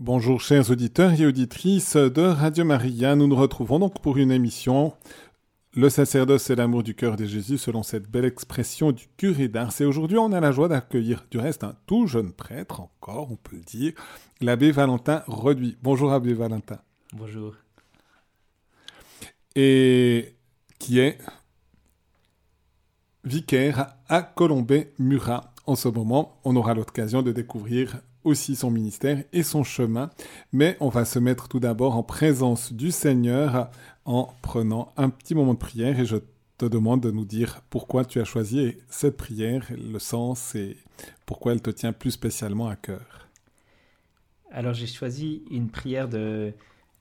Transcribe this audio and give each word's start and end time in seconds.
Bonjour 0.00 0.40
chers 0.40 0.70
auditeurs 0.70 1.20
et 1.20 1.26
auditrices 1.26 1.94
de 1.94 2.22
Radio 2.22 2.64
Maria, 2.64 3.14
nous 3.14 3.26
nous 3.26 3.36
retrouvons 3.36 3.78
donc 3.78 4.00
pour 4.00 4.16
une 4.16 4.30
émission 4.30 4.94
Le 5.74 5.90
sacerdoce 5.90 6.48
et 6.48 6.56
l'amour 6.56 6.82
du 6.82 6.94
cœur 6.94 7.16
de 7.16 7.26
Jésus 7.26 7.58
selon 7.58 7.82
cette 7.82 8.10
belle 8.10 8.24
expression 8.24 8.92
du 8.92 9.08
curé 9.18 9.48
d'Ars. 9.48 9.78
Et 9.78 9.84
aujourd'hui 9.84 10.16
on 10.16 10.32
a 10.32 10.40
la 10.40 10.52
joie 10.52 10.68
d'accueillir 10.68 11.26
du 11.30 11.36
reste 11.36 11.64
un 11.64 11.76
tout 11.84 12.06
jeune 12.06 12.32
prêtre 12.32 12.80
encore, 12.80 13.30
on 13.30 13.36
peut 13.36 13.56
le 13.56 13.62
dire, 13.62 13.92
l'abbé 14.40 14.72
Valentin 14.72 15.22
Reduit. 15.26 15.76
Bonjour 15.82 16.14
abbé 16.14 16.32
Valentin. 16.32 16.78
Bonjour. 17.12 17.52
Et 19.54 20.34
qui 20.78 20.98
est 20.98 21.18
vicaire 23.22 23.96
à 24.08 24.22
Colombey-Murat. 24.22 25.52
En 25.66 25.76
ce 25.76 25.88
moment, 25.88 26.40
on 26.44 26.56
aura 26.56 26.72
l'occasion 26.72 27.20
de 27.20 27.32
découvrir 27.32 28.00
aussi 28.24 28.56
son 28.56 28.70
ministère 28.70 29.22
et 29.32 29.42
son 29.42 29.64
chemin. 29.64 30.10
Mais 30.52 30.76
on 30.80 30.88
va 30.88 31.04
se 31.04 31.18
mettre 31.18 31.48
tout 31.48 31.60
d'abord 31.60 31.96
en 31.96 32.02
présence 32.02 32.72
du 32.72 32.90
Seigneur 32.90 33.70
en 34.04 34.32
prenant 34.42 34.92
un 34.96 35.10
petit 35.10 35.34
moment 35.34 35.54
de 35.54 35.58
prière 35.58 35.98
et 36.00 36.04
je 36.04 36.16
te 36.58 36.66
demande 36.66 37.00
de 37.00 37.10
nous 37.10 37.24
dire 37.24 37.62
pourquoi 37.70 38.04
tu 38.04 38.20
as 38.20 38.24
choisi 38.24 38.76
cette 38.88 39.16
prière, 39.16 39.66
le 39.70 39.98
sens 39.98 40.54
et 40.54 40.76
pourquoi 41.24 41.52
elle 41.52 41.62
te 41.62 41.70
tient 41.70 41.92
plus 41.92 42.10
spécialement 42.10 42.68
à 42.68 42.76
cœur. 42.76 43.28
Alors 44.50 44.74
j'ai 44.74 44.86
choisi 44.86 45.42
une 45.50 45.70
prière 45.70 46.08
de, 46.08 46.52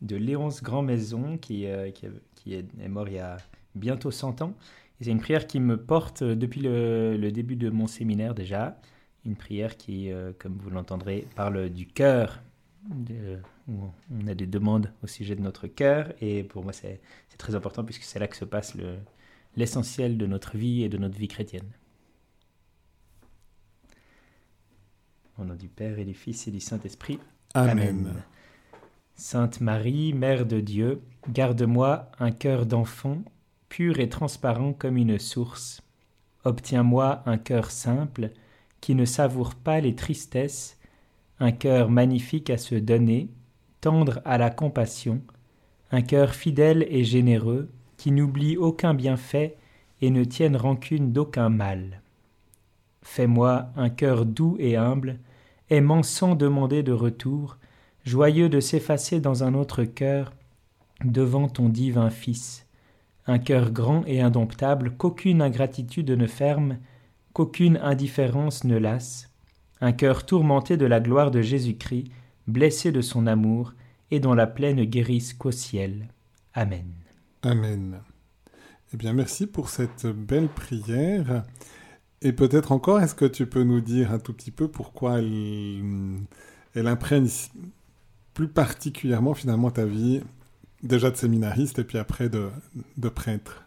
de 0.01 0.15
Léonce 0.15 0.63
Grand-Maison 0.63 1.38
qui, 1.38 1.65
euh, 1.65 1.91
qui, 1.91 2.53
est, 2.53 2.88
mort 2.88 3.09
il 3.09 3.15
y 3.15 3.19
a 3.19 3.38
bientôt 3.75 4.11
100 4.11 4.41
ans. 4.41 4.53
C'est 5.01 5.11
une 5.11 5.19
prière 5.19 5.47
qui 5.47 5.59
me 5.59 5.77
porte 5.77 6.23
depuis 6.23 6.61
le, 6.61 7.17
le 7.17 7.31
début 7.31 7.55
de 7.55 7.69
mon 7.69 7.88
séminaire 7.88 8.35
déjà 8.35 8.79
une 9.29 9.35
prière 9.35 9.77
qui, 9.77 10.11
euh, 10.11 10.33
comme 10.39 10.57
vous 10.57 10.71
l'entendrez, 10.71 11.27
parle 11.35 11.69
du 11.69 11.85
cœur. 11.85 12.41
on 12.89 14.27
a 14.27 14.33
des 14.33 14.47
demandes 14.47 14.91
au 15.03 15.07
sujet 15.07 15.35
de 15.35 15.41
notre 15.41 15.67
cœur. 15.67 16.11
Et 16.19 16.43
pour 16.43 16.63
moi, 16.63 16.73
c'est 16.73 16.99
très 17.38 17.55
important 17.55 17.83
puisque 17.83 18.03
c'est 18.03 18.19
là 18.19 18.27
que 18.27 18.35
se 18.35 18.45
passe 18.45 18.75
l'essentiel 19.55 20.17
de 20.17 20.25
notre 20.25 20.57
vie 20.57 20.83
et 20.83 20.89
de 20.89 20.97
notre 20.97 21.17
vie 21.17 21.27
chrétienne. 21.27 21.72
Au 25.38 25.45
nom 25.45 25.55
du 25.55 25.69
Père 25.69 26.00
et 26.00 26.05
du 26.05 26.16
Fils 26.16 26.47
et 26.47 26.52
du 26.52 26.59
Saint-Esprit. 26.59 27.19
Amen. 27.53 28.23
Sainte 29.16 29.61
Marie, 29.61 30.13
Mère 30.13 30.45
de 30.45 30.59
Dieu, 30.59 31.02
garde-moi 31.30 32.11
un 32.19 32.31
cœur 32.31 32.66
d'enfant, 32.66 33.22
pur 33.69 34.00
et 34.00 34.09
transparent 34.09 34.73
comme 34.73 34.97
une 34.97 35.19
source. 35.19 35.81
Obtiens-moi 36.45 37.22
un 37.25 37.38
cœur 37.38 37.69
simple, 37.69 38.31
qui 38.81 38.95
ne 38.95 39.05
savoure 39.05 39.55
pas 39.55 39.80
les 39.80 39.95
tristesses, 39.95 40.77
un 41.39 41.52
cœur 41.52 41.89
magnifique 41.89 42.49
à 42.49 42.58
se 42.58 42.75
donner, 42.75 43.30
tendre 43.81 44.22
à 44.25 44.38
la 44.38 44.49
compassion, 44.49 45.22
un 45.91 46.02
cœur 46.02 46.35
fidèle 46.35 46.85
et 46.89 47.03
généreux, 47.03 47.69
qui 47.97 48.11
n'oublie 48.11 48.57
aucun 48.57 48.94
bienfait 48.94 49.57
et 50.02 50.09
ne 50.09 50.23
tienne 50.23 50.55
rancune 50.55 51.11
d'aucun 51.11 51.50
mal. 51.50 52.02
Fais-moi 53.02 53.69
un 53.75 53.89
cœur 53.89 54.25
doux 54.25 54.55
et 54.59 54.75
humble, 54.75 55.19
aimant 55.69 56.03
sans 56.03 56.35
demander 56.35 56.83
de 56.83 56.91
retour, 56.91 57.57
joyeux 58.05 58.50
de 58.50 58.59
s'effacer 58.59 59.19
dans 59.19 59.44
un 59.44 59.53
autre 59.53 59.83
cœur 59.83 60.31
devant 61.03 61.47
ton 61.47 61.69
divin 61.69 62.09
Fils, 62.09 62.66
un 63.27 63.39
cœur 63.39 63.72
grand 63.72 64.03
et 64.05 64.22
indomptable 64.22 64.91
qu'aucune 64.97 65.41
ingratitude 65.41 66.11
ne 66.11 66.27
ferme, 66.27 66.77
qu'aucune 67.39 67.77
indifférence 67.77 68.65
ne 68.65 68.75
lasse, 68.75 69.29
un 69.79 69.93
cœur 69.93 70.25
tourmenté 70.25 70.75
de 70.75 70.85
la 70.85 70.99
gloire 70.99 71.31
de 71.31 71.41
Jésus-Christ, 71.41 72.11
blessé 72.47 72.91
de 72.91 72.99
son 72.99 73.27
amour, 73.27 73.75
et 74.11 74.19
dont 74.19 74.33
la 74.33 74.45
plaine 74.45 74.83
guérisse 74.83 75.33
qu'au 75.33 75.51
ciel. 75.51 76.09
Amen. 76.53 76.91
Amen. 77.43 78.01
Eh 78.93 78.97
bien, 78.97 79.13
merci 79.13 79.47
pour 79.47 79.69
cette 79.69 80.05
belle 80.05 80.49
prière. 80.49 81.45
Et 82.22 82.33
peut-être 82.33 82.73
encore, 82.73 82.99
est-ce 82.99 83.16
que 83.16 83.23
tu 83.23 83.45
peux 83.45 83.63
nous 83.63 83.79
dire 83.79 84.11
un 84.11 84.19
tout 84.19 84.33
petit 84.33 84.51
peu 84.51 84.67
pourquoi 84.67 85.19
elle, 85.19 86.17
elle 86.75 86.88
imprègne 86.88 87.29
plus 88.33 88.49
particulièrement 88.49 89.33
finalement 89.33 89.72
ta 89.72 89.85
vie, 89.85 90.19
déjà 90.83 91.09
de 91.09 91.16
séminariste 91.16 91.79
et 91.79 91.85
puis 91.85 91.99
après 91.99 92.28
de, 92.28 92.49
de 92.97 93.07
prêtre? 93.07 93.63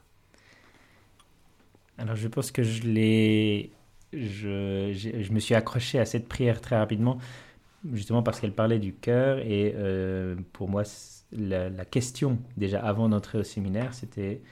Alors 1.99 2.17
je 2.17 2.29
pense 2.29 2.51
que 2.51 2.63
je 2.63 2.83
l'ai... 2.83 3.73
Je, 4.13 4.93
je, 4.93 5.33
me 5.33 5.41
suis 5.41 5.55
accroché 5.55 5.99
à 5.99 6.05
cette 6.05 6.29
prière 6.29 6.61
très 6.61 6.77
rapidement, 6.77 7.17
justement 7.95 8.23
parce 8.23 8.41
qu'elle 8.41 8.53
parlait 8.53 8.79
du 8.79 8.93
cœur. 8.93 9.39
Et 9.39 9.73
euh, 9.75 10.37
pour 10.53 10.69
moi, 10.69 10.83
la, 11.33 11.85
question, 11.87 12.39
déjà 12.59 12.85
avant 12.85 13.09
d'entrer 13.09 13.39
au 13.39 13.43
séminaire, 13.43 13.95
c'était 13.95 14.43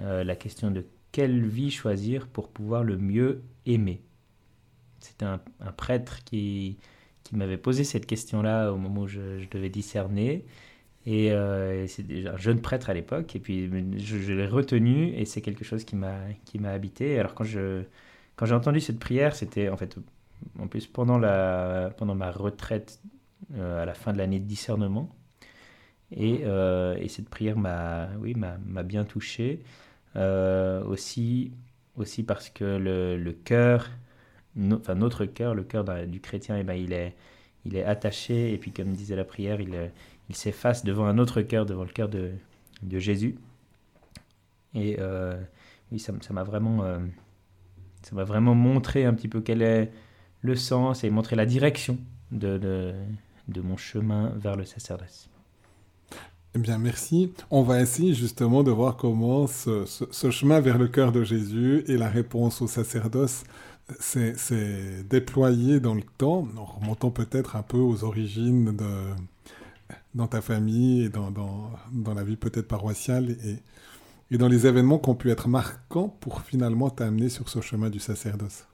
euh, 0.00 0.22
la 0.22 0.36
question 0.36 0.70
de 0.70 0.84
quelle 1.12 1.46
vie 1.46 1.70
choisir 1.70 2.26
pour 2.26 2.50
pouvoir 2.50 2.84
le 2.84 2.98
mieux 2.98 3.42
aimer. 3.64 4.02
C'était 5.00 5.24
un, 5.24 5.40
prêtre 5.78 6.22
qui, 6.24 6.76
qui 7.24 7.36
m'avait 7.36 7.56
posé 7.56 7.84
cette 7.84 8.04
question-là 8.04 8.70
au 8.70 8.76
moment 8.76 9.02
où 9.02 9.06
je, 9.06 9.38
je 9.38 9.48
devais 9.48 9.70
discerner. 9.70 10.44
Et 11.06 11.30
euh, 11.30 11.86
un 12.26 12.36
jeune 12.36 12.60
prêtre 12.60 12.90
à 12.90 12.94
l'époque. 12.94 13.36
Et 13.36 13.38
puis, 13.38 13.70
je, 13.98 14.32
l'ai 14.32 14.46
retenu 14.46 15.14
et 15.14 15.24
c'est 15.24 15.40
quelque 15.40 15.64
chose 15.64 15.84
qui 15.84 15.94
m'a, 15.94 16.18
habité. 16.64 17.18
Alors, 17.18 17.34
quand, 17.34 17.44
je, 17.44 17.84
quand 18.34 18.44
j'ai 18.44 18.54
entendu 18.54 18.80
cette 18.80 18.98
prière, 18.98 19.36
c'était 19.36 19.68
en 19.68 19.76
fait, 19.76 19.96
en 20.58 20.66
plus, 20.66 20.86
pendant, 20.88 21.18
la, 21.18 21.90
pendant 21.96 22.16
ma 22.16 22.32
retraite 22.32 23.00
euh, 23.54 23.82
à 23.82 23.86
la 23.86 23.94
fin 23.94 24.12
de 24.12 24.18
l'année 24.18 24.40
de 24.40 24.46
discernement. 24.46 25.08
Et, 26.10 26.40
euh, 26.44 26.96
et 26.96 27.08
cette 27.08 27.28
prière 27.28 27.56
m'a, 27.56 28.08
oui, 28.20 28.34
bien 28.84 29.04
touché. 29.04 29.62
aussi, 30.16 31.52
aussi 31.96 32.24
parce 32.24 32.50
que 32.50 32.64
le, 32.64 33.16
le 33.16 33.32
cœur, 33.32 33.90
enfin, 34.72 34.96
notre 34.96 35.24
cœur, 35.24 35.54
le 35.54 35.62
cœur 35.62 35.84
du 36.08 36.20
chrétien, 36.20 36.56
eh 36.58 36.64
ben, 36.64 36.74
il, 36.74 36.92
est, 36.92 37.14
il 37.64 37.76
est 37.76 37.84
attaché. 37.84 38.52
Et 38.52 38.58
puis, 38.58 38.72
comme 38.72 38.92
disait 38.92 39.14
la 39.14 39.24
prière, 39.24 39.60
il 39.60 39.74
il 40.28 40.36
s'efface 40.36 40.84
devant 40.84 41.06
un 41.06 41.18
autre 41.18 41.42
cœur, 41.42 41.66
devant 41.66 41.84
le 41.84 41.90
cœur 41.90 42.08
de, 42.08 42.32
de 42.82 42.98
Jésus. 42.98 43.36
Et 44.74 44.96
euh, 44.98 45.40
oui, 45.92 45.98
ça 45.98 46.12
m'a 46.30 46.42
vraiment, 46.42 46.84
euh, 46.84 46.98
vraiment 48.12 48.54
montré 48.54 49.04
un 49.04 49.14
petit 49.14 49.28
peu 49.28 49.40
quel 49.40 49.62
est 49.62 49.90
le 50.42 50.56
sens 50.56 51.04
et 51.04 51.10
montré 51.10 51.36
la 51.36 51.46
direction 51.46 51.98
de, 52.30 52.58
de, 52.58 52.94
de 53.48 53.60
mon 53.60 53.76
chemin 53.76 54.32
vers 54.36 54.56
le 54.56 54.64
sacerdoce. 54.64 55.28
Eh 56.54 56.58
bien, 56.58 56.78
merci. 56.78 57.32
On 57.50 57.62
va 57.62 57.80
essayer 57.80 58.14
justement 58.14 58.62
de 58.62 58.70
voir 58.70 58.96
comment 58.96 59.46
ce, 59.46 59.84
ce, 59.84 60.30
chemin 60.30 60.60
vers 60.60 60.78
le 60.78 60.88
cœur 60.88 61.12
de 61.12 61.22
Jésus 61.22 61.84
et 61.86 61.96
la 61.96 62.08
réponse 62.08 62.62
au 62.62 62.66
sacerdoce 62.66 63.44
s'est 64.00 65.04
déployé 65.08 65.80
dans 65.80 65.94
le 65.94 66.02
temps, 66.18 66.48
en 66.56 66.64
remontant 66.64 67.10
peut-être 67.10 67.56
un 67.56 67.62
peu 67.62 67.76
aux 67.76 68.04
origines 68.04 68.74
de, 68.74 68.84
dans 70.16 70.26
ta 70.26 70.40
famille 70.40 71.04
et 71.04 71.08
dans, 71.08 71.30
dans, 71.30 71.70
dans 71.92 72.14
la 72.14 72.24
vie 72.24 72.36
peut-être 72.36 72.66
paroissiale 72.66 73.30
et, 73.30 73.62
et 74.30 74.38
dans 74.38 74.48
les 74.48 74.66
événements 74.66 74.98
qui 74.98 75.10
ont 75.10 75.14
pu 75.14 75.30
être 75.30 75.46
marquants 75.48 76.08
pour 76.08 76.40
finalement 76.40 76.90
t'amener 76.90 77.28
sur 77.28 77.48
ce 77.48 77.60
chemin 77.60 77.90
du 77.90 78.00
sacerdoce 78.00 78.66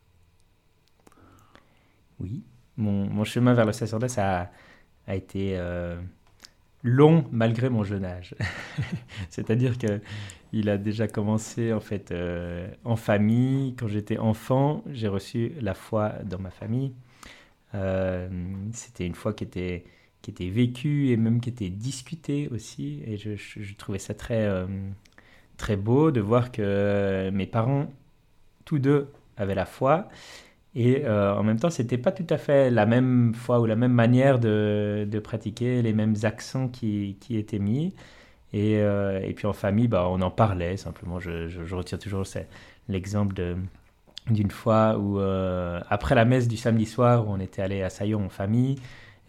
Oui, 2.20 2.44
mon, 2.76 3.06
mon 3.10 3.24
chemin 3.24 3.54
vers 3.54 3.66
le 3.66 3.72
sacerdoce 3.72 4.18
a, 4.18 4.50
a 5.06 5.16
été 5.16 5.58
euh, 5.58 6.00
long 6.84 7.26
malgré 7.32 7.68
mon 7.68 7.82
jeune 7.82 8.04
âge. 8.04 8.34
C'est-à-dire 9.28 9.78
que 9.78 10.00
il 10.52 10.68
a 10.68 10.78
déjà 10.78 11.08
commencé 11.08 11.72
en 11.72 11.80
fait 11.80 12.12
euh, 12.12 12.70
en 12.84 12.96
famille. 12.96 13.74
Quand 13.74 13.88
j'étais 13.88 14.18
enfant, 14.18 14.84
j'ai 14.90 15.08
reçu 15.08 15.52
la 15.60 15.74
foi 15.74 16.10
dans 16.24 16.38
ma 16.38 16.50
famille. 16.50 16.92
Euh, 17.74 18.28
c'était 18.72 19.06
une 19.06 19.14
foi 19.14 19.32
qui 19.32 19.44
était 19.44 19.84
qui 20.22 20.30
était 20.30 20.48
vécu 20.48 21.10
et 21.10 21.16
même 21.16 21.40
qui 21.40 21.50
était 21.50 21.68
discuté 21.68 22.48
aussi. 22.52 23.02
Et 23.06 23.16
je, 23.16 23.74
trouvais 23.76 23.98
ça 23.98 24.14
très, 24.14 24.44
euh, 24.44 24.66
très 25.56 25.76
beau 25.76 26.10
de 26.12 26.20
voir 26.20 26.52
que 26.52 27.28
mes 27.30 27.46
parents, 27.46 27.92
tous 28.64 28.78
deux, 28.78 29.08
avaient 29.36 29.56
la 29.56 29.66
foi. 29.66 30.08
Et 30.74 31.04
euh, 31.04 31.34
en 31.34 31.42
même 31.42 31.58
temps, 31.58 31.70
c'était 31.70 31.98
pas 31.98 32.12
tout 32.12 32.26
à 32.30 32.38
fait 32.38 32.70
la 32.70 32.86
même 32.86 33.34
foi 33.34 33.60
ou 33.60 33.66
la 33.66 33.76
même 33.76 33.92
manière 33.92 34.38
de, 34.38 35.06
de 35.10 35.18
pratiquer, 35.18 35.82
les 35.82 35.92
mêmes 35.92 36.14
accents 36.22 36.68
qui, 36.68 37.16
qui 37.20 37.36
étaient 37.36 37.58
mis. 37.58 37.94
Et, 38.52 38.76
euh, 38.78 39.20
et, 39.20 39.32
puis 39.34 39.46
en 39.46 39.52
famille, 39.52 39.88
bah, 39.88 40.06
on 40.08 40.20
en 40.22 40.30
parlait 40.30 40.76
simplement. 40.76 41.18
Je, 41.18 41.48
je, 41.48 41.74
retire 41.74 41.98
toujours 41.98 42.24
l'exemple 42.88 43.34
d'une 44.30 44.50
fois 44.50 44.98
où, 44.98 45.18
après 45.90 46.14
la 46.14 46.24
messe 46.24 46.48
du 46.48 46.56
samedi 46.56 46.86
soir, 46.86 47.26
où 47.26 47.32
on 47.32 47.40
était 47.40 47.62
allé 47.62 47.82
à 47.82 47.90
Saillon 47.90 48.24
en 48.26 48.28
famille, 48.28 48.78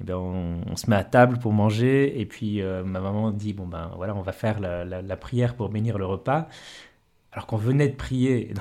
eh 0.02 0.04
ben, 0.04 0.16
on, 0.16 0.76
se 0.76 0.90
met 0.90 0.96
à 0.96 1.04
table 1.04 1.38
pour 1.38 1.54
manger 1.54 2.20
et 2.20 2.26
puis 2.26 2.62
euh, 2.62 2.84
ma 2.84 3.00
maman 3.00 3.32
dit 3.32 3.54
bon 3.54 3.68
ben 3.68 3.92
voilà 3.96 4.16
on 4.16 4.22
va 4.22 4.32
faire 4.32 4.60
la, 4.60 5.18
prière 5.18 5.56
pour 5.56 5.70
bénir 5.70 5.98
le 5.98 6.06
repas 6.06 6.48
alors 7.34 7.48
qu'on 7.48 7.58
venait 7.58 7.88
de 7.88 7.96
prier. 7.96 8.54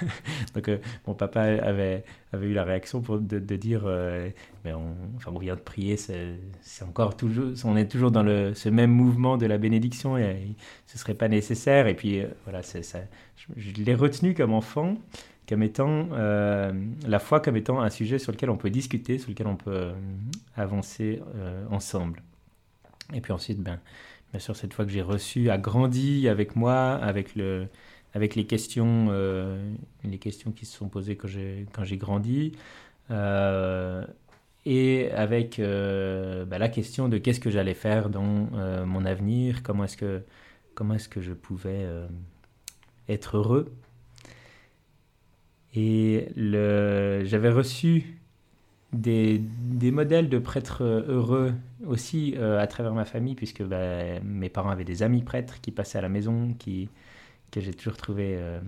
Donc 0.54 0.68
euh, 0.68 0.78
mon 1.06 1.14
papa 1.14 1.40
avait, 1.42 2.04
avait 2.32 2.46
eu 2.46 2.52
la 2.52 2.62
réaction 2.62 3.00
pour 3.00 3.18
de, 3.18 3.38
dire, 3.56 3.82
euh, 3.86 4.28
mais 4.64 4.72
on, 4.72 4.94
enfin, 5.16 5.32
on 5.34 5.38
vient 5.38 5.56
de 5.56 5.60
prier, 5.60 5.96
c'est 5.96 6.84
encore 6.84 7.16
toujours, 7.16 7.52
on 7.64 7.76
est 7.76 7.90
toujours 7.90 8.12
dans 8.12 8.22
le, 8.22 8.54
ce 8.54 8.68
même 8.68 8.92
mouvement 8.92 9.36
de 9.36 9.46
la 9.46 9.58
bénédiction 9.58 10.16
et, 10.16 10.54
ce 10.86 10.96
serait 10.96 11.14
pas 11.14 11.28
nécessaire. 11.28 11.88
Et 11.88 11.94
puis 11.94 12.22
voilà, 12.44 12.62
ça, 12.62 12.78
je, 13.56 13.82
l'ai 13.82 13.94
retenu 13.94 14.34
comme 14.34 14.52
enfant, 14.52 14.96
comme 15.50 15.62
étant 15.62 16.08
la 16.10 17.18
foi 17.18 17.40
comme 17.40 17.56
étant 17.56 17.80
un 17.82 17.90
sujet 17.90 18.18
sur 18.18 18.32
lequel 18.32 18.48
on 18.48 18.56
peut 18.56 18.70
discuter, 18.70 19.18
sur 19.18 19.28
lequel 19.28 19.48
on 19.48 19.56
peut 19.56 19.90
avancer 20.56 21.20
ensemble. 21.70 22.22
Et 23.12 23.20
puis 23.20 23.32
ensuite, 23.32 23.60
ben, 23.60 23.78
bien 24.32 24.40
sûr, 24.40 24.56
cette 24.56 24.72
fois 24.72 24.86
que 24.86 24.92
j'ai 24.92 25.02
reçu 25.02 25.50
a 25.50 25.58
grandi 25.58 26.28
avec 26.28 26.56
moi, 26.56 26.94
avec 26.94 27.34
le 27.34 27.66
avec 28.14 28.34
les 28.34 28.46
questions, 28.46 29.08
euh, 29.10 29.72
les 30.04 30.18
questions 30.18 30.50
qui 30.52 30.66
se 30.66 30.76
sont 30.76 30.88
posées 30.88 31.16
quand 31.16 31.28
j'ai, 31.28 31.66
quand 31.72 31.84
j'ai 31.84 31.96
grandi, 31.96 32.52
euh, 33.10 34.04
et 34.66 35.10
avec 35.12 35.58
euh, 35.58 36.44
bah, 36.44 36.58
la 36.58 36.68
question 36.68 37.08
de 37.08 37.18
qu'est-ce 37.18 37.40
que 37.40 37.50
j'allais 37.50 37.74
faire 37.74 38.10
dans 38.10 38.22
mon 38.22 39.04
avenir, 39.04 39.62
comment 39.62 39.84
est-ce 39.84 39.96
que, 39.96 40.22
comment 40.74 40.94
est-ce 40.94 41.08
que 41.08 41.20
je 41.20 41.32
pouvais 41.32 41.86
être 43.08 43.36
heureux. 43.36 43.72
Et 45.74 46.28
j'avais 46.36 47.50
reçu 47.50 48.18
des, 48.92 49.40
modèles 49.92 50.28
de 50.28 50.38
prêtres 50.38 50.82
heureux 50.82 51.52
aussi 51.86 52.36
à 52.36 52.66
travers 52.66 52.92
ma 52.92 53.04
famille, 53.04 53.34
puisque 53.34 53.62
bah, 53.62 54.20
mes 54.24 54.48
parents 54.48 54.70
avaient 54.70 54.84
des 54.84 55.02
amis 55.02 55.22
prêtres 55.22 55.60
qui 55.60 55.70
passaient 55.70 55.98
à 55.98 56.02
la 56.02 56.08
maison, 56.08 56.54
que 57.50 57.60
j'ai 57.60 57.74
toujours 57.74 57.96
trouvé 57.96 58.36
euh, 58.36 58.60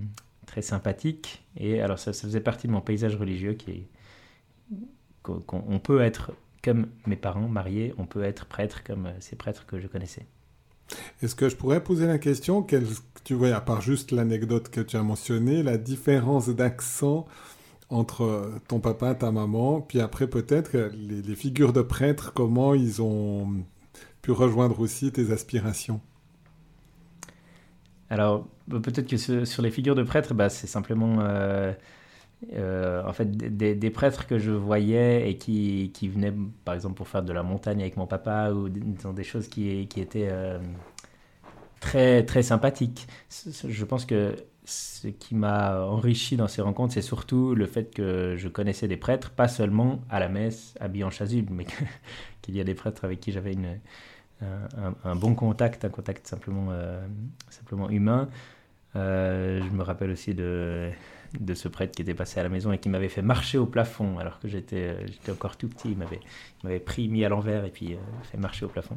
très 0.47 0.63
sympathique. 0.63 1.45
Et 1.57 1.81
alors 1.81 1.99
ça, 1.99 2.13
faisait 2.13 2.41
partie 2.41 2.67
de 2.67 2.73
mon 2.73 2.81
paysage 2.81 3.17
religieux 3.17 3.55
qui 3.55 3.87
qu'on 5.23 5.79
peut 5.79 6.01
être 6.01 6.33
comme 6.65 6.89
mes 7.07 7.17
parents 7.17 7.47
mariés, 7.47 7.95
on 7.97 8.07
peut 8.07 8.25
être 8.25 8.47
prêtre 8.47 8.83
comme 8.83 9.07
euh, 9.07 9.13
ces 9.21 9.37
prêtres 9.37 9.67
que 9.67 9.79
je 9.79 9.87
connaissais. 9.87 10.27
Est-ce 11.23 11.35
que 11.35 11.49
je 11.49 11.57
pourrais 11.57 11.83
poser 11.83 12.07
la 12.07 12.19
question, 12.19 12.67
tu 13.25 13.35
vois, 13.35 13.55
à 13.55 13.61
part 13.61 13.81
juste 13.81 14.13
l'anecdote 14.13 14.69
que 14.69 14.81
tu 14.81 14.97
as 14.97 15.03
mentionnée, 15.03 15.63
la 15.63 15.79
différence 15.79 16.49
d'accent 16.49 17.27
entre 17.91 18.51
ton 18.69 18.81
papa 18.81 19.13
et 19.13 19.19
ta 19.19 19.31
maman, 19.31 19.83
puis 19.83 20.01
après 20.01 20.27
peut-être 20.27 20.77
les, 20.95 21.35
figures 21.35 21.73
de 21.73 21.83
prêtres, 21.83 22.33
comment 22.35 22.75
ils 22.75 23.03
ont 23.03 23.49
pu 24.23 24.31
rejoindre 24.33 24.81
aussi 24.81 25.13
tes 25.13 25.31
aspirations? 25.31 26.01
Alors, 28.09 28.47
peut-être 28.69 29.09
que 29.09 29.45
sur 29.45 29.63
les 29.63 29.71
figures 29.71 29.95
de 29.95 30.03
prêtres, 30.03 30.35
bah, 30.35 30.49
c'est 30.49 30.67
simplement 30.67 31.19
euh, 31.21 31.73
euh, 32.55 33.05
en 33.07 33.13
fait 33.13 33.31
des, 33.31 33.91
prêtres 33.91 34.27
que 34.27 34.39
je 34.39 34.51
voyais 34.51 35.31
et 35.31 35.37
qui, 35.37 35.93
qui, 35.95 36.09
venaient, 36.09 36.35
par 36.65 36.75
exemple, 36.75 36.95
pour 36.95 37.09
faire 37.09 37.23
de 37.23 37.33
la 37.33 37.43
montagne 37.43 37.81
avec 37.81 37.97
mon 37.97 38.07
papa 38.07 38.51
ou 38.51 38.69
dans 38.69 39.13
des 39.13 39.25
choses 39.25 39.49
qui, 39.49 39.87
qui 39.87 40.01
étaient 40.01 40.29
euh, 40.31 40.59
très, 41.81 42.25
très 42.25 42.43
sympathiques. 42.43 43.07
Je 43.31 43.85
pense 43.85 44.05
que 44.05 44.35
ce 44.65 45.09
qui 45.09 45.35
m'a 45.35 45.83
enrichi 45.87 46.37
dans 46.37 46.49
ces 46.49 46.63
rencontres, 46.63 46.95
c'est 46.95 47.03
surtout 47.03 47.55
le 47.55 47.67
fait 47.67 47.95
que 47.95 48.35
je 48.37 48.49
connaissais 48.49 48.89
des 48.89 48.97
prêtres, 48.97 49.31
pas 49.31 49.49
seulement 49.49 50.01
à 50.11 50.19
la 50.19 50.29
messe, 50.29 50.75
habillés 50.81 51.05
en 51.05 51.11
chasuble, 51.11 51.53
mais 51.53 51.67
qu'il 52.43 52.57
y 52.57 52.61
a 52.61 52.65
des 52.65 52.75
prêtres 52.75 53.05
avec 53.05 53.21
qui 53.21 53.33
j'avais 53.33 53.57
un, 55.05 55.15
bon 55.15 55.35
contact, 55.37 55.85
un 55.85 55.91
contact 55.91 56.27
simplement, 56.27 56.69
euh, 56.71 57.07
simplement 57.51 57.89
humain. 57.89 58.29
Je 58.95 59.71
me 59.71 59.83
rappelle 59.83 60.11
aussi 60.11 60.35
de, 60.35 60.91
de 61.41 61.55
ce 61.55 61.69
prêtre 61.69 61.95
qui 61.95 62.03
était 62.03 62.15
passé 62.15 62.41
à 62.41 62.43
la 62.43 62.49
maison 62.49 62.73
et 62.73 62.79
qui 62.79 62.89
m'avait 62.89 63.09
fait 63.09 63.23
marcher 63.23 63.59
au 63.59 63.67
plafond 63.67 64.19
alors 64.19 64.39
que 64.39 64.49
j'étais 64.49 64.97
j'étais 65.07 65.33
encore 65.33 65.57
tout 65.57 65.69
petit. 65.69 65.93
Il 65.93 65.97
m'avait, 66.65 66.81
pris, 66.81 67.09
mis 67.09 67.25
à 67.25 67.29
l'envers 67.29 67.65
et 67.65 67.71
puis 67.71 67.95
euh, 67.95 67.99
fait 68.31 68.39
marcher 68.39 68.65
au 68.65 68.69
plafond. 68.69 68.97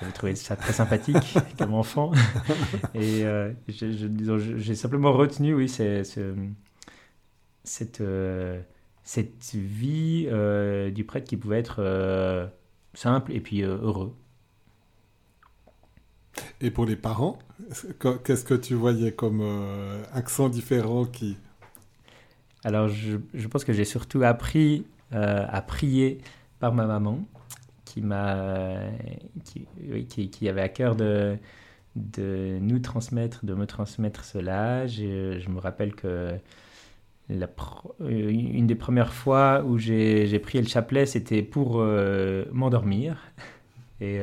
J'avais 0.00 0.12
trouvé 0.12 0.34
ça 0.34 0.56
très 0.56 0.72
sympathique 0.72 1.36
comme 1.58 1.74
enfant. 1.74 2.12
Et 2.94 3.24
j'ai 3.68 4.74
simplement 4.74 5.12
retenu, 5.12 5.54
oui, 5.54 5.68
c'est, 5.68 6.02
cette, 7.64 8.02
cette 9.02 9.54
vie 9.54 10.28
du 10.92 11.04
prêtre 11.04 11.26
qui 11.26 11.36
pouvait 11.36 11.58
être 11.58 12.50
simple 12.94 13.32
et 13.32 13.40
puis 13.40 13.62
heureux. 13.62 14.14
Et 16.60 16.70
pour 16.70 16.86
les 16.86 16.96
parents, 16.96 17.38
qu'est-ce 18.24 18.44
que 18.44 18.54
tu 18.54 18.74
voyais 18.74 19.12
comme 19.12 19.40
euh, 19.42 20.02
accent 20.12 20.48
différent 20.48 21.04
qui... 21.04 21.36
Alors, 22.64 22.88
je, 22.88 23.18
je 23.34 23.48
pense 23.48 23.64
que 23.64 23.72
j'ai 23.72 23.84
surtout 23.84 24.22
appris 24.22 24.86
euh, 25.14 25.46
à 25.48 25.62
prier 25.62 26.18
par 26.58 26.72
ma 26.72 26.86
maman, 26.86 27.20
qui, 27.84 28.00
m'a, 28.00 28.80
qui, 30.08 30.28
qui, 30.30 30.48
avait 30.48 30.62
à 30.62 30.68
cœur 30.68 30.96
de, 30.96 31.36
de 31.94 32.58
nous 32.60 32.78
transmettre, 32.78 33.44
de 33.44 33.54
me 33.54 33.66
transmettre 33.66 34.24
cela. 34.24 34.86
Je, 34.86 35.38
je 35.38 35.48
me 35.48 35.60
rappelle 35.60 35.94
que 35.94 36.32
la 37.28 37.48
une 38.00 38.66
des 38.66 38.74
premières 38.74 39.12
fois 39.12 39.62
où 39.64 39.78
j'ai, 39.78 40.38
prié 40.38 40.62
le 40.62 40.68
chapelet, 40.68 41.06
c'était 41.06 41.42
pour 41.42 41.80
euh, 41.80 42.44
m'endormir. 42.52 43.18
Et 44.00 44.20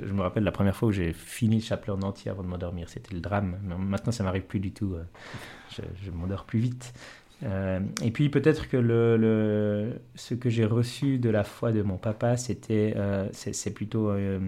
je, 0.00 0.12
me 0.12 0.22
rappelle 0.22 0.44
la 0.44 0.52
première 0.52 0.74
fois 0.74 0.88
où 0.88 0.92
j'ai 0.92 1.12
fini 1.12 1.56
le 1.56 1.62
chapelet 1.62 1.92
en 1.92 2.00
entier 2.02 2.30
avant 2.30 2.42
de 2.42 2.48
m'endormir. 2.48 2.88
C'était 2.88 3.14
le 3.14 3.20
drame. 3.20 3.58
maintenant, 3.62 4.12
ça 4.12 4.24
m'arrive 4.24 4.42
plus 4.42 4.60
du 4.60 4.72
tout. 4.72 4.94
Euh, 4.94 5.04
je, 6.02 6.10
m'endors 6.10 6.44
plus 6.44 6.58
vite. 6.58 6.94
Euh, 7.42 7.80
et 8.02 8.10
puis 8.10 8.28
peut-être 8.28 8.68
que 8.68 8.76
le, 8.76 10.00
ce 10.14 10.34
que 10.34 10.48
j'ai 10.48 10.64
reçu 10.64 11.18
de 11.18 11.28
la 11.28 11.44
foi 11.44 11.72
de 11.72 11.82
mon 11.82 11.96
papa, 11.96 12.36
c'était 12.36 12.94
euh, 12.96 13.28
c'est 13.32 13.74
plutôt 13.74 14.16
eh 14.16 14.38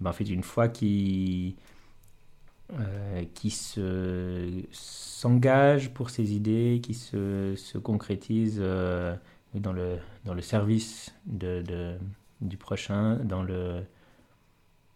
ben, 0.00 0.10
en 0.10 0.12
fait 0.12 0.24
une 0.24 0.42
foi 0.42 0.68
qui 0.68 1.56
qui 3.34 3.50
se 3.50 4.62
s'engage 4.70 5.92
pour 5.92 6.10
ses 6.10 6.34
idées, 6.34 6.80
qui 6.80 6.94
se, 6.94 7.54
se 7.56 7.78
concrétise 7.78 8.60
dans 8.60 9.72
le 9.72 9.98
dans 10.24 10.34
le 10.34 10.40
service 10.40 11.12
du 11.26 12.56
prochain, 12.56 13.16
dans 13.24 13.42
le 13.42 13.82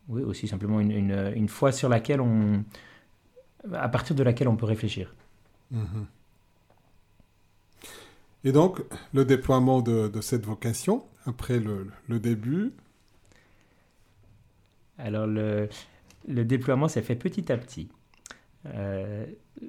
oui, 0.08 0.22
aussi 0.22 0.46
simplement 0.48 0.80
une, 0.80 1.32
une, 1.34 1.48
foi 1.48 1.72
sur 1.72 1.88
laquelle 1.88 2.20
on, 2.20 2.64
à 3.72 3.88
partir 3.88 4.14
de 4.14 4.22
laquelle 4.22 4.48
on 4.48 4.56
peut 4.56 4.66
réfléchir. 4.66 5.14
Mhm. 5.70 6.06
Et 8.44 8.52
donc, 8.52 8.82
le 9.12 9.24
déploiement 9.24 9.80
de, 9.80 10.08
de 10.08 10.20
cette 10.20 10.44
vocation, 10.44 11.04
après 11.26 11.58
le, 11.58 11.86
le 12.08 12.20
début? 12.20 12.72
Alors, 14.98 15.26
le, 15.26 15.68
le 16.28 16.44
déploiement 16.44 16.88
s'est 16.88 17.02
fait 17.02 17.16
petit 17.16 17.50
à 17.50 17.56
petit. 17.56 17.88
Euh, 18.66 19.26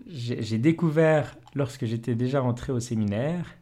j'ai 0.07 0.57
découvert, 0.57 1.37
lorsque 1.53 1.85
j'étais 1.85 2.15
déjà 2.15 2.39
rentré 2.41 2.71
au 2.71 2.79
séminaire, 2.79 3.55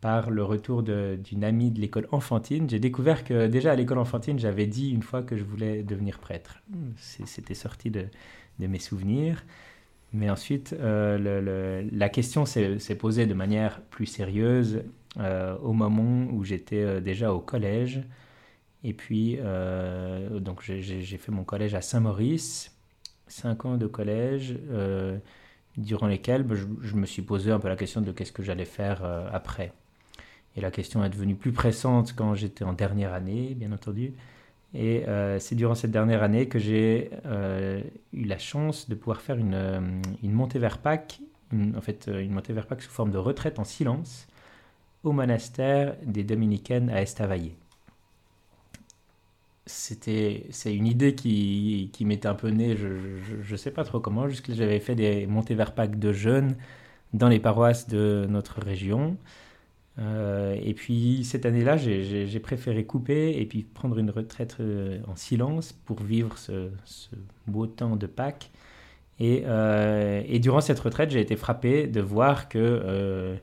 par 0.00 0.30
le 0.30 0.44
retour 0.44 0.82
d'une 0.82 1.42
amie 1.42 1.70
de 1.70 1.80
l'école 1.80 2.06
enfantine, 2.12 2.68
j'ai 2.68 2.78
découvert 2.78 3.24
que 3.24 3.46
déjà 3.46 3.72
à 3.72 3.74
l'école 3.74 3.98
enfantine, 3.98 4.38
j'avais 4.38 4.66
dit 4.66 4.90
une 4.90 5.02
fois 5.02 5.22
que 5.22 5.36
je 5.36 5.42
voulais 5.42 5.82
devenir 5.82 6.18
prêtre. 6.18 6.62
C'était 6.96 7.54
sorti 7.54 7.90
de, 7.90 8.06
de, 8.58 8.66
mes 8.66 8.78
souvenirs. 8.78 9.44
Mais 10.12 10.30
ensuite, 10.30 10.72
euh, 10.72 11.82
la 11.92 12.08
question 12.08 12.46
s'est 12.46 12.98
posée 12.98 13.26
de 13.26 13.34
manière 13.34 13.80
plus 13.82 14.06
sérieuse 14.06 14.82
euh, 15.18 15.56
au 15.58 15.72
moment 15.72 16.28
où 16.32 16.44
j'étais 16.44 16.82
euh, 16.82 17.00
déjà 17.00 17.32
au 17.32 17.40
collège. 17.40 18.02
Et 18.84 18.92
puis, 18.92 19.38
donc 20.30 20.62
j'ai 20.62 21.18
fait 21.18 21.32
mon 21.32 21.42
collège 21.42 21.74
à 21.74 21.80
Saint-Maurice, 21.80 22.72
cinq 23.26 23.64
ans 23.64 23.76
de 23.76 23.88
collège, 23.88 24.56
durant 25.76 26.06
lesquels 26.06 26.46
je, 26.52 26.66
je, 26.82 26.94
me 26.94 27.04
suis 27.04 27.22
posé 27.22 27.50
un 27.50 27.58
peu 27.58 27.66
la 27.66 27.74
question 27.74 28.00
de 28.00 28.12
qu'est-ce 28.12 28.30
que 28.30 28.44
j'allais 28.44 28.66
faire 28.66 29.02
après. 29.32 29.72
Et 30.56 30.60
la 30.60 30.70
question 30.70 31.02
est 31.02 31.10
devenue 31.10 31.34
plus 31.34 31.50
pressante 31.50 32.14
quand 32.14 32.36
j'étais 32.36 32.62
en 32.62 32.74
dernière 32.74 33.12
année, 33.12 33.54
bien 33.56 33.72
entendu. 33.72 34.14
Et 34.78 35.08
euh, 35.08 35.38
c'est 35.38 35.54
durant 35.54 35.74
cette 35.74 35.90
dernière 35.90 36.22
année 36.22 36.48
que 36.48 36.58
j'ai 36.58 37.10
euh, 37.24 37.80
eu 38.12 38.24
la 38.24 38.36
chance 38.36 38.90
de 38.90 38.94
pouvoir 38.94 39.22
faire 39.22 39.38
une, 39.38 39.54
euh, 39.54 39.80
montée 40.22 40.58
vers 40.58 40.78
Pâques, 40.78 41.20
en 41.52 41.80
fait 41.80 42.10
une 42.12 42.32
montée 42.32 42.52
vers 42.52 42.66
Pâques 42.66 42.82
sous 42.82 42.90
forme 42.90 43.10
de 43.10 43.16
retraite 43.16 43.58
en 43.58 43.64
silence 43.64 44.26
au 45.02 45.12
monastère 45.12 45.96
des 46.04 46.24
Dominicaines 46.24 46.90
à 46.90 47.00
Estavayer. 47.00 47.56
C'était, 49.64 50.44
c'est 50.50 50.74
une 50.74 50.86
idée 50.86 51.14
qui, 51.14 51.88
qui 51.94 52.04
m'était 52.04 52.28
un 52.28 52.34
peu 52.34 52.50
née, 52.50 52.76
je 52.76 53.50
ne 53.50 53.56
sais 53.56 53.70
pas 53.70 53.82
trop 53.82 53.98
comment, 53.98 54.28
jusque 54.28 54.52
j'avais 54.52 54.78
fait 54.78 54.94
des 54.94 55.26
montées 55.26 55.54
vers 55.54 55.74
Pâques 55.74 55.98
de 55.98 56.12
jeunes 56.12 56.54
dans 57.14 57.28
les 57.28 57.40
paroisses 57.40 57.88
de 57.88 58.26
notre 58.28 58.60
région. 58.60 59.16
Euh, 59.98 60.56
et 60.62 60.74
puis 60.74 61.24
cette 61.24 61.46
année-là, 61.46 61.76
j'ai 61.76 62.40
préféré 62.40 62.84
couper 62.84 63.40
et 63.40 63.46
puis 63.46 63.62
prendre 63.62 63.98
une 63.98 64.10
retraite 64.10 64.56
euh, 64.60 65.00
en 65.08 65.16
silence 65.16 65.72
pour 65.72 66.02
vivre 66.02 66.36
ce, 66.38 66.68
beau 67.46 67.66
temps 67.66 67.96
de 67.96 68.06
Pâques. 68.06 68.50
Et, 69.18 69.44
euh, 69.46 70.22
et 70.26 70.38
durant 70.38 70.60
cette 70.60 70.78
retraite, 70.78 71.10
j'ai 71.10 71.20
été 71.20 71.36
frappé 71.36 71.86
de 71.86 72.00
voir 72.00 72.48
que 72.48 73.36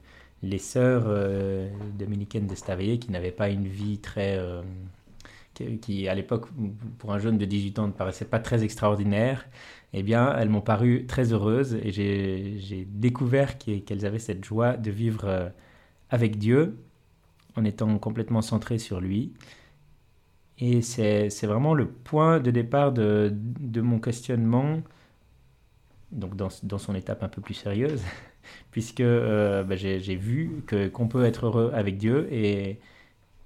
les 0.44 0.58
sœurs 0.60 1.08
dominicaines 1.98 2.48
d'Estaveillé, 2.48 3.00
qui 3.00 3.12
n'avaient 3.12 3.32
pas 3.32 3.50
une 3.50 3.68
vie 3.68 3.98
très... 3.98 4.40
qui, 5.54 5.80
qui, 5.80 6.08
à 6.08 6.14
l'époque, 6.14 6.48
pour 7.00 7.14
un 7.14 7.20
jeune 7.20 7.38
de 7.38 7.46
18 7.46 7.80
ans, 7.80 7.88
ne 7.88 7.94
paraissait 7.94 8.26
pas 8.26 8.40
très 8.40 8.64
extraordinaire, 8.64 9.48
eh 9.94 10.04
bien, 10.04 10.36
elles 10.38 10.50
m'ont 10.50 10.62
paru 10.62 11.06
très 11.08 11.34
heureuses 11.34 11.76
et 11.76 11.92
j'ai 11.92 12.88
découvert 12.92 13.58
qu'elles 13.58 14.06
avaient 14.06 14.20
cette 14.20 14.44
joie 14.46 14.78
de 14.78 14.92
vivre 14.92 15.52
avec 16.14 16.38
Dieu 16.38 16.78
en 17.56 17.66
étant 17.66 17.98
complètement 17.98 18.44
centré 18.44 18.78
sur 18.78 19.02
lui. 19.02 19.34
Et 20.60 20.84
c'est 20.84 21.48
vraiment 21.48 21.74
le 21.74 21.88
point 21.88 22.40
de 22.40 22.52
départ 22.52 22.92
de, 22.92 23.34
de 23.34 23.82
mon 23.82 24.00
questionnement, 24.00 24.84
donc 26.12 26.36
dans, 26.36 26.50
dans, 26.62 26.78
son 26.78 26.94
étape 26.94 27.24
un 27.24 27.30
peu 27.30 27.42
plus 27.42 27.56
sérieuse, 27.56 28.04
puisque 28.72 29.00
euh, 29.00 29.64
bah, 29.64 29.76
j'ai 29.76 30.16
vu 30.16 30.64
qu'on 30.70 31.08
peut 31.08 31.26
être 31.26 31.48
heureux 31.48 31.72
avec 31.74 31.98
Dieu. 31.98 32.32
Et, 32.32 32.80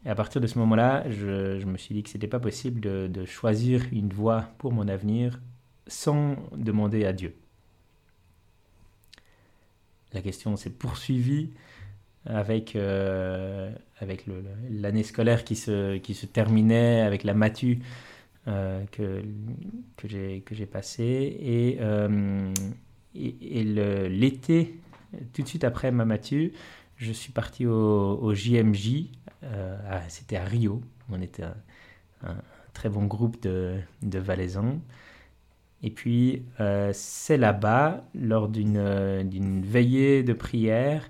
à 0.05 0.15
partir 0.15 0.41
de 0.41 0.47
ce 0.47 0.59
moment-là, 0.59 1.09
je, 1.09 1.59
je, 1.59 1.65
me 1.65 1.77
suis 1.77 1.95
dit 1.95 2.03
que 2.03 2.09
c'était 2.09 2.27
pas 2.27 2.39
possible 2.39 2.81
de, 2.81 3.07
de, 3.07 3.25
choisir 3.25 3.85
une 3.93 4.09
voie 4.09 4.49
pour 4.57 4.73
mon 4.73 4.89
avenir 4.89 5.39
sans 5.87 6.35
demander 6.55 7.05
à 7.05 7.13
Dieu. 7.13 7.33
La 10.13 10.21
question 10.21 10.55
s'est 10.57 10.69
poursuivie 10.69 11.51
avec, 12.29 12.75
euh, 12.75 13.71
avec 13.99 14.25
l'année 14.69 15.03
scolaire 15.03 15.43
qui 15.43 15.55
se, 15.55 15.97
qui 15.97 16.13
se 16.13 16.25
terminait, 16.25 17.01
avec 17.01 17.23
la 17.23 17.33
matu 17.33 17.79
euh, 18.47 18.83
que, 18.91 19.23
que 19.97 20.07
j'ai 20.55 20.65
passée. 20.65 21.37
Et, 21.39 21.77
euh, 21.81 22.53
et, 23.15 23.63
l'été, 23.63 24.79
tout 25.33 25.41
de 25.41 25.47
suite 25.47 25.63
après 25.63 25.91
ma 25.91 26.05
matu, 26.05 26.53
je 26.97 27.11
suis 27.11 27.31
parti 27.31 27.65
au, 27.65 28.19
au 28.21 28.33
JMJ. 28.33 29.05
C'était 30.09 30.37
à 30.37 30.43
Rio. 30.43 30.81
On 31.09 31.21
était 31.21 31.43
un, 31.43 32.35
très 32.73 32.89
bon 32.89 33.05
groupe 33.05 33.41
de, 33.41 33.77
de 34.01 34.19
Valaisans. 34.19 34.79
Et 35.83 35.91
puis, 35.91 36.43
c'est 36.91 37.37
là-bas, 37.37 38.03
lors 38.15 38.49
d'une 38.49 39.61
veillée 39.61 40.23
de 40.23 40.33
prière, 40.33 41.09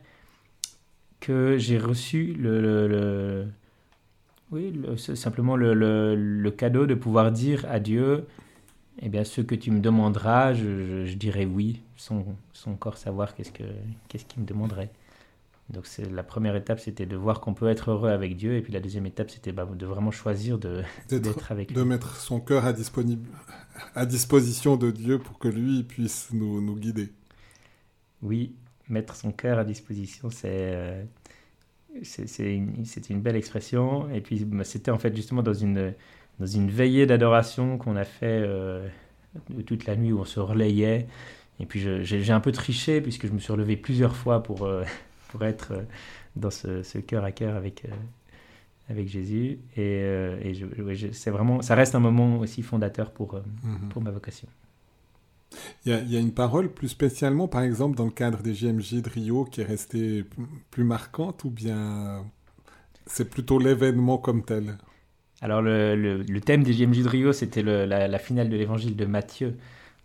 que 1.19 1.57
j'ai 1.57 1.77
reçu 1.77 2.33
le, 2.37 3.47
oui, 4.51 4.73
simplement 4.97 5.55
le, 5.55 5.73
le, 5.73 6.51
cadeau 6.51 6.85
de 6.85 6.93
pouvoir 6.93 7.31
dire 7.31 7.65
à 7.69 7.79
Dieu, 7.79 8.25
eh 9.01 9.09
bien, 9.09 9.23
ce 9.23 9.41
que 9.41 9.55
tu 9.55 9.71
me 9.71 9.79
demanderas, 9.79 10.53
je, 10.53 11.05
je, 11.05 11.15
dirai 11.15 11.45
oui, 11.45 11.81
sans, 11.95 12.25
sans, 12.53 12.71
encore 12.71 12.97
savoir 12.97 13.35
qu'est-ce 13.35 13.51
qu'il 13.51 13.67
ce 14.15 14.25
qu'il 14.25 14.41
me 14.41 14.47
demanderait. 14.47 14.91
Donc 15.69 15.85
c'est 15.85 16.09
la 16.09 16.23
première 16.23 16.55
étape, 16.55 16.79
c'était 16.79 17.05
de 17.05 17.17
voir 17.17 17.41
qu'on 17.41 17.53
peut 17.53 17.67
être 17.67 17.91
heureux 17.91 18.09
avec 18.09 18.37
Dieu, 18.37 18.55
et 18.55 18.61
puis 18.61 18.71
la 18.71 18.79
deuxième 18.79 19.05
étape, 19.05 19.29
c'était 19.29 19.51
bah, 19.51 19.65
de 19.65 19.85
vraiment 19.85 20.11
choisir 20.11 20.57
d'être 20.57 21.51
avec 21.51 21.69
lui. 21.69 21.75
De 21.75 21.83
mettre 21.83 22.15
son 22.15 22.39
cœur 22.39 22.65
à, 22.65 22.71
disponible, 22.71 23.27
à 23.93 24.05
disposition 24.05 24.77
de 24.77 24.91
Dieu 24.91 25.19
pour 25.19 25.37
que 25.39 25.49
lui 25.49 25.83
puisse 25.83 26.29
nous, 26.31 26.61
nous 26.61 26.75
guider. 26.75 27.11
Oui, 28.21 28.55
mettre 28.89 29.15
son 29.15 29.31
cœur 29.31 29.59
à 29.59 29.63
disposition, 29.63 30.29
c'est 30.29 30.49
euh, 30.51 31.03
c'est 32.03 32.55
une, 32.55 32.83
une, 33.09 33.21
belle 33.21 33.35
expression. 33.35 34.09
Et 34.11 34.21
puis 34.21 34.45
bah, 34.45 34.63
c'était 34.63 34.91
en 34.91 34.99
fait 34.99 35.15
justement 35.15 35.41
dans 35.41 35.53
une, 35.53 35.93
dans 36.39 36.45
une 36.45 36.69
veillée 36.69 37.05
d'adoration 37.05 37.77
qu'on 37.77 37.95
a 37.95 38.03
fait 38.03 38.41
euh, 38.43 38.87
toute 39.65 39.85
la 39.85 39.95
nuit 39.95 40.11
où 40.11 40.19
on 40.19 40.25
se 40.25 40.39
relayait. 40.39 41.07
Et 41.59 41.65
puis 41.65 41.79
j'ai 42.03 42.31
un 42.31 42.39
peu 42.39 42.51
triché 42.51 43.01
puisque 43.01 43.27
je 43.27 43.31
me 43.31 43.39
suis 43.39 43.51
relevé 43.51 43.77
plusieurs 43.77 44.15
fois 44.15 44.43
pour, 44.43 44.63
euh, 44.63 44.83
pour 45.29 45.43
être 45.43 45.73
dans 46.35 46.51
ce, 46.51 46.83
ce, 46.83 46.99
cœur 46.99 47.23
à 47.23 47.31
cœur 47.31 47.55
avec, 47.55 47.83
avec 48.89 49.07
Jésus. 49.07 49.57
Et, 49.75 50.01
et 50.43 50.53
c'est 51.13 51.31
vraiment, 51.31 51.63
ça 51.63 51.73
reste 51.73 51.95
un 51.95 51.99
moment 51.99 52.37
aussi 52.37 52.61
fondateur 52.61 53.11
pour, 53.11 53.35
mm-hmm. 53.35 53.87
pour 53.89 54.03
ma 54.03 54.11
vocation. 54.11 54.47
Il 55.85 56.11
y, 56.11 56.17
a, 56.17 56.19
une 56.19 56.33
parole 56.33 56.73
plus 56.73 56.89
spécialement, 56.89 57.47
par 57.47 57.61
exemple, 57.61 57.95
dans 57.95 58.05
le 58.05 58.11
cadre 58.11 58.41
des 58.43 58.53
JMJ 58.53 59.01
de 59.01 59.09
Rio, 59.09 59.45
qui 59.45 59.61
est 59.61 59.65
restée 59.65 60.25
plus 60.71 60.83
marquante, 60.83 61.43
ou 61.45 61.49
bien 61.49 62.25
c'est 63.05 63.29
plutôt 63.29 63.57
l'événement 63.57 64.17
comme 64.17 64.43
tel? 64.43 64.77
Alors, 65.41 65.61
le, 65.61 66.39
thème 66.39 66.63
des 66.63 66.73
JMJ 66.73 67.03
de 67.03 67.09
Rio, 67.09 67.33
c'était 67.33 67.63
la, 67.63 68.07
la, 68.07 68.19
finale 68.19 68.49
de 68.49 68.57
l'évangile 68.57 68.95
de 68.95 69.05
Matthieu. 69.05 69.57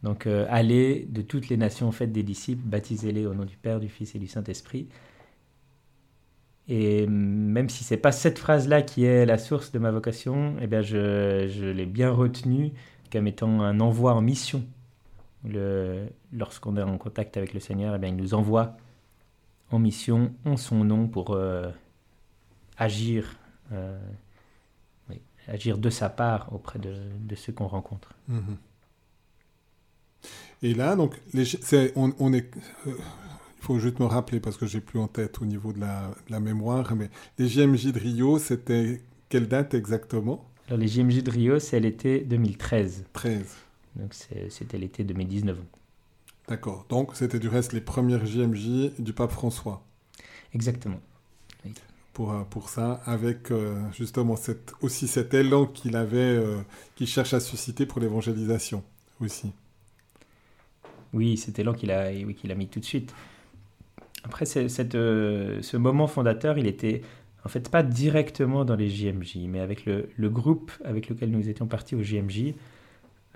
Donc, 0.03 0.27
euh, 0.27 0.47
allez 0.49 1.07
de 1.09 1.23
toutes 1.23 1.49
les 1.49 1.57
nations, 1.57 1.91
faites 1.91 2.13
des 2.13 2.23
disciples, 2.23 2.63
baptisez-les 2.65 3.27
au 3.27 3.35
nom 3.35 3.45
du 3.45 3.57
Père, 3.57 3.81
du 3.81 3.89
Fils 3.89 4.15
et 4.15 4.19
du 4.19 4.27
Saint-Esprit. 4.27 4.89
Et 6.69 7.07
même 7.09 7.69
si 7.69 7.83
c'est 7.83 7.97
pas 7.97 8.13
cette 8.13 8.39
phrase-là 8.39 8.83
qui 8.83 9.05
est 9.05 9.27
la 9.27 9.39
source 9.39 9.73
de 9.73 9.79
ma 9.81 9.91
vocation, 9.91 10.55
eh 10.61 10.67
bien 10.69 10.81
je, 10.81 11.49
je 11.49 11.67
l'ai 11.67 11.87
bien 11.87 12.11
retenue 12.11 12.73
comme 13.11 13.27
étant 13.27 13.61
un 13.61 13.81
envoi 13.81 14.15
en 14.15 14.23
mission 14.23 14.65
lorsqu'on 15.45 16.77
est 16.77 16.83
en 16.83 16.99
contact 16.99 17.37
avec 17.37 17.55
le 17.55 17.61
Seigneur, 17.61 17.95
eh 17.95 17.99
bien, 17.99 18.11
il 18.11 18.17
nous 18.17 18.35
envoie 18.35 18.77
en 19.71 19.79
mission 19.79 20.33
en 20.45 20.57
son 20.57 20.85
nom 20.85 21.09
pour 21.09 21.31
euh, 21.31 21.71
agir, 22.77 23.37
euh, 23.73 23.99
agir 25.49 25.79
de 25.79 25.91
sa 25.91 26.09
part 26.09 26.53
auprès 26.53 26.79
de, 26.79 26.95
de 27.19 27.35
ceux 27.35 27.53
qu'on 27.53 27.67
rencontre. 27.67 28.15
Mhm. 28.29 28.57
Et 30.63 30.75
là, 30.75 30.95
donc, 30.95 31.21
les, 31.35 31.45
on, 31.97 32.13
on, 32.21 32.33
est, 32.33 32.57
euh, 32.87 32.93
il 32.93 33.65
faut 33.65 33.79
juste 33.81 33.99
me 33.99 34.05
rappeler 34.05 34.39
parce 34.39 34.57
que 34.57 34.67
j'ai 34.67 34.81
plus 34.81 35.01
en 35.01 35.09
tête 35.09 35.43
au 35.43 35.45
niveau 35.45 35.73
de 35.73 35.81
la, 35.81 36.11
de 36.27 36.33
la 36.33 36.39
mémoire, 36.39 36.95
mais 36.95 37.11
les 37.39 37.49
JMJ 37.49 37.93
de 37.93 37.99
Rio, 37.99 38.39
c'était 38.39 39.01
quelle 39.29 39.49
date 39.49 39.75
exactement? 39.75 40.45
Alors, 40.69 40.79
les 40.79 40.87
JMJ 40.87 41.25
de 41.25 41.31
Rio, 41.31 41.59
c'est 41.59 41.81
l'été 41.81 42.21
2013. 42.21 43.07
13. 43.13 43.57
Donc 43.97 44.15
c'était 44.15 44.79
l'été 44.79 45.05
2019. 45.05 45.59
D'accord. 46.49 46.87
Donc 46.89 47.15
c'était 47.15 47.39
du 47.39 47.49
reste 47.49 47.73
les 47.73 47.81
premières 47.81 48.27
JMJ 48.27 48.93
du 48.99 49.13
pape 49.13 49.31
François. 49.31 49.85
Exactement. 50.55 51.01
Pour, 52.13 52.33
euh, 52.33 52.43
pour 52.43 52.69
ça, 52.69 53.01
avec 53.07 53.51
euh, 53.51 53.81
justement 53.93 54.37
cette, 54.37 54.75
aussi 54.83 55.09
cet 55.09 55.33
élan 55.33 55.65
qu'il 55.65 55.97
avait, 55.97 56.19
euh, 56.19 56.59
qu'il 56.95 57.07
cherche 57.07 57.33
à 57.33 57.41
susciter 57.41 57.87
pour 57.87 58.01
l'évangélisation 58.01 58.85
aussi. 59.21 59.53
Oui, 61.15 61.39
cet 61.39 61.59
élan 61.59 61.73
qu'il 61.73 61.91
a, 61.91 62.11
oui, 62.11 62.35
qu'il 62.35 62.53
a 62.53 62.55
mis 62.55 62.69
tout 62.69 62.81
de 62.81 62.85
suite. 62.85 63.15
Après, 64.25 64.45
cette, 64.45 64.93
ce 64.93 65.77
moment 65.77 66.07
fondateur, 66.07 66.59
il 66.59 66.67
était 66.67 67.03
en 67.45 67.49
fait 67.49 67.71
pas 67.71 67.83
directement 67.83 68.65
dans 68.65 68.77
les 68.77 68.89
JMJ, 68.89 69.39
mais 69.49 69.61
avec 69.61 69.87
le, 69.87 70.11
le 70.17 70.31
groupe 70.31 70.71
avec 70.85 71.09
lequel 71.09 71.31
nous 71.31 71.49
étions 71.49 71.67
partis 71.67 71.95
au 71.95 72.03
JMJ, 72.03 72.55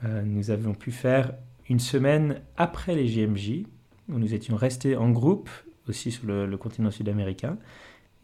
euh, 0.05 0.23
nous 0.23 0.51
avions 0.51 0.75
pu 0.75 0.91
faire 0.91 1.33
une 1.69 1.81
semaine 1.81 2.41
après 2.57 2.95
les 2.95 3.09
JMJ, 3.09 3.65
où 4.09 4.19
nous 4.19 4.35
étions 4.35 4.57
restés 4.57 4.97
en 4.97 5.11
groupe, 5.11 5.51
aussi 5.89 6.11
sur 6.11 6.27
le, 6.27 6.57
continent 6.57 6.91
sud-américain. 6.91 7.57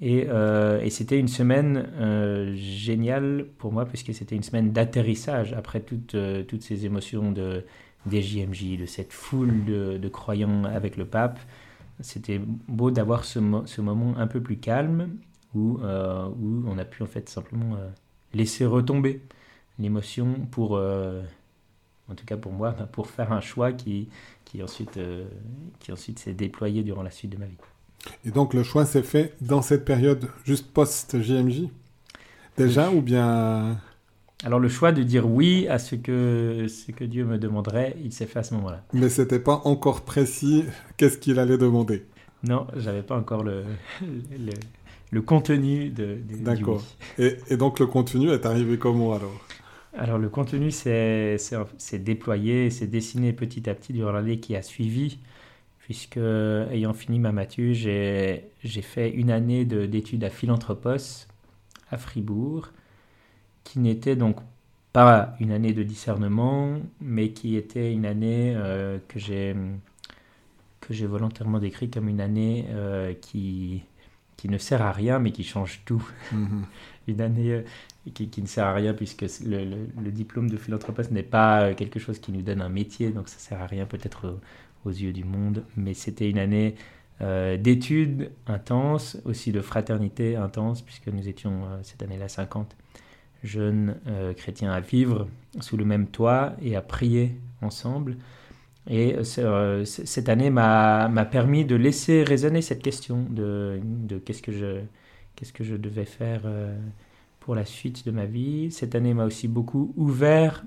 Et, 0.00 0.26
euh, 0.28 0.80
et 0.80 0.90
c'était 0.90 1.18
une 1.18 1.28
semaine 1.28 1.88
euh, 1.98 2.54
géniale 2.56 3.46
pour 3.58 3.72
moi, 3.72 3.86
puisque 3.86 4.12
c'était 4.12 4.36
une 4.36 4.42
semaine 4.42 4.72
d'atterrissage 4.72 5.52
après 5.52 5.80
toutes, 5.80 6.16
toutes 6.48 6.62
ces 6.62 6.86
émotions 6.86 7.32
de, 7.32 7.64
des 8.06 8.20
JMJ, 8.20 8.78
de 8.78 8.86
cette 8.86 9.12
foule 9.12 9.64
de, 9.64 10.08
croyants 10.08 10.64
avec 10.64 10.96
le 10.96 11.04
pape. 11.04 11.38
C'était 12.00 12.40
beau 12.68 12.90
d'avoir 12.90 13.24
ce, 13.24 13.38
ce, 13.66 13.80
moment 13.80 14.16
un 14.16 14.26
peu 14.26 14.40
plus 14.40 14.56
calme, 14.56 15.16
où, 15.54 15.78
où 15.78 16.64
on 16.66 16.78
a 16.78 16.84
pu 16.84 17.02
en 17.02 17.06
fait 17.06 17.28
simplement 17.28 17.76
laisser 18.34 18.64
retomber 18.66 19.20
l'émotion 19.78 20.46
pour 20.50 20.80
en 22.12 22.14
tout 22.14 22.24
cas 22.24 22.36
pour 22.36 22.52
moi, 22.52 22.74
bah, 22.78 22.88
pour 22.92 23.08
faire 23.08 23.32
un 23.32 23.40
choix 23.40 23.72
qui, 23.72 24.08
qui 24.44 24.62
ensuite, 24.62 24.96
euh, 24.96 25.24
qui 25.80 25.92
ensuite 25.92 26.18
s'est 26.18 26.34
déployé 26.34 26.82
durant 26.82 27.02
la 27.02 27.10
suite 27.10 27.32
de 27.32 27.38
ma 27.38 27.46
vie. 27.46 27.56
Et 28.24 28.30
donc 28.30 28.52
le 28.54 28.62
choix 28.62 28.84
s'est 28.84 29.02
fait 29.02 29.34
dans 29.40 29.62
cette 29.62 29.84
période 29.84 30.28
juste 30.44 30.72
post-JMJ 30.72 31.68
Déjà 32.56 32.90
ou 32.90 33.00
bien... 33.00 33.78
Alors 34.44 34.58
le 34.58 34.68
choix 34.68 34.90
de 34.90 35.04
dire 35.04 35.28
oui 35.28 35.68
à 35.68 35.78
ce 35.78 35.94
que, 35.94 36.66
ce 36.68 36.90
que 36.90 37.04
Dieu 37.04 37.24
me 37.24 37.38
demanderait, 37.38 37.96
il 38.02 38.12
s'est 38.12 38.26
fait 38.26 38.40
à 38.40 38.42
ce 38.42 38.54
moment-là. 38.54 38.82
Mais 38.92 39.08
c'était 39.08 39.38
pas 39.38 39.62
encore 39.64 40.00
précis 40.00 40.64
qu'est-ce 40.96 41.16
qu'il 41.16 41.38
allait 41.38 41.58
demander? 41.58 42.04
Non, 42.42 42.66
j'avais 42.76 43.02
pas 43.02 43.16
encore 43.16 43.44
le, 43.44 43.62
le, 44.02 44.52
le 45.12 45.22
contenu 45.22 45.90
de, 45.90 46.18
de 46.28 46.36
D'accord. 46.42 46.82
Et, 47.18 47.36
et 47.48 47.56
donc 47.56 47.78
le 47.78 47.86
contenu 47.86 48.30
est 48.30 48.44
arrivé 48.44 48.78
comment 48.78 49.12
alors? 49.14 49.46
Alors 49.96 50.18
le 50.18 50.28
contenu 50.28 50.70
s'est 50.70 51.38
déployé, 51.94 52.70
s'est 52.70 52.86
dessiné 52.86 53.32
petit 53.32 53.68
à 53.68 53.74
petit 53.74 53.92
durant 53.92 54.12
l'année 54.12 54.40
qui 54.40 54.56
a 54.56 54.62
suivi, 54.62 55.18
puisque 55.80 56.16
ayant 56.16 56.94
fini 56.94 57.18
ma 57.18 57.32
matu, 57.32 57.74
j'ai 57.74 58.50
fait 58.82 59.10
une 59.10 59.30
année 59.30 59.64
d'études 59.64 60.24
à 60.24 60.30
Philanthropos 60.30 61.26
à 61.90 61.98
Fribourg, 61.98 62.70
qui 63.64 63.78
n'était 63.78 64.16
donc 64.16 64.38
pas 64.92 65.34
une 65.40 65.52
année 65.52 65.72
de 65.72 65.82
discernement, 65.82 66.78
mais 67.00 67.30
qui 67.30 67.56
était 67.56 67.92
une 67.92 68.06
année 68.06 68.54
euh, 68.56 68.98
que 69.08 69.18
j'ai 69.18 69.54
que 70.80 70.92
j'ai 70.92 71.06
volontairement 71.06 71.60
décrit 71.60 71.88
comme 71.90 72.08
une 72.08 72.20
année 72.20 72.66
euh, 72.70 73.14
qui 73.14 73.84
qui 74.36 74.48
ne 74.48 74.58
sert 74.58 74.82
à 74.82 74.90
rien, 74.90 75.18
mais 75.20 75.30
qui 75.30 75.44
change 75.44 75.82
tout. 75.84 76.02
Mhm. 76.32 76.64
une 77.08 77.20
année 77.20 77.52
euh, 77.52 77.62
qui, 78.14 78.42
ne 78.42 78.46
sert 78.46 78.66
à 78.66 78.74
rien 78.74 78.94
puisque 78.94 79.24
le, 79.44 80.10
diplôme 80.10 80.50
de 80.50 80.56
philanthropiste 80.56 81.10
n'est 81.10 81.22
pas 81.22 81.74
quelque 81.74 81.98
chose 82.00 82.18
qui 82.18 82.32
nous 82.32 82.42
donne 82.42 82.60
un 82.60 82.68
métier, 82.68 83.10
donc 83.10 83.28
ça 83.28 83.38
sert 83.38 83.60
à 83.60 83.66
rien 83.66 83.86
peut-être 83.86 84.38
aux, 84.84 84.90
yeux 84.90 85.12
du 85.12 85.24
monde, 85.24 85.64
mais 85.76 85.94
c'était 85.94 86.28
une 86.28 86.38
année 86.38 86.74
d'études 87.58 88.32
intenses, 88.48 89.16
aussi 89.24 89.52
de 89.52 89.60
fraternité 89.60 90.34
intense, 90.34 90.82
puisque 90.82 91.06
nous 91.06 91.28
étions 91.28 91.62
cette 91.84 92.02
année-là 92.02 92.28
50 92.28 92.76
jeunes 93.42 93.96
euh, 94.06 94.32
chrétiens 94.34 94.72
à 94.72 94.80
vivre 94.80 95.28
sous 95.60 95.76
le 95.76 95.84
même 95.84 96.06
toit 96.06 96.54
et 96.62 96.76
à 96.76 96.82
prier 96.82 97.36
ensemble. 97.60 98.16
Et 98.90 99.16
euh, 99.38 99.84
cette 99.84 100.28
année 100.28 100.50
m'a 100.50 101.08
permis 101.30 101.64
de 101.64 101.76
laisser 101.76 102.24
résonner 102.24 102.62
cette 102.62 102.82
question 102.82 103.24
de, 103.30 103.80
de 103.82 104.18
qu'est-ce 104.18 104.42
que 104.42 104.52
je 104.52 104.80
qu'est-ce 105.36 105.52
que 105.52 105.64
je 105.64 105.76
devais 105.76 106.04
faire 106.04 106.42
euh, 106.44 106.76
pour 107.42 107.56
la 107.56 107.64
suite 107.64 108.06
de 108.06 108.12
ma 108.12 108.24
vie. 108.24 108.70
Cette 108.70 108.94
année 108.94 109.14
m'a 109.14 109.24
aussi 109.24 109.48
beaucoup 109.48 109.92
ouvert 109.96 110.64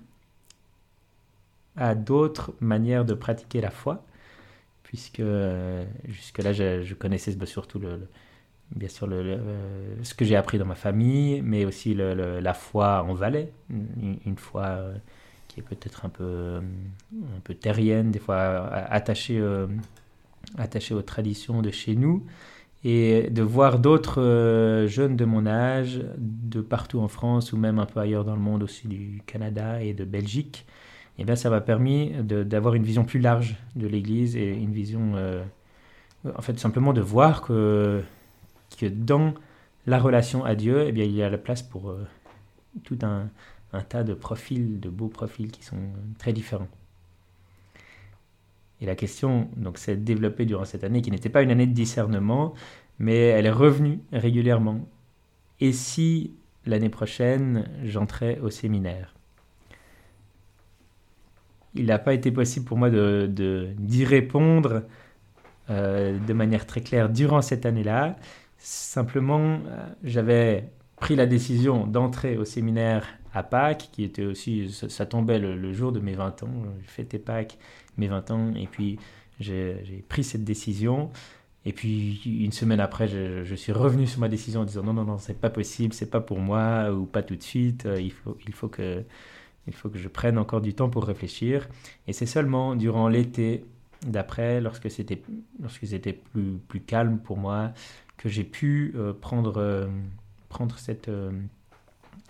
à 1.77 1.95
d'autres 1.95 2.53
manières 2.59 3.05
de 3.05 3.13
pratiquer 3.13 3.61
la 3.61 3.71
foi, 3.71 4.05
puisque 4.83 5.23
jusque-là 6.05 6.51
je, 6.51 6.93
connaissais 6.93 7.33
surtout 7.45 7.79
le 7.79 8.07
bien 8.75 8.89
sûr 8.89 9.07
euh, 9.09 9.95
ce 10.03 10.13
que 10.13 10.25
j'ai 10.25 10.35
appris 10.35 10.57
dans 10.57 10.65
ma 10.65 10.75
famille, 10.75 11.41
mais 11.41 11.65
aussi 11.65 11.93
la 11.93 12.53
foi 12.53 13.03
en 13.03 13.13
Valais, 13.13 13.53
une, 13.69 14.37
foi 14.37 14.63
euh, 14.63 14.95
qui 15.47 15.61
est 15.61 15.63
peut-être 15.63 16.05
un 16.05 16.09
peu, 16.09 16.59
un 17.13 17.39
peu 17.43 17.53
terrienne, 17.53 18.11
des 18.11 18.19
fois 18.19 18.67
attachée, 18.67 19.39
euh, 19.39 19.67
attachée 20.57 20.93
aux 20.93 21.03
traditions 21.03 21.61
de 21.61 21.71
chez 21.71 21.95
nous, 21.95 22.25
et 22.85 23.29
de 23.29 23.41
voir 23.41 23.79
d'autres 23.79 24.85
jeunes 24.87 25.17
de 25.17 25.25
mon 25.25 25.45
âge, 25.47 26.01
de 26.17 26.61
partout 26.61 26.99
en 26.99 27.07
France 27.07 27.51
ou 27.51 27.57
même 27.57 27.79
un 27.79 27.85
peu 27.85 27.99
ailleurs 27.99 28.23
dans 28.23 28.35
le 28.35 28.41
monde, 28.41 28.63
aussi 28.63 28.87
du 28.87 29.21
Canada 29.25 29.81
et 29.81 29.93
de 29.93 30.05
Belgique, 30.05 30.65
eh 31.17 31.25
bien 31.25 31.35
ça 31.35 31.49
m'a 31.49 31.61
permis 31.61 32.13
d'avoir 32.21 32.75
une 32.75 32.83
vision 32.83 33.03
plus 33.03 33.19
large 33.19 33.57
de 33.75 33.87
l'Église 33.87 34.37
et 34.37 34.53
une 34.53 34.71
vision, 34.71 35.13
en 36.23 36.41
fait 36.41 36.59
simplement 36.59 36.93
de 36.93 37.01
voir 37.01 37.41
que 37.41 38.03
dans 38.83 39.33
la 39.87 39.99
relation 39.99 40.43
à 40.43 40.55
Dieu, 40.55 40.85
eh 40.87 40.91
bien, 40.91 41.05
il 41.05 41.13
y 41.13 41.23
a 41.23 41.29
la 41.29 41.37
place 41.37 41.61
pour 41.61 41.89
euh, 41.89 42.05
tout 42.83 42.99
un, 43.03 43.29
tas 43.89 44.03
de 44.03 44.13
profils, 44.13 44.79
de 44.79 44.89
beaux 44.89 45.09
profils 45.09 45.51
qui 45.51 45.63
sont 45.63 45.89
très 46.17 46.33
différents. 46.33 46.67
Et 48.81 48.85
la 48.85 48.95
question 48.95 49.49
donc 49.55 49.77
s'est 49.77 49.95
développée 49.95 50.45
durant 50.45 50.65
cette 50.65 50.83
année, 50.83 51.01
qui 51.01 51.11
n'était 51.11 51.29
pas 51.29 51.41
une 51.41 51.51
année 51.51 51.67
de 51.67 51.73
discernement, 51.73 52.53
mais 52.99 53.17
elle 53.17 53.45
est 53.45 53.51
revenue 53.51 53.99
régulièrement. 54.11 54.87
Et 55.59 55.71
si 55.71 56.33
l'année 56.65 56.89
prochaine, 56.89 57.69
j'entrais 57.83 58.39
au 58.39 58.49
séminaire? 58.49 59.13
Il 61.73 61.87
n'a 61.87 61.99
pas 61.99 62.13
été 62.13 62.31
possible 62.31 62.65
pour 62.65 62.77
moi 62.77 62.89
d'y 62.89 62.95
de, 62.95 63.69
d'y 63.77 64.05
répondre 64.05 64.83
euh, 65.69 66.17
de 66.19 66.33
manière 66.33 66.65
très 66.65 66.81
claire 66.81 67.09
durant 67.09 67.41
cette 67.41 67.65
année-là. 67.65 68.15
Simplement, 68.57 69.59
euh, 69.67 69.85
j'avais 70.03 70.69
pris 70.97 71.15
la 71.15 71.25
décision 71.25 71.85
d'entrer 71.87 72.37
au 72.37 72.45
séminaire 72.45 73.05
à 73.33 73.43
Pâques, 73.43 73.89
qui 73.91 74.03
était 74.03 74.23
aussi, 74.23 74.71
ça, 74.71 75.05
tombait 75.05 75.39
le, 75.39 75.73
jour 75.73 75.91
de 75.91 75.99
mes 75.99 76.13
20 76.13 76.43
ans, 76.43 76.49
j'ai 76.79 76.87
fêté 76.87 77.19
Pâques, 77.19 77.57
mes 77.97 78.07
20 78.07 78.31
ans, 78.31 78.53
et 78.55 78.67
puis 78.67 78.99
j'ai 79.39 80.03
pris 80.07 80.23
cette 80.23 80.43
décision. 80.43 81.09
Et 81.65 81.73
puis 81.73 82.21
une 82.25 82.51
semaine 82.51 82.79
après, 82.79 83.07
je, 83.07 83.55
suis 83.55 83.71
revenu 83.71 84.05
sur 84.05 84.19
ma 84.19 84.29
décision 84.29 84.61
en 84.61 84.65
disant 84.65 84.83
non, 84.83 84.93
non, 84.93 85.03
non, 85.03 85.17
c'est 85.17 85.39
pas 85.39 85.49
possible, 85.49 85.93
c'est 85.93 86.09
pas 86.09 86.21
pour 86.21 86.39
moi, 86.39 86.91
ou 86.93 87.05
pas 87.05 87.23
tout 87.23 87.35
de 87.35 87.41
suite, 87.41 87.87
euh, 87.87 87.99
il 87.99 88.11
faut, 88.11 88.37
il 88.45 88.53
faut, 88.53 88.67
que, 88.67 89.03
il 89.67 89.73
faut 89.73 89.89
que 89.89 89.97
je 89.97 90.07
prenne 90.07 90.37
encore 90.37 90.61
du 90.61 90.75
temps 90.75 90.89
pour 90.89 91.05
réfléchir. 91.05 91.67
Et 92.07 92.13
c'est 92.13 92.27
seulement 92.27 92.75
durant 92.75 93.07
l'été 93.07 93.65
d'après, 94.05 94.61
lorsque 94.61 94.91
c'était 94.91 95.15
plus, 96.13 96.59
plus 96.67 96.81
calme 96.81 97.17
pour 97.17 97.37
moi, 97.37 97.73
que 98.17 98.29
j'ai 98.29 98.43
pu 98.43 98.93
euh, 98.95 99.13
prendre, 99.13 99.57
euh, 99.57 99.87
prendre 100.49 100.77
cette, 100.77 101.09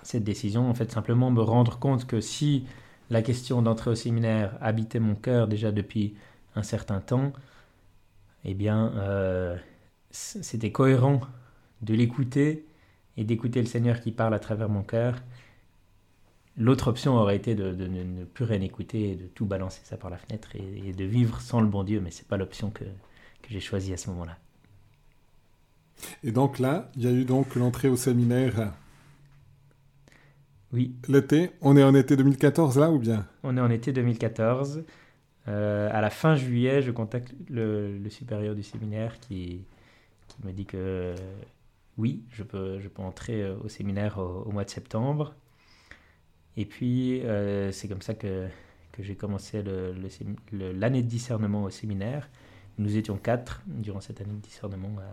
cette 0.01 0.23
décision. 0.23 0.69
En 0.69 0.73
fait, 0.73 0.89
simplement 0.91 1.29
me 1.29 1.41
rendre 1.41 1.77
compte 1.77 2.07
que 2.07 2.21
si 2.21 2.63
la 3.09 3.21
question 3.21 3.61
d'entrer 3.61 3.91
au 3.91 3.95
séminaire 3.95 4.57
habitait 4.61 4.99
mon 4.99 5.15
cœur 5.15 5.47
déjà 5.47 5.71
depuis 5.71 6.15
un 6.55 6.63
certain 6.63 6.99
temps, 7.01 7.33
eh 8.45 8.53
bien, 8.53 9.59
c'était 10.11 10.71
cohérent 10.71 11.21
de 11.81 11.93
l'écouter 11.93 12.65
et 13.17 13.23
d'écouter 13.23 13.61
le 13.61 13.67
Seigneur 13.67 13.99
qui 14.01 14.11
parle 14.11 14.33
à 14.33 14.39
travers 14.39 14.69
mon 14.69 14.83
cœur. 14.83 15.21
L'autre 16.57 16.87
option 16.87 17.15
aurait 17.15 17.35
été 17.35 17.53
de, 17.53 17.71
ne 17.71 18.23
plus 18.23 18.45
rien 18.45 18.61
écouter 18.61 19.11
et 19.11 19.15
de 19.15 19.25
tout 19.27 19.45
balancer 19.45 19.81
ça 19.83 19.97
par 19.97 20.09
la 20.09 20.17
fenêtre 20.17 20.55
et, 20.55 20.93
de 20.93 21.03
vivre 21.03 21.41
sans 21.41 21.59
le 21.59 21.67
bon 21.67 21.83
Dieu, 21.83 21.99
mais 22.01 22.11
c'est 22.11 22.27
pas 22.27 22.37
l'option 22.37 22.69
que, 22.69 22.85
que 22.85 23.49
j'ai 23.49 23.59
choisie 23.59 23.93
à 23.93 23.97
ce 23.97 24.09
moment-là. 24.11 24.37
Et 26.23 26.31
donc 26.31 26.59
là, 26.59 26.89
il 26.95 27.03
y 27.03 27.07
a 27.07 27.11
eu 27.11 27.25
donc 27.25 27.55
l'entrée 27.55 27.89
au 27.89 27.97
séminaire. 27.97 28.73
Oui. 30.75 30.93
L'été 31.07 31.51
On 31.61 31.77
est 31.77 31.83
en 31.83 31.95
été 31.95 32.17
2014 32.17 32.77
là 32.77 32.91
ou 32.91 32.99
bien? 32.99 33.25
On 33.43 33.55
est 33.55 33.61
en 33.61 33.69
été 33.69 33.93
2014. 33.93 34.83
Euh, 35.47 35.89
à 35.89 36.01
la 36.01 36.09
fin 36.09 36.35
juillet, 36.35 36.81
je 36.81 36.91
contacte 36.91 37.33
le, 37.49 37.97
supérieur 38.09 38.55
du 38.55 38.63
séminaire 38.63 39.17
qui, 39.21 39.63
qui 40.27 40.35
me 40.45 40.51
dit 40.51 40.65
que 40.65 41.15
oui, 41.97 42.25
je 42.29 42.43
peux, 42.43 42.81
je 42.81 42.89
peux 42.89 43.01
entrer 43.01 43.41
euh, 43.41 43.55
au 43.63 43.69
séminaire 43.69 44.17
au, 44.17 44.51
mois 44.51 44.65
de 44.65 44.69
septembre. 44.69 45.33
Et 46.57 46.65
puis, 46.65 47.21
euh, 47.21 47.71
c'est 47.71 47.87
comme 47.87 48.01
ça 48.01 48.13
que, 48.13 48.47
que 48.91 49.01
j'ai 49.01 49.15
commencé 49.15 49.63
l'année 50.51 51.03
de 51.03 51.07
discernement 51.07 51.63
au 51.63 51.69
séminaire. 51.69 52.29
Nous 52.79 52.97
étions 52.97 53.15
quatre 53.15 53.61
durant 53.65 54.01
cette 54.01 54.19
année 54.19 54.33
de 54.33 54.41
discernement 54.41 54.93
à, 54.99 55.05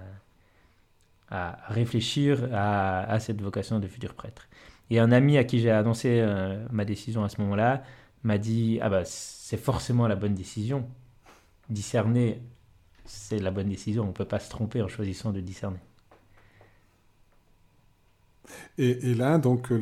à 1.33 1.57
réfléchir 1.68 2.48
à, 2.53 3.18
cette 3.20 3.40
vocation 3.40 3.79
de 3.79 3.87
futur 3.87 4.14
prêtre. 4.14 4.48
Et 4.92 4.98
un 4.98 5.11
ami 5.11 5.38
à 5.38 5.44
qui 5.44 5.59
j'ai 5.59 5.70
annoncé 5.70 6.20
euh, 6.20 6.66
ma 6.70 6.85
décision 6.85 7.24
à 7.24 7.31
ce 7.31 7.40
moment-là 7.40 7.83
m'a 8.24 8.37
dit 8.37 8.78
Ah 8.83 8.90
bah 8.90 9.07
c'est 9.07 9.57
forcément 9.57 10.07
la 10.07 10.16
bonne 10.16 10.35
décision. 10.35 10.87
Discerner, 11.70 12.42
c'est 13.07 13.38
la 13.38 13.50
bonne 13.50 13.70
décision. 13.70 14.02
On 14.02 14.09
ne 14.09 14.12
peut 14.12 14.26
pas 14.26 14.38
se 14.38 14.50
tromper 14.50 14.83
en 14.83 14.88
choisissant 14.88 15.33
de 15.33 15.40
discerner. 15.40 15.78
Et, 18.76 19.14
là, 19.14 19.38
donc, 19.38 19.72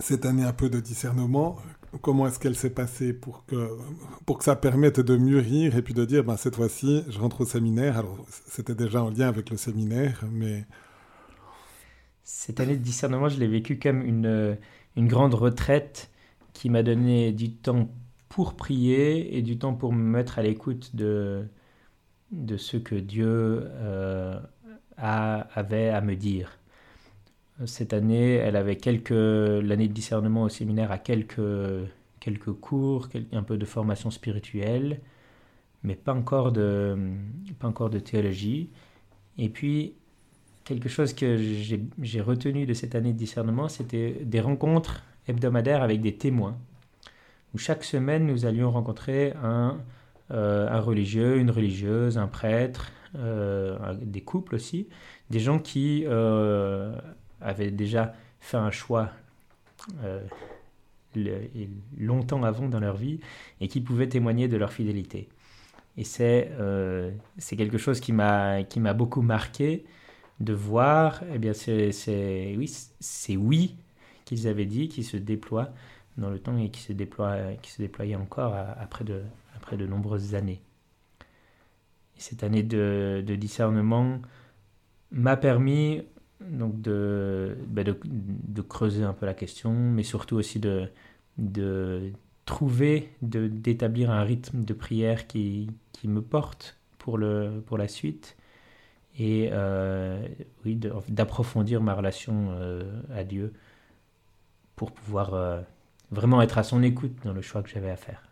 cette 0.00 0.26
année 0.26 0.42
un 0.42 0.52
peu 0.52 0.68
de 0.68 0.80
discernement, 0.80 1.56
comment 2.00 2.26
est-ce 2.26 2.40
qu'elle 2.40 2.56
s'est 2.56 2.70
passée 2.70 3.12
pour 3.12 3.46
que, 3.46 3.78
pour 4.26 4.38
que 4.38 4.44
ça 4.44 4.56
permette 4.56 4.98
de 4.98 5.16
mûrir 5.16 5.76
et 5.76 5.82
puis 5.82 5.94
de 5.94 6.04
dire, 6.04 6.24
ben, 6.24 6.36
cette 6.36 6.56
fois-ci, 6.56 7.04
je 7.08 7.20
rentre 7.20 7.42
au 7.42 7.46
séminaire. 7.46 7.98
Alors, 7.98 8.26
c'était 8.48 8.74
déjà 8.74 9.04
en 9.04 9.10
lien 9.10 9.28
avec 9.28 9.50
le 9.50 9.56
séminaire, 9.56 10.24
mais... 10.32 10.64
Cette 12.24 12.58
année 12.60 12.76
de 12.76 12.82
discernement, 12.82 13.28
je 13.28 13.38
l'ai 13.38 13.46
vécu 13.46 13.78
comme 13.78 14.02
une, 14.02 14.56
une 14.96 15.08
grande 15.08 15.34
retraite 15.34 16.10
qui 16.54 16.70
m'a 16.70 16.82
donné 16.82 17.32
du 17.32 17.52
temps 17.52 17.90
pour 18.30 18.54
prier 18.54 19.36
et 19.36 19.42
du 19.42 19.58
temps 19.58 19.74
pour 19.74 19.92
me 19.92 20.02
mettre 20.02 20.38
à 20.38 20.42
l'écoute 20.42 20.96
de, 20.96 21.46
ce 22.56 22.78
que 22.78 22.94
Dieu 22.94 23.26
euh, 23.28 24.40
a, 24.96 25.40
avait 25.54 25.90
à 25.90 26.00
me 26.00 26.16
dire. 26.16 26.58
Cette 27.66 27.92
année, 27.92 28.34
elle 28.34 28.56
avait 28.56 28.76
quelques 28.76 29.10
l'année 29.10 29.86
de 29.86 29.92
discernement 29.92 30.42
au 30.42 30.48
séminaire 30.48 30.90
a 30.90 30.98
quelques 30.98 31.40
quelques 32.20 32.52
cours, 32.52 33.08
un 33.32 33.42
peu 33.42 33.58
de 33.58 33.64
formation 33.66 34.10
spirituelle, 34.10 35.00
mais 35.84 35.94
pas 35.94 36.14
encore 36.14 36.52
de 36.52 36.96
pas 37.60 37.68
encore 37.68 37.90
de 37.90 37.98
théologie. 38.00 38.70
Et 39.38 39.48
puis 39.48 39.94
quelque 40.64 40.88
chose 40.88 41.12
que 41.12 41.36
j'ai 41.36 42.20
retenu 42.20 42.66
de 42.66 42.74
cette 42.74 42.94
année 42.94 43.12
de 43.12 43.18
discernement, 43.18 43.68
c'était 43.68 44.12
des 44.22 44.40
rencontres 44.40 45.02
hebdomadaires 45.28 45.82
avec 45.82 46.00
des 46.00 46.16
témoins. 46.16 46.56
Où 47.54 47.58
chaque 47.58 47.84
semaine, 47.84 48.26
nous 48.26 48.46
allions 48.46 48.70
rencontrer 48.70 49.32
un, 49.42 49.78
euh, 50.30 50.68
un 50.68 50.80
religieux, 50.80 51.36
une 51.36 51.50
religieuse, 51.50 52.16
un 52.16 52.26
prêtre, 52.26 52.90
euh, 53.16 53.94
des 54.02 54.22
couples 54.22 54.54
aussi, 54.54 54.88
des 55.30 55.38
gens 55.38 55.58
qui 55.58 56.04
euh, 56.06 56.96
avaient 57.40 57.70
déjà 57.70 58.14
fait 58.40 58.56
un 58.56 58.70
choix 58.70 59.10
longtemps 61.96 62.42
avant 62.42 62.68
dans 62.68 62.80
leur 62.80 62.96
vie 62.96 63.20
et 63.60 63.68
qui 63.68 63.80
pouvaient 63.80 64.08
témoigner 64.08 64.48
de 64.48 64.56
leur 64.56 64.72
fidélité. 64.72 65.28
Et 65.96 66.04
c'est 66.04 66.50
quelque 67.56 67.78
chose 67.78 68.00
qui 68.00 68.12
m'a 68.12 68.64
beaucoup 68.94 69.22
marqué 69.22 69.84
de 70.44 70.52
voir, 70.52 71.22
eh 71.32 71.38
bien 71.38 71.52
c'est 71.52 72.54
oui, 72.56 72.72
c'est 73.00 73.36
oui 73.36 73.76
qu'ils 74.24 74.48
avaient 74.48 74.66
dit 74.66 74.88
qui 74.88 75.02
se 75.02 75.16
déploie 75.16 75.70
dans 76.16 76.30
le 76.30 76.38
temps 76.38 76.56
et 76.58 76.70
qui 76.70 76.80
se, 76.80 76.92
déploie, 76.92 77.54
qui 77.62 77.70
se 77.70 77.82
déployait 77.82 78.16
encore 78.16 78.54
après, 78.54 79.04
de, 79.04 79.86
nombreuses 79.86 80.34
années. 80.34 80.60
Et 82.16 82.20
cette 82.20 82.44
année 82.44 82.62
de, 82.62 83.22
discernement 83.36 84.20
m'a 85.10 85.36
permis 85.36 86.02
donc 86.40 86.80
de, 86.80 87.56
bah, 87.68 87.82
de, 87.84 88.62
creuser 88.62 89.02
un 89.02 89.12
peu 89.12 89.26
la 89.26 89.34
question, 89.34 89.72
mais 89.72 90.02
surtout 90.02 90.36
aussi 90.36 90.60
de, 90.60 90.88
de 91.38 92.12
trouver, 92.44 93.10
d'établir 93.22 94.10
un 94.10 94.22
rythme 94.22 94.64
de 94.64 94.74
prière 94.74 95.26
qui, 95.26 95.68
me 96.04 96.20
porte 96.20 96.76
pour 96.98 97.18
la 97.18 97.88
suite 97.88 98.36
et 99.18 99.50
euh, 99.52 100.26
oui, 100.64 100.78
d'approfondir 101.08 101.80
ma 101.80 101.94
relation 101.94 102.48
euh, 102.50 103.00
à 103.14 103.24
Dieu 103.24 103.52
pour 104.76 104.92
pouvoir 104.92 105.34
euh, 105.34 105.60
vraiment 106.10 106.42
être 106.42 106.58
à 106.58 106.64
son 106.64 106.82
écoute 106.82 107.12
dans 107.24 107.32
le 107.32 107.42
choix 107.42 107.62
que 107.62 107.70
j'avais 107.70 107.90
à 107.90 107.96
faire. 107.96 108.22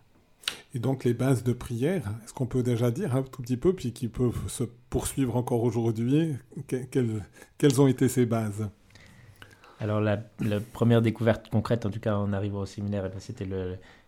Et 0.74 0.78
donc 0.78 1.04
les 1.04 1.14
bases 1.14 1.44
de 1.44 1.52
prière, 1.52 2.02
est-ce 2.24 2.32
qu'on 2.32 2.46
peut 2.46 2.62
déjà 2.62 2.90
dire 2.90 3.14
un 3.14 3.22
tout 3.22 3.42
petit 3.42 3.56
peu, 3.56 3.74
puis 3.74 3.92
qui 3.92 4.08
peuvent 4.08 4.48
se 4.48 4.64
poursuivre 4.90 5.36
encore 5.36 5.62
aujourd'hui, 5.62 6.34
quelles, 6.66 7.22
quelles, 7.58 7.80
ont 7.80 7.86
été 7.86 8.08
ces 8.08 8.26
bases? 8.26 8.68
Alors 9.78 10.00
la, 10.00 10.18
première 10.72 11.02
découverte 11.02 11.48
concrète, 11.48 11.86
en 11.86 11.90
tout 11.90 12.00
cas 12.00 12.16
en 12.16 12.32
arrivant 12.32 12.60
au 12.60 12.66
séminaire, 12.66 13.08
eh 13.14 13.20
c'était 13.20 13.46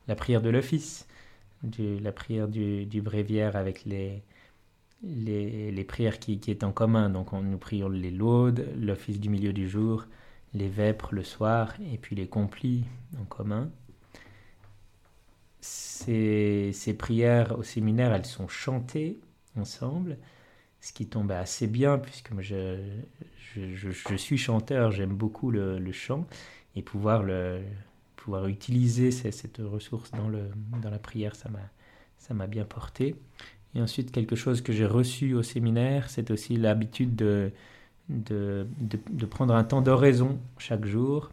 la 0.09 0.15
prière 0.15 0.41
de 0.41 0.49
l'office, 0.49 1.07
la 1.79 2.13
prière 2.13 2.49
du, 2.49 2.87
du, 2.87 3.03
bréviaire 3.03 3.57
avec 3.57 3.85
les, 3.85 4.23
les, 5.03 5.71
les 5.71 5.85
prières 5.85 6.19
qui, 6.19 6.39
qui, 6.39 6.51
étaient 6.51 6.65
en 6.65 6.73
commun. 6.73 7.11
Donc 7.11 7.33
on, 7.33 7.43
nous 7.43 7.59
prions 7.59 7.89
les 7.89 8.11
laudes, 8.11 8.69
l'office 8.79 9.21
du 9.21 9.29
milieu 9.29 9.53
du 9.53 9.69
jour, 9.69 10.07
les 10.55 10.69
vêpres 10.69 11.15
le 11.15 11.25
soir, 11.25 11.75
et 11.93 11.99
puis 11.99 12.17
les 12.17 12.27
complis 12.27 12.85
en 13.21 13.25
commun 13.25 13.71
ces, 15.65 16.95
prières 16.99 17.59
au 17.59 17.63
séminaire, 17.63 18.13
elles 18.13 18.27
sont 18.27 18.49
chantées 18.49 19.19
ensemble, 19.57 20.19
ce 20.81 20.93
qui 20.93 21.07
tombe 21.07 21.33
assez 21.33 21.67
bien 21.67 21.99
puisque 21.99 22.39
je, 22.41 22.77
je, 23.57 24.17
suis 24.17 24.37
chanteur, 24.37 24.93
j'aime 24.93 25.15
beaucoup 25.15 25.51
le, 25.51 25.93
chant 25.93 26.27
et 26.77 26.83
pouvoir, 26.83 27.23
le, 27.23 27.63
pouvoir 28.17 28.47
utiliser 28.47 29.11
cette 29.11 29.59
ressource 29.59 30.11
dans, 30.11 30.29
le, 30.29 30.51
dans 30.83 30.91
la 30.91 30.99
prière, 30.99 31.35
ça 31.35 32.35
m'a 32.35 32.47
bien 32.47 32.65
porté. 32.65 33.17
Et 33.75 33.81
ensuite, 33.81 34.13
quelque 34.13 34.37
chose 34.37 34.61
que 34.61 34.73
j'ai 34.73 34.87
reçu 34.87 35.35
au 35.35 35.43
séminaire, 35.43 36.11
c'est 36.11 36.31
aussi 36.31 36.57
l'habitude 36.57 37.17
de, 37.17 37.51
de, 38.09 38.67
de 38.79 39.27
prendre 39.27 39.55
un 39.55 39.65
temps 39.65 39.83
d'oraison 39.83 40.39
chaque 40.59 40.85
jour, 40.85 41.31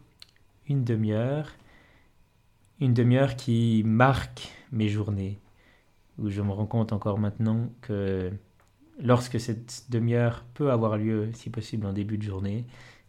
une 0.68 0.84
demi-heure, 0.84 1.52
une 2.80 2.94
demi-heure 2.94 3.36
qui 3.36 3.82
marque 3.84 4.48
mes 4.72 4.88
journées, 4.88 5.38
où 6.18 6.30
je 6.30 6.42
me 6.42 6.50
rends 6.50 6.66
compte 6.66 6.92
encore 6.92 7.18
maintenant 7.18 7.70
que 7.80 8.32
lorsque 9.00 9.38
cette 9.38 9.84
demi-heure 9.90 10.44
peut 10.54 10.70
avoir 10.72 10.96
lieu, 10.96 11.30
si 11.34 11.50
possible 11.50 11.86
en 11.86 11.92
début 11.92 12.18
de 12.18 12.22
journée, 12.22 12.64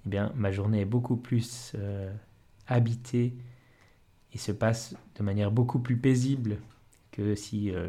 eh 0.05 0.09
bien, 0.09 0.31
ma 0.35 0.51
journée 0.51 0.81
est 0.81 0.85
beaucoup 0.85 1.15
plus 1.15 1.73
euh, 1.75 2.13
habitée 2.67 3.33
et 4.33 4.37
se 4.37 4.51
passe 4.51 4.95
de 5.17 5.23
manière 5.23 5.51
beaucoup 5.51 5.79
plus 5.79 5.97
paisible 5.97 6.57
que 7.13 7.35
si 7.35 7.71
euh, 7.71 7.87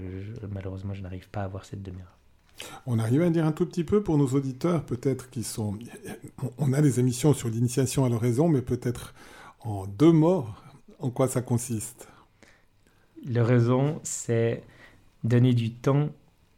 malheureusement 0.53 0.95
je 0.95 1.03
n'arrive 1.03 1.29
pas 1.31 1.41
à 1.41 1.45
avoir 1.45 1.65
cette 1.65 1.83
demi-heure. 1.83 2.17
On 2.87 3.01
arrive 3.01 3.23
à 3.23 3.31
dire 3.31 3.45
un 3.45 3.53
tout 3.53 3.67
petit 3.67 3.83
peu 3.83 4.03
pour 4.03 4.17
nos 4.17 4.29
auditeurs, 4.29 4.85
peut-être 4.87 5.29
qui 5.29 5.43
sont... 5.43 5.77
On 6.59 6.73
a 6.73 6.81
des 6.81 7.01
émissions 7.01 7.35
sur 7.35 7.49
l'initiation 7.49 8.05
à 8.05 8.09
l'oraison, 8.09 8.49
mais 8.49 8.63
peut-être 8.63 9.13
en 9.61 9.87
deux 9.87 10.13
mots, 10.13 10.47
en 11.01 11.11
quoi 11.11 11.27
ça 11.27 11.43
consiste? 11.43 12.07
Le 13.27 13.41
raison, 13.41 14.01
c'est 14.05 14.63
donner 15.25 15.53
du 15.53 15.73
temps 15.73 16.11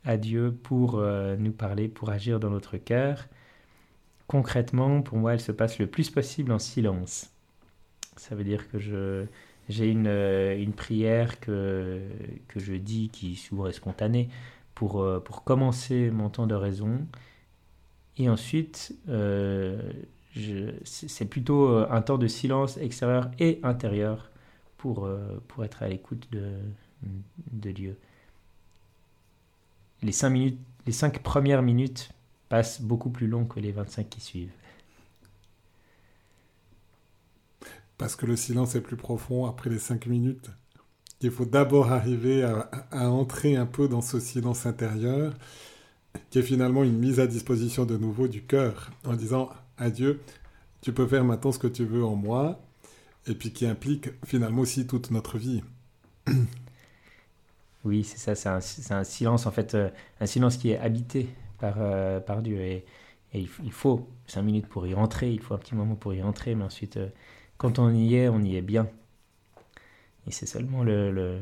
à 0.05 0.17
Dieu 0.17 0.55
pour 0.63 0.99
euh, 0.99 1.37
nous 1.37 1.53
parler, 1.53 1.89
pour 1.89 2.11
agir 2.11 2.41
dans 2.41 2.51
notre 2.51 2.77
cœur. 2.77 3.27
Concrètement, 4.27 5.03
pour 5.03 5.19
moi, 5.19 5.35
elle 5.35 5.41
se 5.41 5.53
passe 5.53 5.79
le 5.79 5.87
plus 5.87 6.11
possible 6.11 6.53
en 6.53 6.59
silence. 6.59 7.31
Ça 8.17 8.35
veut 8.35 8.45
dire 8.45 8.69
que 8.69 8.79
je, 8.79 9.27
j'ai 9.69 9.91
une, 9.91 10.07
euh, 10.07 10.57
une 10.61 10.73
prière 10.73 11.41
que, 11.41 12.01
que 12.49 12.61
je 12.61 12.75
dis 12.75 13.09
qui 13.09 13.37
souvent 13.37 13.67
est 13.67 13.73
spontanée 13.73 14.29
pour, 14.75 15.01
euh, 15.01 15.21
pour 15.21 15.45
commencer 15.45 16.11
mon 16.11 16.29
temps 16.31 16.47
de 16.47 16.55
raison. 16.55 17.07
Et 18.19 18.29
ensuite, 18.31 18.95
c'est 20.85 21.25
plutôt 21.29 21.69
un 21.69 22.03
temps 22.03 22.19
de 22.19 22.27
silence 22.29 22.79
extérieur 22.79 23.31
et 23.39 23.61
intérieur 23.63 24.31
pour, 24.79 25.05
euh, 25.05 25.43
pour 25.49 25.65
être 25.65 25.83
à 25.83 25.89
l'écoute 25.89 26.29
de, 26.33 26.53
de 27.53 27.73
Dieu. 27.73 27.99
Les 30.03 30.13
cinq, 30.13 30.31
minutes, 30.31 30.59
les 30.87 30.93
cinq 30.93 31.23
premières 31.23 31.63
minutes 31.63 32.11
passent 32.49 32.81
beaucoup 32.81 33.11
plus 33.11 33.27
long 33.27 33.45
que 33.45 33.61
les 33.61 33.73
25 33.73 34.09
qui 34.09 34.21
suivent. 34.21 34.53
Parce 37.99 38.17
que 38.17 38.27
le 38.27 38.37
silence 38.37 38.75
est 38.75 38.81
plus 38.81 38.97
profond 38.97 39.47
après 39.47 39.71
les 39.71 39.79
cinq 39.79 40.07
minutes. 40.07 40.51
Il 41.21 41.31
faut 41.31 41.47
d'abord 41.47 41.93
arriver 41.93 42.43
à, 42.43 43.11
entrer 43.11 43.57
un 43.57 43.67
peu 43.67 43.89
dans 43.89 44.03
ce 44.03 44.21
silence 44.21 44.67
intérieur, 44.67 45.33
qui 46.31 46.39
est 46.39 46.43
finalement 46.43 46.85
une 46.85 46.99
mise 46.99 47.21
à 47.21 47.27
disposition 47.27 47.87
de 47.87 47.97
nouveau 47.97 48.29
du 48.29 48.43
cœur, 48.43 48.91
en 49.05 49.15
disant 49.15 49.49
à 49.79 49.91
Dieu, 49.91 50.21
tu 50.83 50.93
peux 50.93 51.07
faire 51.07 51.25
maintenant 51.25 51.53
ce 51.53 51.59
que 51.59 51.67
tu 51.67 51.85
veux 51.85 52.05
en 52.05 52.17
moi, 52.17 52.61
et 53.27 53.35
puis 53.35 53.53
qui 53.53 53.67
implique 53.67 54.11
finalement 54.25 54.63
aussi 54.63 54.87
toute 54.87 55.11
notre 55.11 55.39
vie. 55.39 55.63
Oui, 57.85 58.03
c'est 58.03 58.35
ça, 58.35 58.61
c'est 58.61 58.93
un, 58.93 59.05
silence 59.05 59.47
en 59.47 59.53
fait, 59.53 59.77
euh, 59.77 59.91
un 60.21 60.27
silence 60.27 60.57
qui 60.57 60.71
est 60.71 60.79
habité 60.79 61.29
par, 61.61 61.77
euh, 61.79 62.19
par 62.19 62.43
Dieu. 62.43 62.61
Et, 62.61 62.85
et 63.33 63.41
il, 63.63 63.73
faut 63.73 64.09
cinq 64.27 64.43
minutes 64.43 64.67
pour 64.67 64.87
y 64.87 64.95
rentrer, 64.95 65.31
il 65.31 65.41
faut 65.41 65.55
un 65.55 65.59
petit 65.59 65.77
moment 65.77 65.95
pour 65.95 66.13
y 66.15 66.21
rentrer, 66.21 66.55
mais 66.55 66.65
ensuite, 66.65 66.97
euh, 66.97 67.09
quand 67.59 67.79
on 67.79 67.91
y 67.95 68.17
est, 68.17 68.29
on 68.29 68.41
y 68.43 68.57
est 68.57 68.63
bien. 68.63 68.89
Et 70.27 70.33
c'est 70.33 70.47
seulement 70.47 70.83
le, 70.83 71.11
le, 71.11 71.39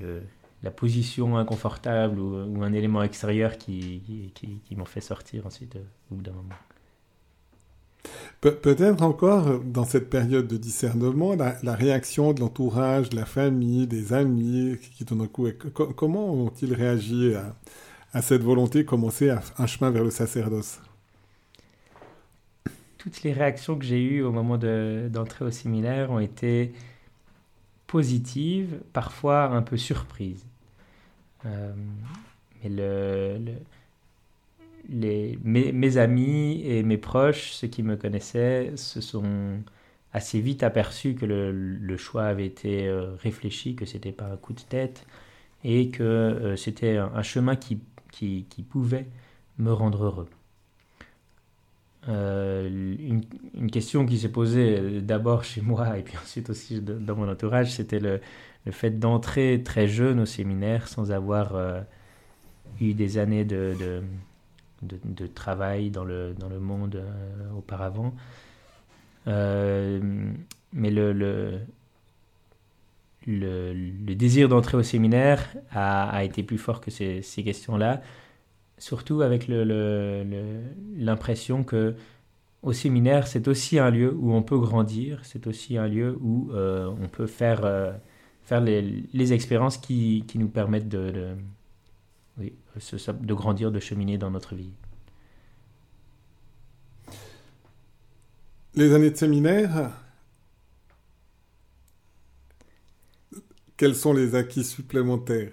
le, 0.00 0.22
la 0.62 0.70
position 0.70 1.36
inconfortable 1.36 2.18
ou, 2.18 2.62
un 2.62 2.72
élément 2.72 3.02
extérieur 3.02 3.58
qui, 3.58 4.32
qui, 4.34 4.76
fait 4.86 5.00
sortir 5.00 5.46
ensuite 5.46 5.76
au 6.10 6.14
bout 6.16 6.22
d'un 6.22 6.32
moment. 6.32 6.54
Peut-être 8.40 9.02
encore, 9.02 9.60
dans 9.60 9.84
cette 9.84 10.08
période 10.08 10.48
de 10.48 10.56
discernement, 10.56 11.34
la, 11.34 11.74
réaction 11.74 12.32
de 12.32 12.40
l'entourage, 12.40 13.10
de 13.10 13.16
la 13.16 13.26
famille, 13.26 13.86
des 13.86 14.14
amis, 14.14 14.78
qui 14.96 15.04
tout 15.04 15.14
d'un 15.14 15.26
coup, 15.26 15.46
comment 15.96 16.32
ont-ils 16.32 16.72
réagi 16.72 17.34
à, 18.12 18.22
cette 18.22 18.42
volonté 18.42 18.84
de 18.84 18.88
commencer 18.88 19.30
un 19.30 19.66
chemin 19.66 19.90
vers 19.90 20.02
le 20.02 20.10
sacerdoce? 20.10 20.80
Toutes 23.00 23.22
les 23.22 23.32
réactions 23.32 23.78
que 23.78 23.84
j'ai 23.86 24.02
eues 24.02 24.20
au 24.20 24.30
moment 24.30 24.58
d'entrer 24.58 25.46
au 25.46 25.50
séminaire 25.50 26.10
ont 26.10 26.18
été 26.18 26.74
positives, 27.86 28.78
parfois 28.92 29.44
un 29.44 29.62
peu 29.62 29.78
surprises. 29.78 30.44
Euh, 31.46 31.72
mais 34.90 35.38
mes, 35.42 35.96
amis 35.96 36.60
et 36.66 36.82
mes 36.82 36.98
proches, 36.98 37.52
ceux 37.52 37.68
qui 37.68 37.82
me 37.82 37.96
connaissaient, 37.96 38.76
se 38.76 39.00
sont 39.00 39.62
assez 40.12 40.38
vite 40.40 40.62
aperçus 40.62 41.14
que 41.14 41.24
le, 41.24 41.96
choix 41.96 42.24
avait 42.24 42.44
été 42.44 42.86
euh, 42.86 43.14
réfléchi, 43.16 43.76
que 43.76 43.86
c'était 43.86 44.12
pas 44.12 44.26
un 44.26 44.36
coup 44.36 44.52
de 44.52 44.60
tête 44.60 45.06
et 45.64 45.88
que 45.88 46.02
euh, 46.02 46.56
c'était 46.56 46.98
un, 46.98 47.22
chemin 47.22 47.56
qui, 47.56 47.78
pouvait 48.68 49.06
me 49.58 49.72
rendre 49.72 50.04
heureux. 50.04 50.28
Euh, 52.08 52.68
une, 52.98 53.70
question 53.70 54.06
qui 54.06 54.18
s'est 54.18 54.30
posée 54.30 55.02
d'abord 55.02 55.44
chez 55.44 55.60
moi 55.60 55.98
et 55.98 56.02
puis 56.02 56.16
ensuite 56.22 56.48
aussi 56.50 56.80
dans 56.80 57.14
mon 57.14 57.30
entourage, 57.30 57.72
c'était 57.72 58.00
le, 58.00 58.20
fait 58.70 58.98
d'entrer 58.98 59.62
très 59.62 59.86
jeune 59.88 60.20
au 60.20 60.26
séminaire 60.26 60.88
sans 60.88 61.12
avoir 61.12 61.54
eu 62.80 62.94
des 62.94 63.18
années 63.18 63.44
de, 63.44 64.02
travail 65.34 65.90
dans 65.90 66.04
le, 66.04 66.34
monde 66.60 66.96
euh, 66.96 67.56
auparavant. 67.56 68.14
Euh, 69.26 70.00
mais 70.72 70.90
le, 70.90 71.60
désir 73.26 74.48
d'entrer 74.48 74.76
au 74.76 74.82
séminaire 74.82 75.46
a, 75.72 76.24
été 76.24 76.42
plus 76.42 76.58
fort 76.58 76.80
que 76.80 76.90
ces 76.90 77.42
questions-là, 77.44 78.02
surtout 78.80 79.22
avec 79.22 79.46
l'impression 80.96 81.58
le, 81.58 81.64
que 81.64 81.94
au 82.62 82.72
séminaire, 82.72 83.26
c'est 83.26 83.46
aussi 83.48 83.78
un 83.78 83.90
lieu 83.90 84.12
où 84.18 84.34
on 84.34 84.42
peut 84.42 84.58
grandir, 84.58 85.20
c'est 85.24 85.46
aussi 85.46 85.78
un 85.78 85.86
lieu 85.86 86.18
où 86.20 86.50
euh, 86.52 86.90
on 87.00 87.08
peut 87.08 87.26
faire, 87.26 87.64
euh, 87.64 87.92
faire 88.42 88.60
les, 88.60 89.32
expériences 89.32 89.78
qui, 89.78 90.24
qui, 90.26 90.38
nous 90.38 90.48
permettent 90.48 90.88
de, 90.88 91.36
de 92.38 93.34
grandir, 93.34 93.70
de 93.70 93.80
cheminer 93.80 94.18
dans 94.18 94.30
notre 94.30 94.54
vie. 94.54 94.72
Les 98.74 98.92
années 98.94 99.10
de 99.10 99.16
séminaire, 99.16 99.92
quels 103.76 103.94
sont 103.94 104.12
les 104.12 104.34
acquis 104.34 104.64
supplémentaires? 104.64 105.52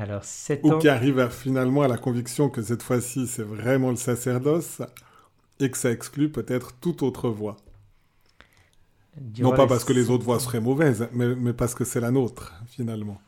Alors, 0.00 0.24
sept 0.24 0.62
Ou 0.62 0.72
qui 0.72 0.88
arrivent 0.88 1.18
à- 1.18 1.28
finalement 1.28 1.82
à 1.82 1.88
la 1.88 1.98
conviction 1.98 2.48
que 2.48 2.62
cette 2.62 2.82
fois-ci, 2.82 3.26
c'est 3.26 3.42
vraiment 3.42 3.90
le 3.90 3.96
sacerdoce 3.96 4.80
et 5.60 5.70
que 5.70 5.78
ça 5.78 5.90
exclut 5.92 6.30
peut-être 6.32 6.74
toute 6.80 7.02
autre 7.02 7.30
voie. 7.30 7.56
durant 9.16 9.52
non 9.52 9.52
pas 9.52 9.66
parce 9.66 9.84
que 9.84 9.92
les 9.92 10.08
autres 10.10 10.24
voies 10.24 10.38
seraient 10.40 10.60
mauvaises, 10.60 11.08
mais, 11.12 11.34
mais 11.34 11.52
parce 11.52 11.74
que 11.74 11.84
c'est 11.84 12.00
la 12.00 12.10
nôtre, 12.10 12.52
finalement. 12.68 13.20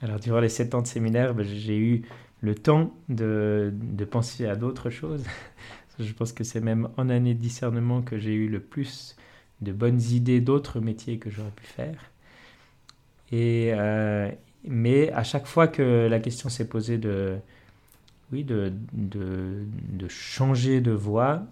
Alors, 0.00 0.18
durant 0.20 0.40
les 0.40 0.48
sept 0.48 0.74
ans 0.74 0.82
de 0.82 0.86
séminaire, 0.86 1.34
ben, 1.34 1.44
j'ai 1.46 1.78
eu 1.78 2.02
le 2.40 2.54
temps 2.54 2.92
de, 3.08 3.72
de 3.74 4.04
penser 4.04 4.46
à 4.46 4.56
d'autres 4.56 4.90
choses. 4.90 5.24
Je 5.98 6.12
pense 6.12 6.32
que 6.32 6.44
c'est 6.44 6.60
même 6.60 6.88
en 6.96 7.08
année 7.08 7.34
de 7.34 7.40
discernement 7.40 8.02
que 8.02 8.18
j'ai 8.18 8.34
eu 8.34 8.48
le 8.48 8.60
plus 8.60 9.16
de 9.60 9.72
bonnes 9.72 10.00
idées 10.00 10.40
d'autres 10.40 10.80
métiers 10.80 11.18
que 11.18 11.30
j'aurais 11.30 11.50
pu 11.52 11.64
faire. 11.64 12.10
Et, 13.30 13.70
euh, 13.74 14.30
mais 14.64 15.10
à 15.12 15.24
chaque 15.24 15.46
fois 15.46 15.68
que 15.68 16.06
la 16.08 16.20
question 16.20 16.48
s'est 16.48 16.68
posée 16.68 16.98
de, 16.98 17.36
oui, 18.32 18.44
de, 18.44 18.72
de, 18.92 19.66
changer 20.08 20.80
de 20.80 20.92
voie, 20.92 21.42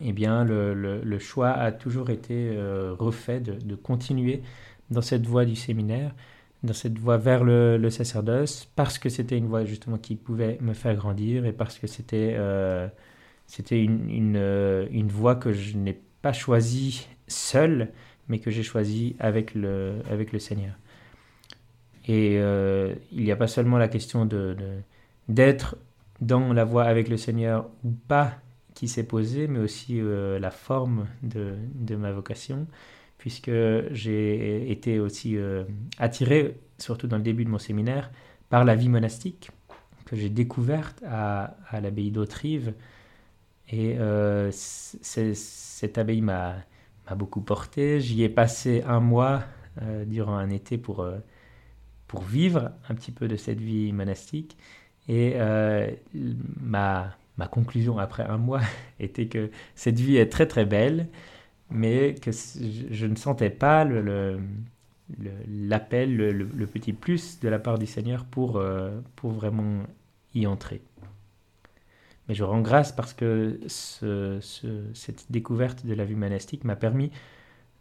eh 0.00 0.12
bien, 0.12 0.44
le, 0.44 0.74
le- 0.74 1.18
choix 1.18 1.50
a 1.50 1.72
toujours 1.72 2.10
été 2.10 2.50
euh, 2.56 2.94
refait 2.98 3.40
de, 3.40 3.54
de 3.54 3.74
continuer 3.76 4.42
dans 4.90 5.02
cette 5.02 5.26
voie 5.26 5.44
du 5.44 5.56
séminaire 5.56 6.14
dans 6.64 6.72
cette 6.74 6.98
voie 6.98 7.18
vers 7.18 7.44
le, 7.44 7.76
le 7.78 7.90
sacerdoce 7.90 8.68
parce 8.76 8.98
que 8.98 9.08
c'était 9.08 9.36
une 9.38 9.46
voie 9.46 9.64
justement 9.64 9.98
qui 9.98 10.16
pouvait 10.16 10.58
me 10.60 10.74
faire 10.74 10.94
grandir 10.96 11.44
et 11.46 11.52
parce 11.52 11.78
que 11.78 11.86
c'était 11.88 12.34
euh, 12.38 12.88
une, 13.70 14.10
une, 14.10 14.36
euh, 14.36 14.86
une 14.90 15.08
voie 15.08 15.36
que 15.36 15.52
je 15.52 15.76
n'ai 15.76 16.00
pas 16.22 16.32
choisie 16.32 17.08
seule 17.28 17.90
mais 18.28 18.38
que 18.38 18.50
j'ai 18.50 18.62
choisie 18.62 19.16
avec 19.18 19.54
le, 19.54 19.94
avec 20.10 20.32
le 20.32 20.38
Seigneur. 20.38 20.74
Et 22.06 22.38
euh, 22.38 22.94
il 23.12 23.22
n'y 23.24 23.32
a 23.32 23.36
pas 23.36 23.46
seulement 23.46 23.78
la 23.78 23.88
question 23.88 24.26
de, 24.26 24.56
d'être 25.28 25.76
dans 26.20 26.52
la 26.52 26.64
voie 26.64 26.84
avec 26.84 27.08
le 27.08 27.16
Seigneur 27.16 27.68
ou 27.84 27.90
pas 27.90 28.34
qui 28.74 28.88
s'est 28.88 29.04
posée, 29.04 29.46
mais 29.46 29.58
aussi 29.58 30.00
euh, 30.00 30.38
la 30.38 30.50
forme 30.50 31.06
de, 31.22 31.54
de 31.74 31.96
ma 31.96 32.12
vocation 32.12 32.66
puisque 33.18 33.52
j'ai 33.92 34.72
été 34.72 34.98
aussi 34.98 35.36
euh, 35.36 35.62
attiré, 35.98 36.56
surtout 36.78 37.06
dans 37.06 37.18
le 37.18 37.22
début 37.22 37.44
de 37.44 37.50
mon 37.50 37.58
séminaire, 37.58 38.10
par 38.50 38.64
la 38.64 38.74
vie 38.74 38.88
monastique 38.88 39.52
que 40.06 40.16
j'ai 40.16 40.28
découverte 40.28 41.04
à, 41.06 41.56
à 41.70 41.80
l'abbaye 41.80 42.10
d'Autrive. 42.10 42.74
Et 43.68 43.96
euh, 43.96 44.50
cette 44.50 45.98
abbaye 45.98 46.20
m'a 46.20 46.64
beaucoup 47.16 47.42
porté. 47.42 48.00
J'y 48.00 48.24
ai 48.24 48.28
passé 48.28 48.82
un 48.88 48.98
mois 48.98 49.44
durant 50.06 50.34
un 50.34 50.50
été 50.50 50.76
pour, 50.76 51.06
pour 52.12 52.22
vivre 52.24 52.72
un 52.90 52.94
petit 52.94 53.10
peu 53.10 53.26
de 53.26 53.36
cette 53.36 53.58
vie 53.60 53.92
monastique. 53.94 54.58
Et 55.08 55.32
euh, 55.36 55.90
ma, 56.60 57.16
ma 57.38 57.48
conclusion 57.48 57.98
après 57.98 58.24
un 58.24 58.36
mois 58.38 58.60
était 59.00 59.28
que 59.28 59.50
cette 59.74 59.98
vie 59.98 60.18
est 60.18 60.30
très 60.30 60.46
très 60.46 60.66
belle, 60.66 61.08
mais 61.70 62.14
que 62.16 62.32
je, 62.32 63.06
ne 63.06 63.16
sentais 63.16 63.50
pas 63.50 63.84
l'appel, 65.48 66.16
le, 66.16 66.32
le- 66.32 66.66
petit 66.66 66.92
plus 66.92 67.40
de 67.40 67.48
la 67.48 67.58
part 67.58 67.78
du 67.78 67.86
Seigneur 67.86 68.24
pour, 68.24 68.56
euh, 68.56 69.00
pour 69.16 69.32
vraiment 69.32 69.82
y 70.34 70.46
entrer. 70.46 70.82
Mais 72.28 72.34
je 72.34 72.44
rends 72.44 72.60
grâce 72.60 72.92
parce 72.92 73.12
que 73.14 73.58
ce- 73.66 74.38
ce- 74.40 74.84
cette 74.94 75.30
découverte 75.30 75.84
de 75.86 75.94
la 75.94 76.04
vie 76.04 76.14
monastique 76.14 76.64
m'a 76.64 76.76
permis 76.76 77.10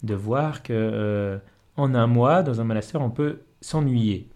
de 0.04 0.16
voir 0.16 0.64
que 0.64 0.74
euh, 0.74 1.40
en 1.78 1.96
un 1.96 2.08
mois, 2.08 2.44
dans 2.44 2.62
un 2.62 2.66
monastère, 2.66 3.02
on 3.02 3.12
peut 3.12 3.42
s'ennuyer. 3.62 4.30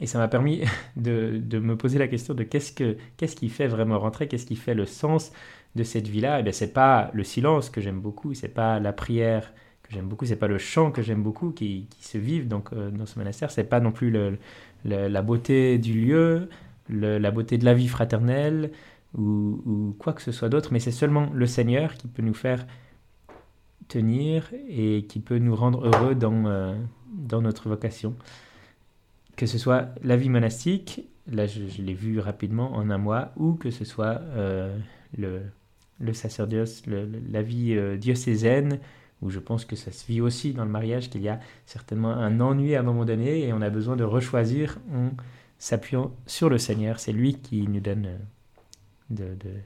Et 0.00 0.06
ça 0.06 0.18
m'a 0.18 0.28
permis 0.28 0.62
de, 0.96 1.40
de 1.42 1.58
me 1.58 1.76
poser 1.76 1.98
la 1.98 2.08
question 2.08 2.34
de 2.34 2.42
qu'est-ce, 2.42 2.72
que, 2.72 2.96
qu'est-ce 3.16 3.36
qui 3.36 3.48
fait 3.48 3.66
vraiment 3.68 3.98
rentrer, 3.98 4.28
qu'est-ce 4.28 4.46
qui 4.46 4.56
fait 4.56 4.74
le 4.74 4.86
sens 4.86 5.32
de 5.76 5.82
cette 5.82 6.08
vie-là. 6.08 6.40
Et 6.40 6.42
bien, 6.42 6.52
c'est 6.52 6.72
pas 6.72 7.10
le 7.14 7.24
silence 7.24 7.70
que 7.70 7.80
j'aime 7.80 8.00
beaucoup, 8.00 8.34
c'est 8.34 8.48
pas 8.48 8.80
la 8.80 8.92
prière 8.92 9.52
que 9.82 9.92
j'aime 9.92 10.06
beaucoup, 10.08 10.24
c'est 10.26 10.36
pas 10.36 10.48
le 10.48 10.58
chant 10.58 10.90
que 10.90 11.02
j'aime 11.02 11.22
beaucoup 11.22 11.50
qui, 11.50 11.88
qui 11.90 12.04
se 12.04 12.16
vivent 12.18 12.48
donc, 12.48 12.72
euh, 12.72 12.90
dans 12.90 13.06
ce 13.06 13.18
monastère, 13.18 13.50
c'est 13.50 13.64
pas 13.64 13.80
non 13.80 13.92
plus 13.92 14.10
le- 14.10 14.38
la 14.84 15.22
beauté 15.22 15.78
du 15.78 15.94
lieu, 16.00 16.48
la 16.88 17.30
beauté 17.30 17.58
de 17.58 17.64
la 17.64 17.74
vie 17.74 17.88
fraternelle 17.88 18.70
ou, 19.16 19.62
ou 19.66 19.96
quoi 19.98 20.12
que 20.12 20.22
ce 20.22 20.32
soit 20.32 20.48
d'autre, 20.48 20.72
mais 20.72 20.80
c'est 20.80 20.90
seulement 20.92 21.30
le 21.34 21.46
Seigneur 21.46 21.94
qui 21.94 22.08
peut 22.08 22.22
nous 22.22 22.34
faire 22.34 22.66
tenir 23.88 24.50
et 24.68 25.04
qui 25.08 25.20
peut 25.20 25.38
nous 25.38 25.54
rendre 25.54 25.86
heureux 25.86 26.14
dans, 26.14 26.46
euh, 26.46 26.74
dans 27.14 27.40
notre 27.42 27.68
vocation. 27.68 28.14
Que 29.36 29.46
ce 29.46 29.58
soit 29.58 29.88
la 30.02 30.16
vie 30.16 30.28
monastique, 30.28 31.02
là 31.26 31.46
je, 31.46 31.60
l'ai 31.82 31.94
vu 31.94 32.18
rapidement 32.20 32.74
en 32.74 32.90
un 32.90 32.98
mois, 32.98 33.32
ou 33.36 33.54
que 33.54 33.70
ce 33.70 33.84
soit 33.84 34.20
euh, 34.22 34.76
le, 35.16 35.42
le 36.00 36.12
sacerdoce, 36.12 36.82
la 36.86 37.42
vie 37.42 37.74
euh, 37.74 37.96
diocésaine, 37.96 38.78
où 39.22 39.30
je 39.30 39.38
pense 39.38 39.64
que 39.64 39.74
ça 39.76 39.90
se 39.90 40.06
vit 40.06 40.20
aussi 40.20 40.52
dans 40.52 40.64
le 40.64 40.70
mariage, 40.70 41.08
qu'il 41.10 41.22
y 41.22 41.28
a 41.28 41.40
certainement 41.66 42.12
un 42.12 42.40
ennui 42.40 42.74
à 42.76 42.80
un 42.80 42.82
moment 42.82 43.04
donné 43.04 43.40
et 43.46 43.52
on 43.52 43.62
a 43.62 43.70
besoin 43.70 43.96
de 43.96 44.04
rechoisir 44.04 44.78
en 44.92 45.10
s'appuyant 45.58 46.12
sur 46.26 46.48
le 46.50 46.58
Seigneur. 46.58 46.98
C'est 47.00 47.12
lui 47.12 47.34
qui 47.34 47.66
nous 47.66 47.80
donne 47.80 48.06
euh, 48.06 48.18
de, 49.10 49.24
de- 49.24 49.60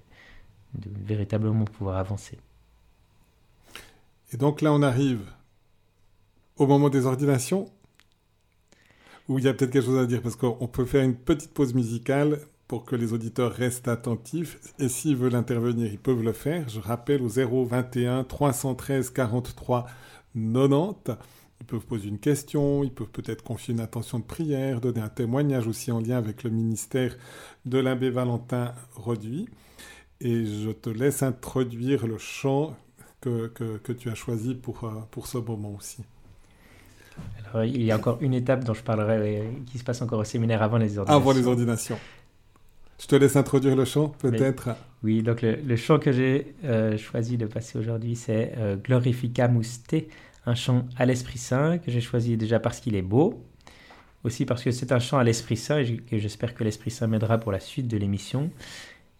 de 0.75 0.91
véritablement 1.05 1.65
pouvoir 1.65 1.97
avancer. 1.97 2.39
Et 4.33 4.37
donc 4.37 4.61
là, 4.61 4.73
on 4.73 4.83
arrive 4.83 5.21
au 6.59 6.67
moment 6.67 6.91
des 6.91 7.07
ordinations, 7.07 7.71
où 9.29 9.39
il 9.39 9.45
y 9.45 9.49
a 9.49 9.55
peut-être 9.55 9.71
quelque 9.71 9.87
chose 9.87 9.99
à 9.99 10.07
dire, 10.07 10.23
parce 10.23 10.37
qu'on 10.37 10.67
peut 10.69 10.85
faire 10.85 11.05
une 11.05 11.17
petite 11.17 11.53
pause 11.53 11.75
musicale 11.75 12.41
pour 12.67 12.85
que 12.85 12.97
les 12.97 13.13
auditeurs 13.13 13.53
restent 13.53 13.89
attentifs. 13.89 14.59
Et 14.79 14.89
s'ils 14.89 15.17
veulent 15.17 15.35
intervenir, 15.35 15.91
ils 15.91 15.99
peuvent 15.99 16.23
le 16.23 16.33
faire. 16.33 16.69
Je 16.69 16.81
rappelle 16.81 17.23
au 17.23 17.29
021 17.29 18.25
313 18.25 19.11
43 19.11 19.87
90. 20.35 21.17
Ils 21.61 21.67
peuvent 21.67 21.87
poser 21.87 22.09
une 22.09 22.21
question, 22.21 22.85
ils 22.85 22.93
peuvent 22.93 23.11
peut-être 23.11 23.43
confier 23.43 23.75
une 23.75 23.81
intention 23.81 24.21
de 24.21 24.25
prière, 24.25 24.81
donner 24.81 25.01
un 25.01 25.09
témoignage 25.09 25.67
aussi 25.67 25.91
en 25.91 26.01
lien 26.01 26.17
avec 26.17 26.45
le 26.45 26.51
ministère 26.51 27.17
de 27.65 27.79
l'abbé 27.79 28.11
Valentin 28.11 28.75
Roduit. 28.95 29.49
Et 30.21 30.47
je 30.47 30.71
te 30.71 30.89
laisse 30.89 31.23
introduire 31.23 32.07
le 32.07 32.19
chant 32.19 32.77
que, 33.21 33.49
que, 33.49 33.79
que 33.79 33.93
tu 33.93 34.09
as 34.09 34.15
choisi 34.15 34.55
pour, 34.55 34.85
euh, 34.85 35.01
pour 35.11 35.27
ce 35.27 35.39
moment 35.39 35.75
aussi. 35.75 36.05
Alors, 37.53 37.65
il 37.65 37.83
y 37.83 37.91
a 37.91 37.97
encore 37.97 38.19
une 38.21 38.35
étape 38.35 38.65
dont 38.65 38.75
je 38.75 38.83
parlerai, 38.83 39.39
euh, 39.39 39.43
qui 39.67 39.79
se 39.79 39.85
passe 39.85 40.03
encore 40.03 40.19
au 40.21 40.25
séminaire 40.25 40.63
avant 40.63 40.77
les 40.79 40.99
ordinations. 40.99 41.21
Avant 41.23 41.33
les 41.33 41.47
ordinations. 41.47 41.99
Je 43.01 43.07
te 43.07 43.17
laisse 43.17 43.37
introduire 43.37 43.77
le 43.77 43.85
chant, 43.85 44.09
peut-être. 44.19 44.71
Oui, 45.05 45.23
donc 45.23 45.43
le, 45.43 45.55
le 45.57 45.77
chant 45.77 45.99
que 45.99 46.11
j'ai 46.13 46.55
euh, 46.65 46.99
choisi 46.99 47.39
de 47.39 47.47
passer 47.47 47.79
aujourd'hui, 47.79 48.17
c'est 48.17 48.53
euh, 48.59 48.77
Glorificamus 48.77 49.83
Te, 49.87 49.97
un 50.47 50.55
chant 50.57 50.85
à 50.97 51.07
l'Esprit 51.07 51.39
Saint 51.39 51.79
que 51.79 51.91
j'ai 51.93 52.01
choisi 52.01 52.37
déjà 52.37 52.59
parce 52.59 52.81
qu'il 52.81 52.97
est 52.97 53.03
beau, 53.03 53.43
aussi 54.25 54.45
parce 54.45 54.65
que 54.65 54.73
c'est 54.73 54.91
un 54.91 54.99
chant 54.99 55.17
à 55.19 55.25
l'Esprit 55.25 55.57
Saint 55.57 55.79
et 55.79 56.19
j'espère 56.19 56.55
que 56.55 56.65
l'Esprit 56.65 56.91
Saint 56.91 57.07
m'aidera 57.07 57.39
pour 57.39 57.53
la 57.53 57.61
suite 57.61 57.87
de 57.87 57.97
l'émission, 57.97 58.51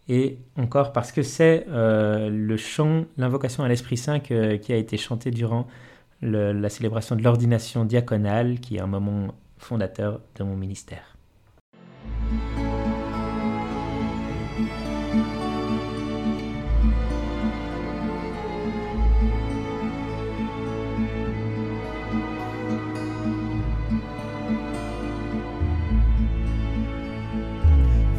et 0.09 0.37
encore 0.57 0.91
parce 0.91 1.11
que 1.13 1.21
c'est 1.23 1.65
euh, 1.69 2.29
le 2.29 2.57
chant, 2.57 3.05
l'invocation 3.17 3.63
à 3.63 3.69
l'Esprit 3.69 3.95
Saint 3.95 4.19
que- 4.19 4.57
qui 4.57 4.73
a 4.73 4.75
été 4.75 4.97
chanté 4.97 5.31
durant 5.31 5.67
la 6.21 6.69
célébration 6.69 7.15
de 7.15 7.23
l'ordination 7.23 7.85
diaconale, 7.85 8.59
qui 8.59 8.77
est 8.77 8.81
un 8.81 8.87
moment 8.87 9.33
fondateur 9.57 10.21
de 10.35 10.43
mon 10.43 10.55
ministère. 10.55 11.15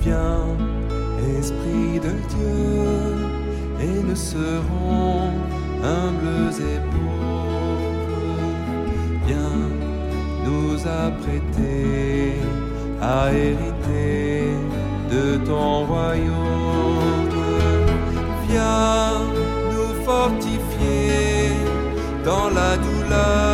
Viens, 0.00 0.56
Esprit 1.38 2.00
de 2.00 2.12
Dieu, 2.28 3.82
et 3.82 4.02
nous 4.02 4.16
serons 4.16 5.30
humbles 5.82 6.52
et 6.60 6.89
nous 10.80 10.88
apprêter 10.88 12.34
à 13.00 13.32
hériter 13.32 14.50
de 15.10 15.36
ton 15.44 15.86
royaume. 15.86 17.28
Viens 18.48 19.20
nous 19.72 20.04
fortifier 20.04 21.52
dans 22.24 22.50
la 22.50 22.76
douleur 22.76 23.49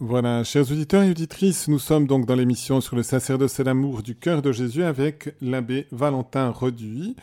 Voilà, 0.00 0.44
chers 0.44 0.70
auditeurs 0.70 1.02
et 1.02 1.10
auditrices, 1.10 1.66
nous 1.66 1.80
sommes 1.80 2.06
donc 2.06 2.24
dans 2.24 2.36
l'émission 2.36 2.80
sur 2.80 2.94
le 2.94 3.02
sacerdoce 3.02 3.58
et 3.58 3.64
l'amour 3.64 4.04
du 4.04 4.14
cœur 4.14 4.42
de 4.42 4.52
Jésus 4.52 4.84
avec 4.84 5.34
l'abbé 5.40 5.88
Valentin 5.90 6.50
Reduit, 6.50 7.16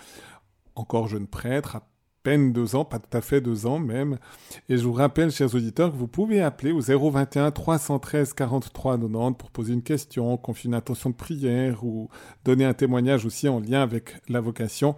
encore 0.76 1.08
jeune 1.08 1.26
prêtre, 1.26 1.78
à 1.78 1.88
peine 2.24 2.52
deux 2.52 2.76
ans, 2.76 2.84
pas 2.84 3.00
tout 3.00 3.18
à 3.18 3.22
fait 3.22 3.40
deux 3.40 3.66
ans 3.66 3.80
même. 3.80 4.18
Et 4.68 4.76
je 4.76 4.84
vous 4.84 4.92
rappelle, 4.92 5.32
chers 5.32 5.56
auditeurs, 5.56 5.90
que 5.90 5.96
vous 5.96 6.10
pouvez 6.10 6.42
appeler 6.42 6.74
au 6.74 6.82
021 6.82 7.52
313 7.52 8.34
43 8.34 8.98
90 8.98 9.38
pour 9.38 9.52
poser 9.52 9.74
une 9.74 9.82
question, 9.84 10.36
confier 10.36 10.68
une 10.68 10.76
intention 10.76 11.12
de 11.12 11.16
prière 11.16 11.82
ou 11.86 12.10
donner 12.44 12.66
un 12.66 12.74
témoignage 12.74 13.26
aussi 13.26 13.48
en 13.48 13.62
lien 13.62 13.84
avec 13.84 14.16
la 14.28 14.42
vocation 14.42 14.98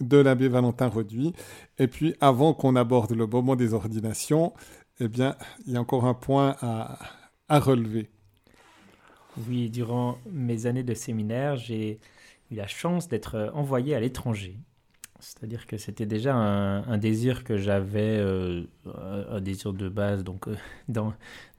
de 0.00 0.16
l'abbé 0.16 0.48
Valentin 0.48 0.88
Reduit. 0.88 1.34
Et 1.78 1.86
puis, 1.86 2.16
avant 2.20 2.52
qu'on 2.52 2.74
aborde 2.74 3.12
le 3.12 3.28
moment 3.28 3.54
des 3.54 3.74
ordinations, 3.74 4.52
eh 5.04 5.08
bien, 5.08 5.34
il 5.66 5.72
y 5.72 5.76
a 5.76 5.80
encore 5.80 6.04
un 6.04 6.14
point 6.14 6.56
à, 6.60 7.58
relever. 7.58 8.08
Oui, 9.48 9.68
durant 9.68 10.18
mes 10.30 10.66
années 10.66 10.84
de 10.84 10.94
séminaire, 10.94 11.56
j'ai 11.56 11.98
eu 12.50 12.54
la 12.54 12.68
chance 12.68 13.08
d'être 13.08 13.50
envoyé 13.52 13.96
à 13.96 14.00
l'étranger. 14.00 14.58
C'est-à-dire 15.18 15.66
que 15.66 15.76
c'était 15.76 16.06
déjà 16.06 16.36
un, 16.36 16.98
désir 16.98 17.42
que 17.42 17.56
j'avais, 17.56 18.16
euh, 18.18 18.62
un 18.86 19.40
désir 19.40 19.72
de 19.72 19.88
base, 19.88 20.22
donc 20.22 20.46
euh, 20.46 20.54
dans, 20.88 21.14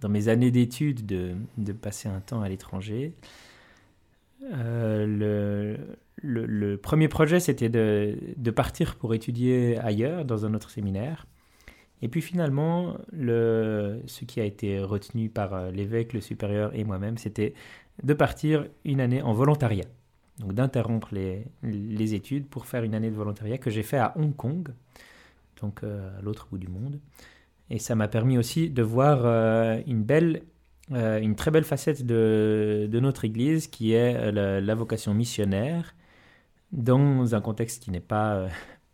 mes 0.07 0.29
années 0.29 0.51
d'études, 0.51 1.05
de, 1.05 1.71
passer 1.73 2.07
un 2.07 2.21
temps 2.21 2.41
à 2.41 2.47
l'étranger. 2.47 3.13
Euh, 4.53 5.75
le, 6.15 6.75
premier 6.77 7.09
projet, 7.09 7.41
c'était 7.41 7.69
de, 7.69 8.51
partir 8.51 8.95
pour 8.95 9.13
étudier 9.13 9.77
ailleurs, 9.79 10.23
dans 10.23 10.45
un 10.45 10.53
autre 10.53 10.69
séminaire. 10.69 11.25
Et 12.03 12.09
puis 12.09 12.21
finalement, 12.21 12.97
le, 13.13 14.01
ce 14.07 14.25
qui 14.25 14.41
a 14.41 14.43
été 14.43 14.77
retenu 14.81 15.29
par 15.29 15.53
euh, 15.53 15.71
l'évêque, 15.71 16.11
le 16.11 16.19
supérieur 16.19 16.75
et 16.75 16.83
moi-même, 16.83 17.17
c'était 17.17 17.53
de 18.03 18.13
partir 18.13 18.67
une 18.83 18.99
année 18.99 19.21
en 19.21 19.31
volontariat. 19.31 19.85
Donc 20.39 20.53
d'interrompre 20.53 21.13
les, 21.13 22.13
études 22.13 22.45
pour 22.47 22.65
faire 22.65 22.83
une 22.83 22.93
année 22.93 23.09
de 23.09 23.15
volontariat 23.15 23.57
que 23.57 23.69
j'ai 23.69 23.83
fait 23.83 23.99
à 23.99 24.11
Hong 24.17 24.35
Kong, 24.35 24.67
donc 25.61 25.81
euh, 25.83 26.19
à 26.19 26.21
l'autre 26.21 26.49
bout 26.51 26.57
du 26.57 26.67
monde. 26.67 26.99
Et 27.69 27.79
ça 27.79 27.95
m'a 27.95 28.09
permis 28.09 28.37
aussi 28.37 28.69
de 28.69 28.83
voir 28.83 29.21
euh, 29.23 29.79
une 29.87 30.03
belle, 30.03 30.41
une 30.91 31.35
très 31.35 31.51
belle 31.51 31.63
facette 31.63 32.05
de, 32.05 32.89
notre 32.91 33.23
Église 33.23 33.67
qui 33.67 33.93
est 33.93 34.29
la, 34.33 34.75
vocation 34.75 35.13
missionnaire 35.13 35.95
dans 36.73 37.33
un 37.33 37.39
contexte 37.39 37.81
qui 37.81 37.91
n'est 37.91 38.01
pas 38.01 38.49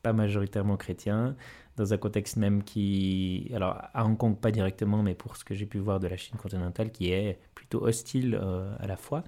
majoritairement 0.13 0.77
chrétien, 0.77 1.35
dans 1.79 1.93
un 1.93 1.97
contexte 1.97 2.35
même 2.35 2.63
qui, 2.63 3.49
alors 3.55 3.81
à 3.93 4.05
Hong 4.05 4.17
Kong 4.17 4.37
pas 4.37 4.51
directement, 4.51 5.01
mais 5.01 5.15
pour 5.15 5.37
ce 5.37 5.45
que 5.45 5.55
j'ai 5.55 5.65
pu 5.65 5.79
voir 5.79 6.01
de 6.01 6.07
la 6.07 6.17
Chine 6.17 6.37
continentale, 6.37 6.91
qui 6.91 7.11
est 7.11 7.39
plutôt 7.55 7.85
hostile 7.85 8.37
euh, 8.39 8.75
à 8.79 8.87
la 8.87 8.97
fois. 8.97 9.23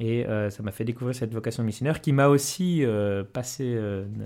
Et 0.00 0.26
euh, 0.26 0.50
ça 0.50 0.62
m'a 0.64 0.72
fait 0.72 0.84
découvrir 0.84 1.14
cette 1.14 1.32
vocation 1.32 1.62
missionnaire 1.62 2.00
qui 2.00 2.12
m'a 2.12 2.26
aussi 2.26 2.84
euh, 2.84 3.22
passé 3.24 3.78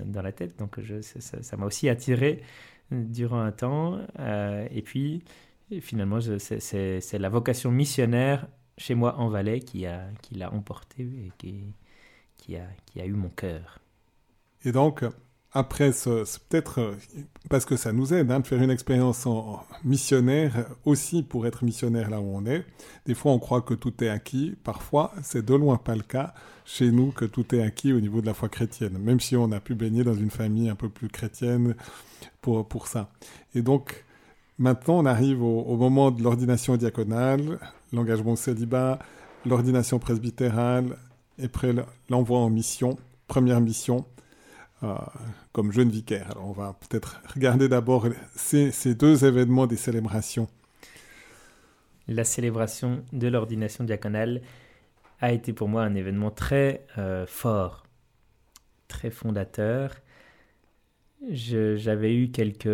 dans 0.07 0.23
la 0.23 0.33
tête, 0.33 0.59
donc 0.59 0.81
ça 1.03 1.57
m'a 1.59 1.67
aussi 1.67 1.89
attiré 1.89 2.43
durant 2.91 3.41
un 3.41 3.53
temps. 3.53 4.01
et 4.19 4.83
puis 4.83 5.23
finalement, 5.81 6.19
c'est 6.21 7.19
la 7.19 7.29
vocation 7.29 7.71
missionnaire 7.71 8.49
chez 8.79 8.95
moi 8.95 9.17
en 9.19 9.29
Valais 9.29 9.61
qui 9.61 9.81
l'a 9.83 10.09
qui 10.23 10.43
emporté 10.45 11.03
et 11.03 11.33
qui, 11.37 12.57
a, 12.57 12.67
qui 12.87 13.01
a 13.01 13.05
eu 13.05 13.13
mon 13.13 13.29
cœur. 13.29 13.81
Et 14.65 14.73
donc, 14.73 15.05
après, 15.53 15.91
c'est 15.91 16.25
peut-être 16.49 16.79
euh, 16.79 16.95
parce 17.49 17.65
que 17.65 17.77
ça 17.77 17.93
nous 17.93 18.15
aide 18.15 18.31
hein, 18.31 18.39
de 18.39 18.47
faire 18.47 18.63
une 18.63 18.71
expérience 18.71 19.27
en 19.27 19.65
missionnaire 19.85 20.67
aussi 20.85 21.25
pour 21.25 21.45
être 21.47 21.65
missionnaire 21.65 22.09
là 22.09 22.21
où 22.21 22.37
on 22.37 22.47
est. 22.47 22.65
Des 23.07 23.15
fois, 23.15 23.33
on 23.33 23.41
croit 23.41 23.61
que 23.61 23.75
tout 23.75 24.05
est 24.05 24.09
acquis. 24.09 24.55
Parfois, 24.63 25.13
c'est 25.25 25.45
de 25.45 25.55
loin 25.55 25.77
pas 25.77 25.97
le 25.97 26.03
cas 26.03 26.35
chez 26.65 26.93
nous 26.93 27.11
que 27.11 27.25
tout 27.25 27.53
est 27.53 27.63
acquis 27.63 27.93
au 27.93 28.01
niveau 28.01 28.21
de 28.21 28.27
la 28.27 28.35
foi 28.35 28.49
chrétienne, 28.49 28.97
même 28.99 29.19
si 29.19 29.37
on 29.37 29.51
a 29.51 29.59
pu 29.59 29.75
baigner 29.75 30.05
dans 30.05 30.15
une 30.15 30.31
famille 30.31 30.69
un 30.69 30.77
peu 30.77 30.89
plus 30.89 31.09
chrétienne 31.09 31.75
pour, 32.41 32.69
pour 32.69 32.87
ça. 32.87 33.11
Et 33.57 33.63
donc, 33.63 34.05
maintenant, 34.57 35.01
on 35.01 35.07
arrive 35.07 35.43
au, 35.43 35.77
moment 35.77 36.13
de 36.13 36.23
l'ordination 36.23 36.77
diaconale, 36.77 37.59
l'engagement 37.93 38.37
célibat, 38.37 39.01
l'ordination 39.45 39.99
presbytérale, 39.99 40.97
et 41.39 41.47
après 41.47 41.75
l'envoi 42.09 42.39
en 42.39 42.51
mission, 42.51 42.97
première 43.27 43.61
mission 43.61 44.05
comme 45.53 45.73
jeune 45.73 45.91
vicaire. 45.91 46.31
Alors 46.31 46.49
on 46.49 46.53
va 46.53 46.77
peut-être 46.81 47.23
regarder 47.35 47.69
d'abord 47.69 48.07
ces, 48.35 48.71
ces, 48.71 48.95
deux 48.95 49.25
événements 49.25 49.67
des 49.67 49.77
célébrations. 49.77 50.49
La 52.09 52.25
célébration 52.25 53.05
de 53.13 53.29
l'ordination 53.29 53.85
diaconale 53.85 54.41
a 55.21 55.33
été 55.33 55.53
pour 55.53 55.69
moi 55.69 55.83
un 55.83 55.95
événement 55.95 56.31
très 56.31 56.87
euh, 56.99 57.27
fort, 57.27 57.85
très 58.89 59.11
fondateur. 59.11 59.95
J'avais 61.29 62.15
eu 62.17 62.31
quelques, 62.31 62.67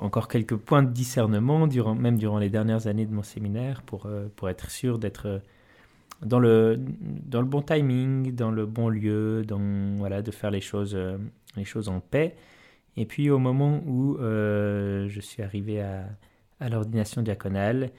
encore 0.00 0.26
quelques 0.26 0.56
points 0.56 0.82
de 0.82 0.90
discernement, 0.90 1.68
durant, 1.68 1.94
même 1.94 2.18
durant 2.18 2.38
les 2.38 2.50
dernières 2.50 2.88
années 2.88 3.06
de 3.06 3.14
mon 3.14 3.22
séminaire, 3.22 3.82
pour, 3.82 4.06
euh, 4.06 4.26
pour 4.34 4.48
être 4.48 4.70
sûr 4.70 4.98
d'être 4.98 5.40
dans 6.22 6.38
le, 6.38 6.78
dans 7.00 7.40
le 7.40 7.46
bon 7.46 7.62
timing, 7.62 8.34
dans 8.34 8.50
le 8.50 8.66
bon 8.66 8.88
lieu, 8.88 9.44
dans, 9.44 9.96
voilà, 9.96 10.22
de 10.22 10.30
faire 10.30 10.50
les 10.50 10.60
choses, 10.60 10.94
euh, 10.94 11.16
les 11.56 11.64
choses 11.64 11.88
en 11.88 12.00
paix. 12.00 12.34
Et 12.96 13.06
puis 13.06 13.30
au 13.30 13.38
moment 13.38 13.82
où 13.86 14.16
euh, 14.16 15.08
je 15.08 15.20
suis 15.20 15.42
arrivé 15.42 15.80
à, 15.80 16.08
à 16.60 16.68
l'ordination 16.68 17.22
diaconale, 17.22 17.90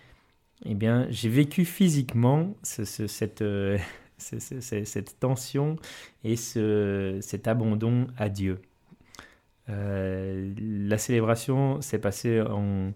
eh 0.65 0.75
bien, 0.75 1.07
j'ai 1.09 1.29
vécu 1.29 1.63
physiquement 1.63 2.53
ce, 2.63 2.83
cette, 2.83 3.41
euh, 3.41 3.77
cette 4.17 5.19
tension 5.19 5.77
et 6.25 6.35
ce, 6.35 7.19
cet 7.21 7.47
abandon 7.47 8.07
à 8.17 8.27
Dieu. 8.27 8.59
la 9.67 10.97
célébration 10.97 11.79
s'est 11.79 11.99
passée 11.99 12.41
en, 12.41 12.91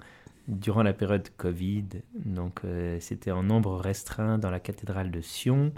durant 0.48 0.84
la 0.84 0.94
période 0.94 1.28
Covid. 1.38 1.86
Donc, 2.26 2.62
euh, 2.66 2.98
c'était 3.00 3.32
en 3.32 3.44
nombre 3.44 3.78
restreint 3.78 4.38
dans 4.38 4.52
la 4.52 4.60
cathédrale 4.60 5.12
de 5.12 5.22
Sion. 5.22 5.72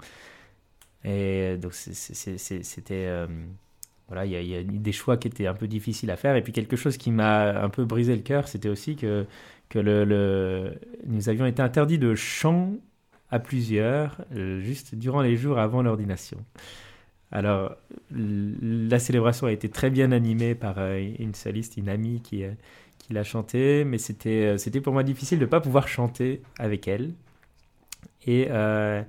Et 1.04 1.56
donc, 1.58 1.72
c'était. 1.72 3.06
Euh, 3.06 3.26
voilà, 4.08 4.24
il 4.24 4.46
y, 4.46 4.56
a 4.56 4.62
des 4.62 4.92
choix 4.92 5.16
qui 5.16 5.26
étaient 5.26 5.48
un 5.48 5.54
peu 5.54 5.66
difficiles 5.66 6.10
à 6.12 6.16
faire. 6.16 6.36
Et 6.36 6.42
puis, 6.42 6.52
quelque 6.52 6.76
chose 6.76 6.96
qui 6.96 7.10
m'a 7.10 7.60
un 7.60 7.68
peu 7.68 7.84
brisé 7.84 8.14
le 8.14 8.22
cœur, 8.22 8.46
c'était 8.46 8.68
aussi 8.68 8.94
que, 8.94 9.26
que 9.68 9.80
le, 9.80 10.74
nous 11.06 11.28
avions 11.28 11.44
été 11.44 11.60
interdits 11.60 11.98
de 11.98 12.14
chant 12.14 12.74
à 13.32 13.40
plusieurs, 13.40 14.24
euh, 14.36 14.60
juste 14.60 14.94
durant 14.94 15.22
les 15.22 15.36
jours 15.36 15.58
avant 15.58 15.82
l'ordination. 15.82 16.38
Alors, 17.32 17.74
la 18.12 19.00
célébration 19.00 19.48
a 19.48 19.52
été 19.52 19.68
très 19.68 19.90
bien 19.90 20.12
animée 20.12 20.54
par 20.54 20.78
une 20.78 21.34
soliste, 21.34 21.76
une 21.76 21.88
amie 21.88 22.20
qui, 22.22 22.44
qu'il 23.06 23.18
a 23.18 23.24
chanté, 23.24 23.84
mais 23.84 23.98
c'était, 23.98 24.44
euh, 24.44 24.58
c'était 24.58 24.80
pour 24.80 24.92
moi 24.92 25.04
difficile 25.04 25.38
de 25.38 25.44
ne 25.44 25.50
pas 25.50 25.60
pouvoir 25.60 25.86
chanter 25.86 26.42
avec 26.58 26.88
elle. 26.88 27.12
Et, 28.26 28.48
euh, 28.50 29.02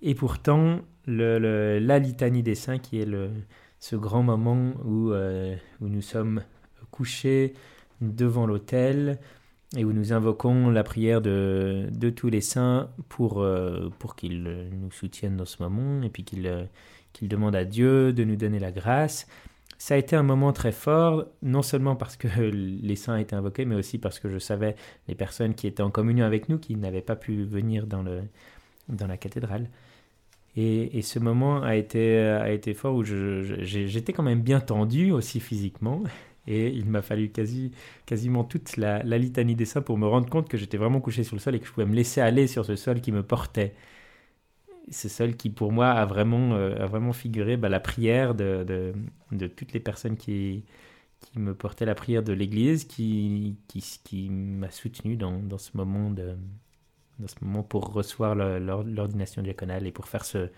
et 0.00 0.14
pourtant, 0.14 0.80
la 1.06 1.98
litanie 1.98 2.44
des 2.44 2.54
saints, 2.54 2.78
qui 2.78 3.00
est 3.00 3.06
le, 3.06 3.30
ce 3.80 3.96
grand 3.96 4.22
moment 4.22 4.74
où, 4.84 5.10
euh, 5.10 5.56
où 5.80 5.88
nous 5.88 6.02
sommes 6.02 6.42
couchés 6.92 7.54
devant 8.00 8.46
l'autel 8.46 9.18
et 9.76 9.84
où 9.84 9.92
nous 9.92 10.12
invoquons 10.12 10.70
la 10.70 10.84
prière 10.84 11.20
de, 11.20 11.88
de 11.90 12.10
tous 12.10 12.28
les 12.28 12.40
saints 12.40 12.90
pour, 13.08 13.46
pour 13.98 14.16
qu'ils 14.16 14.68
nous 14.72 14.90
soutiennent 14.90 15.36
dans 15.36 15.44
ce 15.44 15.62
moment 15.62 16.02
et 16.02 16.08
puis 16.08 16.24
qu'ils, 16.24 16.68
qu'ils 17.12 17.28
demandent 17.28 17.56
à 17.56 17.64
Dieu 17.64 18.12
de 18.12 18.24
nous 18.24 18.36
donner 18.36 18.58
la 18.58 18.72
grâce 18.72 19.26
ça 19.80 19.94
a 19.94 19.96
été 19.96 20.14
un 20.14 20.22
moment 20.22 20.52
très 20.52 20.72
fort, 20.72 21.24
non 21.40 21.62
seulement 21.62 21.96
parce 21.96 22.18
que 22.18 22.28
les 22.82 22.96
saints 22.96 23.16
étaient 23.16 23.34
invoqués, 23.34 23.64
mais 23.64 23.74
aussi 23.74 23.96
parce 23.96 24.20
que 24.20 24.28
je 24.28 24.38
savais 24.38 24.76
les 25.08 25.14
personnes 25.14 25.54
qui 25.54 25.66
étaient 25.66 25.82
en 25.82 25.90
communion 25.90 26.26
avec 26.26 26.50
nous, 26.50 26.58
qui 26.58 26.76
n'avaient 26.76 27.00
pas 27.00 27.16
pu 27.16 27.44
venir 27.44 27.86
dans, 27.86 28.02
le, 28.02 28.20
dans 28.90 29.06
la 29.06 29.16
cathédrale. 29.16 29.70
Et, 30.54 31.00
ce 31.00 31.18
moment 31.18 31.62
a 31.62 31.76
été, 31.76 32.18
a 32.18 32.52
été 32.52 32.74
fort 32.74 32.94
où 32.94 33.04
j'étais 33.04 34.12
quand 34.12 34.22
même 34.22 34.42
bien 34.42 34.60
tendu 34.60 35.12
aussi 35.12 35.40
physiquement. 35.40 36.02
Et 36.46 36.68
il 36.68 36.86
m'a 36.86 37.00
fallu 37.00 37.30
quasi, 37.30 37.72
quasiment 38.04 38.44
toute 38.44 38.76
la, 38.76 39.02
la 39.02 39.16
litanie 39.16 39.54
des 39.54 39.64
saints 39.64 39.82
pour 39.82 39.96
me 39.96 40.06
rendre 40.06 40.28
compte 40.28 40.48
que 40.48 40.58
j'étais 40.58 40.76
vraiment 40.76 41.00
couché 41.00 41.24
sur 41.24 41.36
le 41.36 41.40
sol 41.40 41.54
et 41.54 41.60
que 41.60 41.66
je 41.66 41.72
pouvais 41.72 41.86
me 41.86 41.94
laisser 41.94 42.20
aller 42.20 42.46
sur 42.48 42.66
ce 42.66 42.76
sol 42.76 43.00
qui 43.00 43.12
me 43.12 43.22
portait 43.22 43.74
c'est 44.88 45.08
celle 45.08 45.36
qui, 45.36 45.50
pour 45.50 45.72
moi, 45.72 45.90
a 45.90 46.04
vraiment, 46.06 46.54
euh, 46.54 46.76
a 46.82 46.86
vraiment 46.86 47.12
figuré 47.12 47.56
bah, 47.56 47.68
la 47.68 47.80
prière 47.80 48.34
de, 48.34 48.64
de, 48.66 48.92
de, 49.32 49.46
toutes 49.46 49.72
les 49.72 49.80
personnes 49.80 50.16
qui, 50.16 50.64
qui 51.20 51.38
me 51.38 51.54
portaient 51.54 51.84
la 51.84 51.94
prière 51.94 52.22
de 52.22 52.32
l'Église, 52.32 52.84
qui, 52.84 53.56
qui, 53.68 53.82
qui 54.04 54.30
m'a 54.30 54.70
soutenu 54.70 55.16
dans, 55.16 55.38
dans, 55.38 55.58
ce 55.58 55.76
moment 55.76 56.10
de, 56.10 56.36
dans 57.18 57.28
ce 57.28 57.36
moment 57.42 57.62
pour 57.62 57.92
recevoir 57.92 58.34
l'ordination 58.34 59.42
diaconale 59.42 59.86
et 59.86 59.92
pour 59.92 60.08
faire 60.08 60.24
ce, 60.24 60.48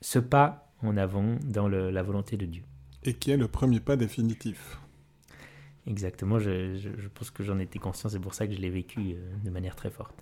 ce 0.00 0.18
pas 0.18 0.72
en 0.82 0.96
avant 0.96 1.36
dans 1.44 1.68
le, 1.68 1.90
la 1.90 2.02
volonté 2.02 2.36
de 2.36 2.46
Dieu. 2.46 2.62
Et 3.04 3.14
qui 3.14 3.30
est 3.30 3.36
le 3.36 3.48
premier 3.48 3.80
pas 3.80 3.96
définitif. 3.96 4.78
Exactement, 5.86 6.38
je, 6.40 6.76
je, 6.76 7.08
pense 7.08 7.30
que 7.30 7.44
j'en 7.44 7.60
étais 7.60 7.78
conscient, 7.78 8.08
c'est 8.08 8.18
pour 8.18 8.34
ça 8.34 8.46
que 8.46 8.52
je 8.52 8.58
l'ai 8.58 8.70
vécu 8.70 9.00
euh, 9.12 9.36
de 9.44 9.50
manière 9.50 9.76
très 9.76 9.90
forte. 9.90 10.16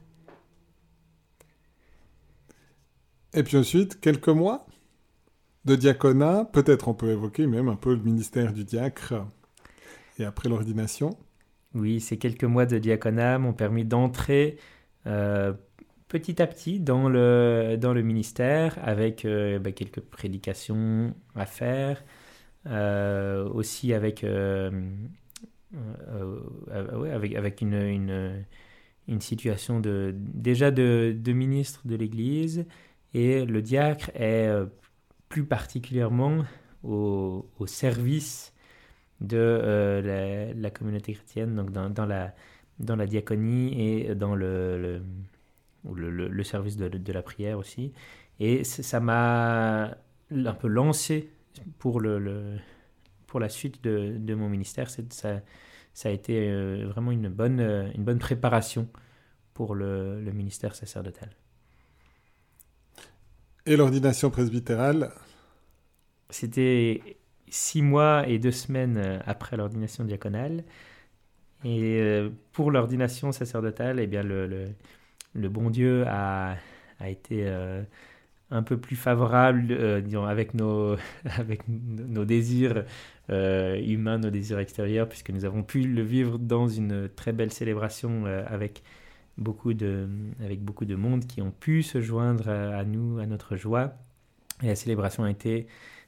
Et 3.35 3.43
puis 3.43 3.57
ensuite, 3.57 4.01
quelques 4.01 4.28
mois 4.28 4.66
de 5.64 5.76
diaconat. 5.76 6.45
Peut-être 6.53 6.89
on 6.89 6.95
peut 6.95 7.11
évoquer 7.11 7.47
même 7.47 7.68
un 7.68 7.76
peu 7.76 7.95
le 7.95 8.03
ministère 8.03 8.53
du 8.53 8.64
diacre 8.64 9.14
et 10.18 10.24
après 10.24 10.49
l'ordination. 10.49 11.16
Oui, 11.74 12.01
ces 12.01 12.18
quelques 12.18 12.45
mois 12.45 12.66
de 12.66 12.78
diaconat 12.78 13.39
m'ont 13.39 13.53
permis 13.53 13.85
d'entrer 13.85 14.59
euh, 15.07 15.53
petit 16.09 16.41
à 16.41 16.47
petit 16.47 16.78
dans 16.80 17.09
le, 17.09 17.76
dans 17.78 17.93
le 17.93 18.03
ministère 18.03 18.78
avec 18.82 19.24
euh, 19.24 19.59
bah, 19.59 19.72
quelques 19.72 20.01
prédications 20.01 21.14
à 21.35 21.47
faire, 21.47 22.05
euh, 22.66 23.49
aussi 23.49 23.93
avec, 23.93 24.24
avec, 27.35 27.61
une, 27.61 28.45
une, 29.09 29.20
situation 29.20 29.80
de, 29.80 30.14
déjà 30.16 30.70
de 30.70 31.32
ministre 31.32 31.80
de 31.85 31.97
l'Église 31.97 32.66
et 33.14 33.44
le 33.44 33.62
diacre 33.62 34.10
est 34.14 34.50
plus 35.28 35.44
particulièrement 35.44 36.44
au, 36.84 37.66
service 37.66 38.52
de 39.20 39.38
euh, 39.38 40.52
la, 40.54 40.70
communauté 40.70 41.14
chrétienne, 41.14 41.54
donc 41.54 41.70
dans, 41.70 42.06
la, 42.06 43.06
diaconie 43.06 43.80
et 43.80 44.14
dans 44.14 44.34
le, 44.34 45.02
service 46.42 46.76
de, 46.76 47.12
la 47.12 47.22
prière 47.22 47.58
aussi. 47.58 47.92
Et 48.40 48.64
ça 48.64 49.00
m'a 49.00 49.96
un 50.30 50.54
peu 50.54 50.68
lancé 50.68 51.30
pour, 51.78 52.00
la 52.00 53.48
suite 53.48 53.82
de, 53.82 54.34
mon 54.34 54.48
ministère. 54.48 54.90
Ça, 54.90 55.40
a 56.04 56.10
été 56.10 56.50
euh, 56.50 56.86
vraiment 56.88 57.12
une 57.12 57.28
bonne, 57.28 57.60
une 57.94 58.04
bonne 58.04 58.18
préparation 58.18 58.88
pour 59.54 59.74
le 59.74 60.30
ministère 60.32 60.74
sacerdotal. 60.74 61.30
Et 63.66 63.76
l'ordination 63.76 64.28
presbytérale 64.30 65.10
C'était 66.28 67.00
six 67.48 67.80
mois 67.80 68.28
et 68.28 68.38
deux 68.38 68.50
semaines 68.50 68.98
euh, 68.98 69.18
après 69.24 69.56
l'ordination 69.56 70.04
diaconale. 70.04 70.64
Et 71.64 71.98
euh, 71.98 72.28
pour 72.52 72.70
l'ordination 72.70 73.32
sacerdotale, 73.32 74.00
eh 74.00 74.06
bien, 74.06 74.22
le, 74.22 74.68
bon 75.34 75.70
Dieu 75.70 76.04
a, 76.06 76.56
été 77.06 77.46
euh, 77.46 77.82
un 78.50 78.62
peu 78.62 78.76
plus 78.76 78.96
favorable, 78.96 79.72
avec 80.34 80.52
nos 80.54 82.24
désirs 82.26 82.84
humains, 83.30 84.18
nos 84.18 84.30
désirs 84.30 84.58
extérieurs, 84.58 85.08
puisque 85.08 85.30
nous 85.30 85.46
avons 85.46 85.62
pu 85.62 85.84
le 85.84 86.02
vivre 86.02 86.38
dans 86.38 86.68
une 86.68 87.08
très 87.08 87.32
belle 87.32 87.50
célébration 87.50 88.26
avec, 88.26 88.82
avec 89.39 90.62
beaucoup 90.62 90.85
de 90.85 90.95
monde 90.95 91.26
qui 91.26 91.43
ont 91.43 91.51
pu 91.51 91.82
se 91.82 92.01
joindre 92.01 92.49
à 92.49 92.85
nous, 92.85 93.18
à 93.18 93.26
notre 93.26 93.57
joie. 93.57 93.95
Et 94.62 94.68
la 94.68 94.76
célébration 94.76 95.24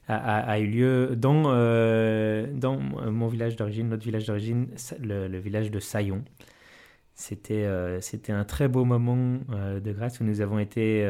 a 0.07 0.59
eu 0.59 0.67
lieu 0.67 1.15
dans, 1.15 1.43
euh, 1.47 2.47
dans 2.53 2.77
mon 2.79 3.27
village 3.27 3.55
d'origine, 3.55 3.89
notre 3.89 4.05
village 4.05 4.25
d'origine, 4.25 4.67
le, 5.01 5.37
village 5.37 5.69
de 5.69 5.79
Saillon. 5.79 6.23
C'était 7.13 7.65
euh, 7.65 7.99
un 8.29 8.43
très 8.45 8.67
beau 8.67 8.85
moment 8.85 9.39
euh, 9.51 9.79
de 9.79 9.91
grâce 9.91 10.19
où 10.19 10.23
nous 10.23 10.39
avons 10.39 10.59
été, 10.59 11.05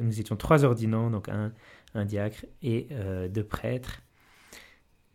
nous 0.00 0.18
étions 0.20 0.36
trois 0.36 0.64
ordinants, 0.64 1.10
donc 1.10 1.28
un, 1.28 1.52
un 1.94 2.04
diacre 2.04 2.46
et 2.62 2.88
deux 3.30 3.44
prêtres. 3.44 4.02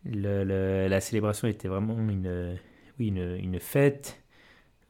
La 0.06 1.01
célébration 1.01 1.47
était 1.47 1.68
vraiment 1.68 1.97
une, 1.97 2.58
une 2.99 3.60
fête 3.60 4.22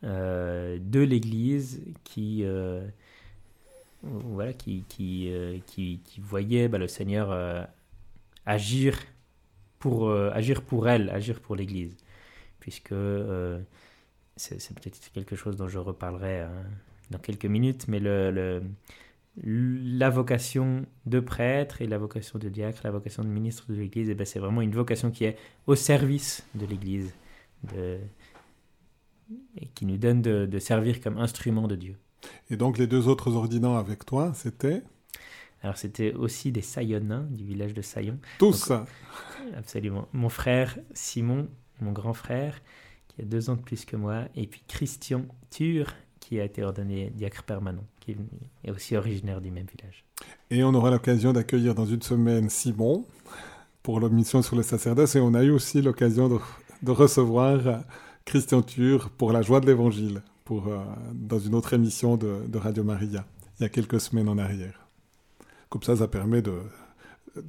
de 0.04 1.00
l'Église 1.00 1.82
qui, 2.04 2.46
voilà, 4.02 4.54
qui, 4.54 4.84
qui, 4.90 5.32
qui, 5.66 6.00
qui 6.04 6.22
voyait 6.22 6.68
bah, 6.68 6.78
le 6.78 6.88
Seigneur 6.88 7.68
agir 8.46 8.98
pour, 9.80 10.08
euh, 10.08 10.32
agir 10.34 10.62
pour 10.62 10.88
elle, 10.88 11.10
agir 11.10 11.40
pour 11.40 11.56
l'Église. 11.56 11.98
Puisque 12.60 12.94
euh, 12.94 13.60
c'est 14.36 14.58
peut-être 14.80 15.12
quelque 15.14 15.36
chose 15.36 15.58
dont 15.58 15.68
je 15.68 15.80
reparlerai 15.80 16.46
dans 17.12 17.20
quelques 17.20 17.46
minutes, 17.46 17.88
mais 17.88 18.00
le, 18.00 18.64
la 19.44 20.10
vocation 20.10 20.86
de 21.06 21.20
prêtre 21.20 21.82
et 21.82 21.88
la 21.88 21.98
vocation 21.98 22.40
de 22.40 22.48
diacre, 22.50 22.82
la 22.84 22.92
vocation 22.92 23.24
de 23.24 23.28
ministre 23.28 23.66
de 23.70 23.76
l'Église, 23.76 24.10
eh 24.10 24.16
ben, 24.16 24.26
c'est 24.26 24.40
vraiment 24.40 24.62
une 24.62 24.74
vocation 24.74 25.12
qui 25.12 25.26
est 25.26 25.38
au 25.68 25.76
service 25.76 26.46
de 26.56 26.66
l'Église 26.66 27.14
et 29.58 29.68
qui 29.68 29.86
nous 29.86 29.98
donne 29.98 30.22
de, 30.22 30.46
de 30.46 30.60
servir 30.60 31.02
comme 31.02 31.18
instrument 31.18 31.68
de 31.68 31.76
Dieu. 31.76 31.96
Et 32.50 32.58
donc 32.58 32.78
les 32.78 32.88
deux 32.88 33.08
autres 33.08 33.36
ordinants 33.36 33.76
avec 33.76 34.06
toi, 34.06 34.32
c'était? 34.34 34.82
Alors 35.62 35.78
c'était 35.78 36.14
aussi 36.14 36.52
des 36.52 36.62
Sayonnins 36.62 37.26
du 37.30 37.46
village 37.46 37.74
de 37.74 37.82
Sayon. 37.82 38.20
Tout 38.40 38.54
ça 38.54 38.86
Absolument. 39.58 40.08
Mon 40.14 40.30
frère 40.30 40.78
Simon, 40.94 41.48
mon 41.82 41.92
grand 41.92 42.14
frère, 42.14 42.62
qui 43.08 43.22
a 43.22 43.26
deux 43.26 43.50
ans 43.50 43.56
de 43.56 43.62
plus 43.62 43.86
que 43.86 43.96
moi, 43.96 44.26
et 44.36 44.48
puis 44.48 44.64
Christian 44.68 45.26
Tur, 45.50 45.94
qui 46.20 46.40
a 46.40 46.46
été 46.46 46.64
ordonné 46.64 47.12
diacre 47.16 47.44
permanent, 47.44 47.84
qui 48.00 48.16
est 48.64 48.72
aussi 48.72 48.96
originaire 48.96 49.42
du 49.42 49.52
même 49.52 49.66
village. 49.66 50.06
Et 50.50 50.64
on 50.64 50.74
aura 50.74 50.92
l'occasion 50.92 51.34
d'accueillir 51.34 51.76
dans 51.76 51.86
une 51.86 52.02
semaine 52.02 52.50
Simon 52.50 53.06
pour 53.82 54.00
la 54.00 54.10
mission 54.10 54.42
sur 54.42 54.56
le 54.56 54.64
sacerdoce, 54.64 55.16
et 55.16 55.20
on 55.20 55.34
a 55.34 55.44
eu 55.44 55.52
aussi 55.52 55.82
l'occasion 55.82 56.30
de, 56.30 56.92
recevoir 56.92 57.84
Christian 58.26 58.62
Tur 58.62 59.10
pour 59.10 59.32
la 59.32 59.42
joie 59.42 59.60
de 59.60 59.68
l'Évangile, 59.68 60.22
pour, 60.46 60.68
euh, 60.68 60.80
dans 61.14 61.40
une 61.40 61.56
autre 61.56 61.74
émission 61.74 62.18
de, 62.18 62.58
Radio 62.58 62.84
Maria, 62.84 63.26
il 63.60 63.64
y 63.64 63.66
a 63.66 63.70
quelques 63.70 64.00
semaines 64.00 64.30
en 64.30 64.38
arrière. 64.38 64.88
Comme 65.70 65.84
ça, 65.84 65.96
ça 65.96 66.08
permet 66.08 66.42
de, 66.42 66.60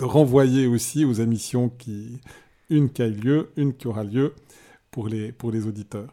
renvoyer 0.00 0.66
aussi 0.66 1.04
aux 1.04 1.12
émissions 1.12 1.68
qui, 1.68 2.20
une 2.70 2.90
qui 2.90 3.02
a 3.02 3.06
eu 3.06 3.12
lieu, 3.12 3.50
une 3.56 3.74
qui 3.74 3.86
aura 3.86 4.04
lieu 4.04 4.34
pour 4.90 5.08
les, 5.08 5.32
pour 5.32 5.50
les 5.50 5.66
auditeurs. 5.66 6.12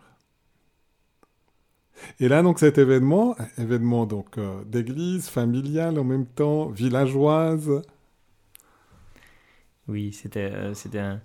Et 2.20 2.28
là, 2.28 2.41
donc, 2.41 2.59
cet 2.59 2.78
événement, 2.78 3.36
événement 3.57 4.05
donc 4.05 4.38
euh, 4.38 4.64
d'église, 4.66 5.30
familial 5.30 5.99
en 5.99 6.03
même 6.03 6.26
temps, 6.26 6.70
villageoise. 6.70 7.82
Oui, 9.88 10.12
c'était 10.14 10.51
euh, 10.53 10.74
un, 10.95 11.22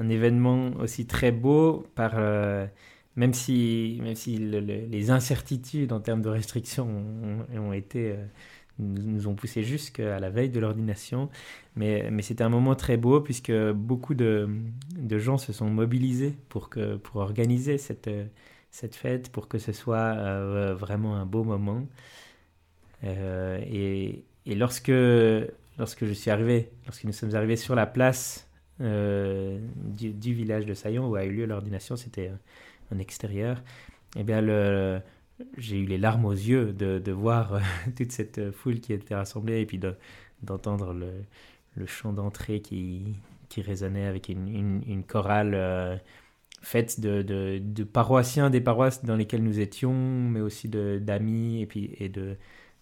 un, 0.00 0.08
événement 0.08 0.70
aussi 0.78 1.06
très 1.06 1.32
beau, 1.32 1.86
euh, 1.98 2.66
même 3.16 3.34
si, 3.34 4.00
les 4.00 5.10
incertitudes 5.10 5.92
en 5.92 6.00
termes 6.00 6.22
de 6.22 6.28
restrictions 6.28 6.88
ont, 7.54 7.72
été 7.72 8.16
nous, 8.78 9.28
ont 9.28 9.34
poussé 9.34 9.62
jusqu'à 9.62 10.18
la 10.18 10.30
veille 10.30 10.50
de 10.50 10.60
l'ordination. 10.60 11.28
Mais, 11.76 12.10
c'était 12.22 12.44
un 12.44 12.48
moment 12.48 12.74
très 12.74 12.96
beau 12.96 13.20
puisque 13.20 13.52
beaucoup 13.72 14.14
de, 14.14 14.48
gens 15.10 15.38
se 15.38 15.52
sont 15.52 15.68
mobilisés 15.70 16.36
pour, 16.48 16.70
organiser 17.14 17.78
cette, 17.78 18.10
cette 18.70 18.94
fête, 18.94 19.30
pour 19.30 19.48
que 19.48 19.58
ce 19.58 19.72
soit 19.72 20.14
euh, 20.16 20.74
vraiment 20.74 21.16
un 21.16 21.26
beau 21.26 21.44
moment. 21.44 21.86
Euh, 23.04 23.60
et, 23.62 24.24
lorsque, 24.46 24.90
je 24.90 26.12
suis 26.12 26.30
arrivé, 26.30 26.70
lorsque 26.86 27.04
nous 27.04 27.12
sommes 27.12 27.34
arrivés 27.34 27.56
sur 27.56 27.74
la 27.74 27.86
place 27.86 28.46
euh, 28.46 28.49
du, 28.80 30.12
du, 30.12 30.34
village 30.34 30.66
de 30.66 30.74
Saillon 30.74 31.08
où 31.08 31.14
a 31.14 31.24
eu 31.24 31.30
lieu 31.30 31.46
l'ordination, 31.46 31.96
c'était 31.96 32.32
en 32.92 32.98
extérieur, 32.98 33.62
eh 34.16 34.22
bien 34.24 34.40
j'ai 35.58 35.78
eu 35.78 35.84
les 35.86 35.98
larmes 35.98 36.24
aux 36.24 36.32
yeux 36.32 36.72
de, 36.72 37.12
voir 37.12 37.54
euh, 37.54 37.60
toute 37.96 38.12
cette 38.12 38.50
foule 38.50 38.80
qui 38.80 38.92
était 38.92 39.14
rassemblée 39.14 39.60
et 39.60 39.66
puis 39.66 39.80
d'entendre 40.42 40.94
le, 40.94 41.86
chant 41.86 42.12
d'entrée 42.12 42.60
qui, 42.60 43.16
qui 43.48 43.62
résonnait 43.62 44.06
avec 44.06 44.28
une, 44.28 45.04
chorale 45.06 45.54
euh, 45.54 45.96
faite 46.62 47.00
de, 47.00 47.84
paroissiens 47.84 48.50
des 48.50 48.60
paroisses 48.60 49.04
dans 49.04 49.16
lesquelles 49.16 49.42
nous 49.42 49.60
étions, 49.60 49.94
mais 49.94 50.40
aussi 50.40 50.68
d'amis 50.68 51.62
et 51.62 51.66
puis 51.66 51.94
et 51.98 52.08
de 52.08 52.36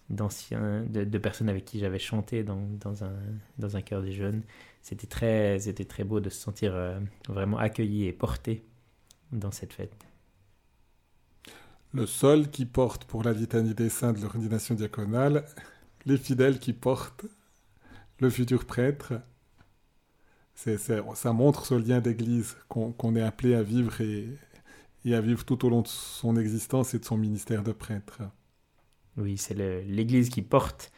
d'anciens, 0.09 0.85
de, 0.89 1.17
personnes 1.19 1.49
avec 1.49 1.65
qui 1.65 1.77
j'avais 1.77 1.99
chanté 1.99 2.43
dans, 2.43 2.67
dans, 2.79 3.03
un, 3.03 3.13
dans 3.59 3.77
un 3.77 3.81
cœur 3.83 4.01
des 4.01 4.11
jeunes. 4.11 4.41
C'était 4.81 5.07
très, 5.07 5.59
c'était 5.59 5.85
très 5.85 6.03
beau 6.03 6.19
de 6.19 6.29
se 6.29 6.39
sentir 6.39 6.75
euh, 6.75 6.99
vraiment 7.27 7.57
accueilli 7.57 8.05
et 8.05 8.13
porté 8.13 8.63
dans 9.31 9.51
cette 9.51 9.73
fête 9.73 10.09
le 11.93 12.05
sol 12.05 12.49
qui 12.49 12.65
porte 12.65 13.05
pour 13.05 13.23
la 13.23 13.33
litanie 13.33 13.73
des 13.73 13.89
saints 13.89 14.13
de 14.13 14.21
l'ordination 14.21 14.75
diaconale, 14.75 15.45
les 16.05 16.17
fidèles 16.17 16.59
qui 16.59 16.73
portent 16.73 17.25
le 18.19 18.29
futur 18.29 18.65
prêtre. 18.65 19.13
ça 20.55 21.33
montre 21.33 21.65
ce 21.65 21.75
lien 21.75 21.99
d'église 21.99 22.57
qu'on 22.67 23.15
est 23.15 23.21
appelé 23.21 23.55
à 23.55 23.63
vivre 23.63 24.01
et, 24.01 24.37
à 25.13 25.21
vivre 25.21 25.43
tout 25.45 25.65
au 25.65 25.69
long 25.69 25.81
de 25.81 25.87
son 25.87 26.35
existence 26.35 26.93
et 26.93 26.99
de 26.99 27.05
son 27.05 27.17
ministère 27.17 27.63
de 27.63 27.71
prêtre. 27.71 28.21
Oui, 29.17 29.37
c'est 29.37 29.55
l'église 29.55 30.29
qui 30.29 30.41
porte 30.41 30.91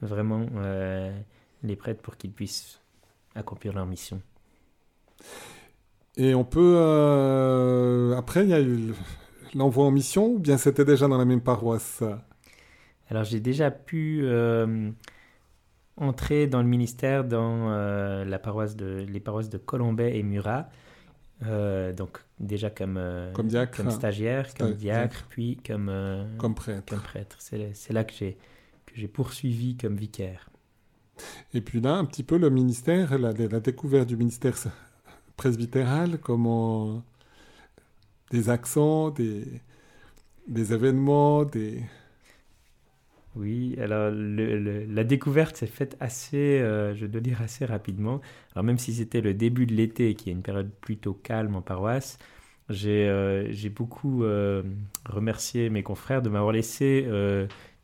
vraiment 0.00 0.46
euh, 0.56 1.14
les 1.62 1.76
prêtres 1.76 2.00
pour 2.00 2.16
qu'ils 2.16 2.32
puissent 2.32 2.79
accomplir 3.34 3.72
leur 3.72 3.86
mission. 3.86 4.20
Et 6.16 6.34
on 6.34 6.44
peut... 6.44 6.74
Euh, 6.76 8.16
après, 8.16 8.44
il 8.44 8.50
y 8.50 8.54
a 8.54 8.60
eu 8.60 8.92
l'envoi 9.54 9.84
en 9.84 9.90
mission 9.90 10.26
ou 10.26 10.38
bien 10.38 10.58
c'était 10.58 10.84
déjà 10.84 11.08
dans 11.08 11.18
la 11.18 11.24
même 11.24 11.40
paroisse? 11.40 12.02
Alors 13.08 13.24
j'ai 13.24 13.40
déjà 13.40 13.70
pu 13.70 14.20
euh, 14.22 14.90
entré 15.96 16.46
dans 16.46 16.62
le 16.62 16.68
ministère 16.68 17.24
dans 17.24 17.70
la 18.24 18.38
paroisse 18.38 18.76
de, 18.76 19.04
les 19.08 19.20
paroisses 19.20 19.48
de 19.48 19.58
Colombay 19.58 20.16
et 20.16 20.22
Murat. 20.22 20.68
donc 21.42 22.24
déjà 22.38 22.70
comme, 22.70 23.00
comme, 23.32 23.48
diacre, 23.48 23.78
comme 23.78 23.90
stagiaire, 23.90 24.54
comme 24.54 24.74
diacre, 24.74 25.26
puis 25.28 25.58
comme, 25.66 25.90
comme 26.38 26.54
prêtre. 26.54 26.86
Comme 26.86 27.00
prêtre. 27.00 27.36
C'est 27.40 27.92
là 27.92 28.04
que 28.04 28.14
j'ai 28.94 29.08
poursuivi 29.08 29.76
comme 29.76 29.96
vicaire. 29.96 30.50
Et 31.54 31.60
puis 31.60 31.80
là, 31.80 31.94
un 31.96 32.04
petit 32.04 32.22
peu 32.22 32.38
le 32.38 32.50
ministère, 32.50 33.18
la, 33.18 33.32
découverte 33.32 34.08
du 34.08 34.16
ministère 34.16 34.56
presbytéral, 35.36 36.18
comment 36.18 37.02
des 38.30 38.48
accents, 38.50 39.10
des, 39.10 39.44
des 40.48 40.72
événements, 40.72 41.44
des... 41.44 41.82
Oui, 43.36 43.76
alors 43.80 44.10
la 44.12 45.04
découverte 45.04 45.56
s'est 45.56 45.68
faite 45.68 45.96
assez, 46.00 46.60
euh, 46.60 46.96
je 46.96 47.06
dois 47.06 47.20
dire 47.20 47.40
assez 47.40 47.64
rapidement. 47.64 48.20
Alors 48.54 48.64
même 48.64 48.78
si 48.78 48.92
c'était 48.92 49.20
le 49.20 49.34
début 49.34 49.66
de 49.66 49.74
l'été, 49.74 50.14
qui 50.14 50.30
est 50.30 50.32
une 50.32 50.42
période 50.42 50.70
plutôt 50.80 51.14
calme 51.14 51.54
en 51.54 51.62
paroisse, 51.62 52.18
j'ai 52.68 53.08
euh, 53.08 53.52
beaucoup 53.74 54.24
euh, 54.24 54.62
remercié 55.08 55.70
mes 55.70 55.84
confrères 55.84 56.22
de 56.22 56.28
m'avoir 56.28 56.52
laissé 56.52 57.06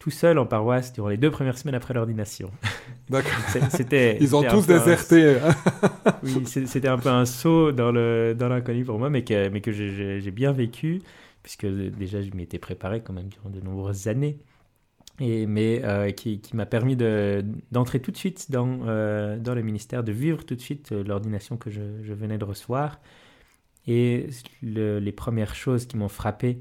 tout 0.07 0.13
seul 0.13 0.39
en 0.39 0.47
paroisse 0.47 0.93
durant 0.93 1.09
les 1.09 1.17
deux 1.17 1.33
premières 1.33 1.59
semaines 1.59 1.75
après 1.75 1.93
l'ordination. 1.93 2.53
D'accord. 3.11 3.41
C'était, 3.71 4.17
Ils 4.21 4.37
ont 4.37 4.43
tous 4.45 4.65
déserté. 4.65 5.37
oui, 6.23 6.47
c'était 6.47 6.87
un 6.87 6.97
peu 6.97 7.09
un 7.09 7.25
saut 7.25 7.73
dans, 7.73 7.91
le, 7.91 8.33
dans 8.39 8.49
l'inconnu 8.49 8.85
pour 8.85 9.01
moi, 9.01 9.11
mais 9.11 9.25
que, 9.25 9.49
mais 9.49 9.61
que 9.61 9.73
j'ai, 9.73 10.31
bien 10.31 10.53
vécu, 10.53 11.03
puisque 11.43 11.67
déjà 11.67 12.23
je 12.23 12.31
m'y 12.35 12.45
étais 12.45 12.61
préparé 12.61 13.01
quand 13.01 13.15
même 13.15 13.27
durant 13.27 13.51
de 13.51 13.61
nombreuses 13.61 14.07
années. 14.07 14.39
Et, 15.19 15.47
mais 15.47 15.81
euh, 15.83 16.13
qui, 16.13 16.41
qui, 16.41 16.55
m'a 16.55 16.67
permis 16.67 16.95
de, 16.95 17.45
d'entrer 17.73 17.99
tout 17.99 18.13
de 18.13 18.17
suite 18.17 18.53
dans, 18.53 18.83
euh, 18.87 19.37
dans 19.41 19.57
le 19.57 19.63
ministère, 19.63 20.05
de 20.05 20.13
vivre 20.13 20.45
tout 20.45 20.55
de 20.55 20.61
suite 20.61 20.93
euh, 20.93 21.03
l'ordination 21.03 21.57
que 21.57 21.69
je, 21.69 21.81
je, 22.05 22.13
venais 22.13 22.39
de 22.39 22.45
recevoir. 22.45 23.01
Et 23.89 24.29
les 24.63 25.13
premières 25.13 25.57
choses 25.57 25.87
qui 25.87 25.97
m'ont 25.97 26.09
frappé, 26.09 26.61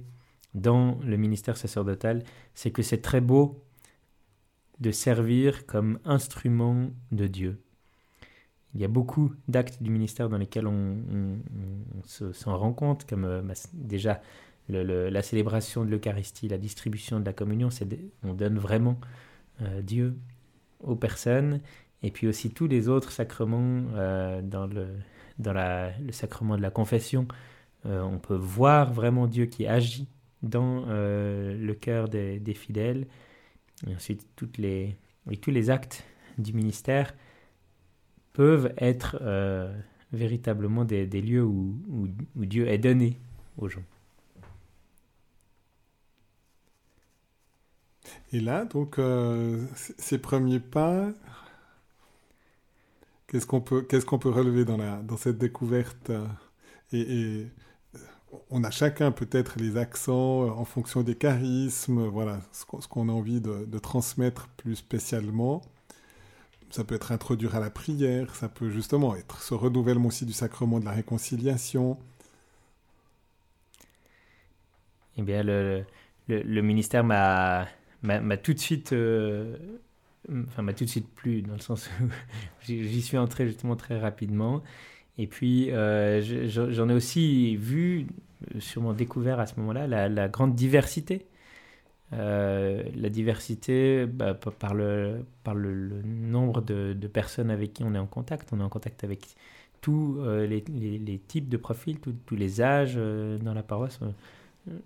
dans 0.56 0.98
le 1.04 1.18
ministère 1.18 1.58
sacerdotal, 1.58 2.24
c'est 2.56 2.72
que 2.72 2.82
c'est 2.82 3.02
très 3.02 3.22
beau 3.22 3.62
de 4.80 4.92
servir 4.92 5.66
comme 5.66 6.00
instrument 6.06 6.90
de 7.12 7.28
Dieu. 7.28 7.62
Il 8.74 8.82
y 8.82 8.86
a 8.86 8.88
beaucoup 8.88 9.34
d'actes 9.48 9.82
du 9.84 9.90
ministère 9.90 10.28
dans 10.30 10.38
lesquels 10.38 10.68
on, 10.68 10.98
s'en 12.04 12.58
rend 12.58 12.74
compte, 12.74 13.06
comme 13.06 13.26
euh, 13.26 13.42
déjà 13.74 14.22
la 14.68 15.22
célébration 15.22 15.86
de 15.86 15.92
l'Eucharistie, 15.92 16.48
la 16.48 16.58
distribution 16.58 17.20
de 17.20 17.26
la 17.26 17.34
communion, 17.34 17.70
on 18.24 18.34
donne 18.34 18.58
vraiment 18.58 19.00
euh, 19.62 19.82
Dieu 19.82 20.18
aux 20.80 20.96
personnes, 20.96 21.62
et 22.02 22.12
puis 22.12 22.28
aussi 22.28 22.50
tous 22.50 22.68
les 22.68 22.90
autres 22.90 23.12
sacrements 23.12 23.84
euh, 23.94 24.42
dans, 24.42 24.68
le, 24.68 24.88
dans 25.38 25.54
le 25.54 26.12
sacrement 26.12 26.58
de 26.58 26.62
la 26.62 26.72
confession. 26.72 27.28
on 27.86 28.18
peut 28.18 28.36
voir 28.36 28.92
vraiment 28.92 29.28
Dieu 29.28 29.46
qui 29.46 29.68
agit 29.68 30.08
dans 30.44 30.86
euh, 30.88 31.56
le 31.58 31.74
cœur 31.74 32.10
des, 32.10 32.54
fidèles. 32.54 33.08
Et 33.88 33.96
ensuite, 33.96 34.28
toutes 34.36 34.58
les, 34.58 34.96
tous 35.42 35.52
les 35.52 35.70
actes 35.70 36.04
du 36.38 36.54
ministère 36.54 37.14
peuvent 38.34 38.74
être 38.78 39.18
euh, 39.22 39.74
véritablement 40.12 40.86
des, 40.86 41.06
lieux 41.08 41.44
où, 41.44 41.76
où, 41.90 42.46
Dieu 42.46 42.68
est 42.68 42.78
donné 42.78 43.18
aux 43.58 43.70
gens. 43.70 43.84
Et 48.32 48.40
là, 48.40 48.66
donc, 48.66 49.00
euh, 49.00 49.66
ces 49.74 50.18
premiers 50.18 50.60
pas, 50.60 51.10
qu'est-ce 53.28 53.46
qu'on 53.46 53.62
peut, 53.62 53.82
qu'est-ce 53.82 54.06
peut 54.06 54.30
relever 54.30 54.66
dans, 54.66 54.78
la, 54.78 55.02
dans 55.02 55.18
cette 55.18 55.38
découverte 55.38 56.12
et 56.92 57.48
on 58.50 58.64
a 58.64 58.72
chacun 58.72 59.12
peut-être 59.12 59.60
les 59.60 59.78
accents 59.78 60.46
euh, 60.46 60.50
en 60.50 60.66
fonction 60.66 61.04
des 61.04 61.16
charismes, 61.16 62.06
voilà, 62.08 62.42
ce 62.52 62.66
qu'on 62.66 63.10
a 63.10 63.12
envie 63.12 63.42
de, 63.42 63.80
transmettre 63.80 64.48
plus 64.58 64.76
spécialement. 64.76 65.62
Ça 66.72 66.84
peut 66.84 66.96
être 66.96 67.12
introduire 67.12 67.56
à 67.56 67.60
la 67.60 67.70
prière, 67.70 68.36
ça 68.36 68.50
peut 68.50 68.70
justement 68.70 69.16
être 69.16 69.42
ce 69.42 69.54
renouvellement 69.54 70.08
aussi 70.08 70.26
du 70.26 70.34
sacrement 70.34 70.80
de 70.80 70.86
la 70.86 70.92
réconciliation. 70.92 71.98
Eh 75.18 75.22
bien, 75.22 75.44
le, 75.44 75.86
ministère 76.62 77.04
m'a 77.04 77.68
tout 78.44 78.54
de 78.54 78.60
suite, 78.60 78.94
euh, 78.94 79.58
enfin 80.48 80.62
m'a 80.64 80.74
tout 80.74 80.86
de 80.86 80.90
suite 80.90 81.10
plu 81.16 81.42
dans 81.42 81.54
le 81.54 81.60
sens 81.60 81.90
où 82.02 82.08
j'y 82.64 83.02
suis 83.02 83.18
entré 83.18 83.48
justement 83.48 83.76
très 83.76 84.00
rapidement. 84.00 84.62
Et 85.18 85.28
puis, 85.28 85.72
euh, 85.72 86.22
j'en 86.48 86.90
ai 86.90 86.94
aussi 86.94 87.56
vu, 87.56 88.08
sûrement 88.60 88.94
découvert 88.94 89.40
à 89.40 89.46
ce 89.46 89.60
moment-là, 89.60 89.88
la, 90.08 90.28
grande 90.28 90.56
diversité. 90.56 91.26
Euh, 92.14 92.84
la 92.96 93.10
diversité 93.10 94.06
bah, 94.06 94.36
par, 94.36 94.74
le, 94.76 95.26
par 95.44 95.56
le, 95.56 96.02
nombre 96.04 96.62
de, 96.62 97.08
personnes 97.08 97.50
avec 97.50 97.74
qui 97.74 97.84
on 97.84 97.96
est 97.96 98.00
en 98.00 98.08
contact. 98.08 98.50
On 98.52 98.60
est 98.60 98.64
en 98.64 98.70
contact 98.70 99.04
avec 99.04 99.36
tous 99.82 100.18
euh, 100.20 100.46
les, 100.46 101.20
types 101.28 101.48
de 101.48 101.58
profils, 101.58 101.98
tous 102.00 102.36
les 102.36 102.62
âges 102.62 102.96
dans 102.96 103.54
la 103.54 103.64
paroisse. 103.64 104.00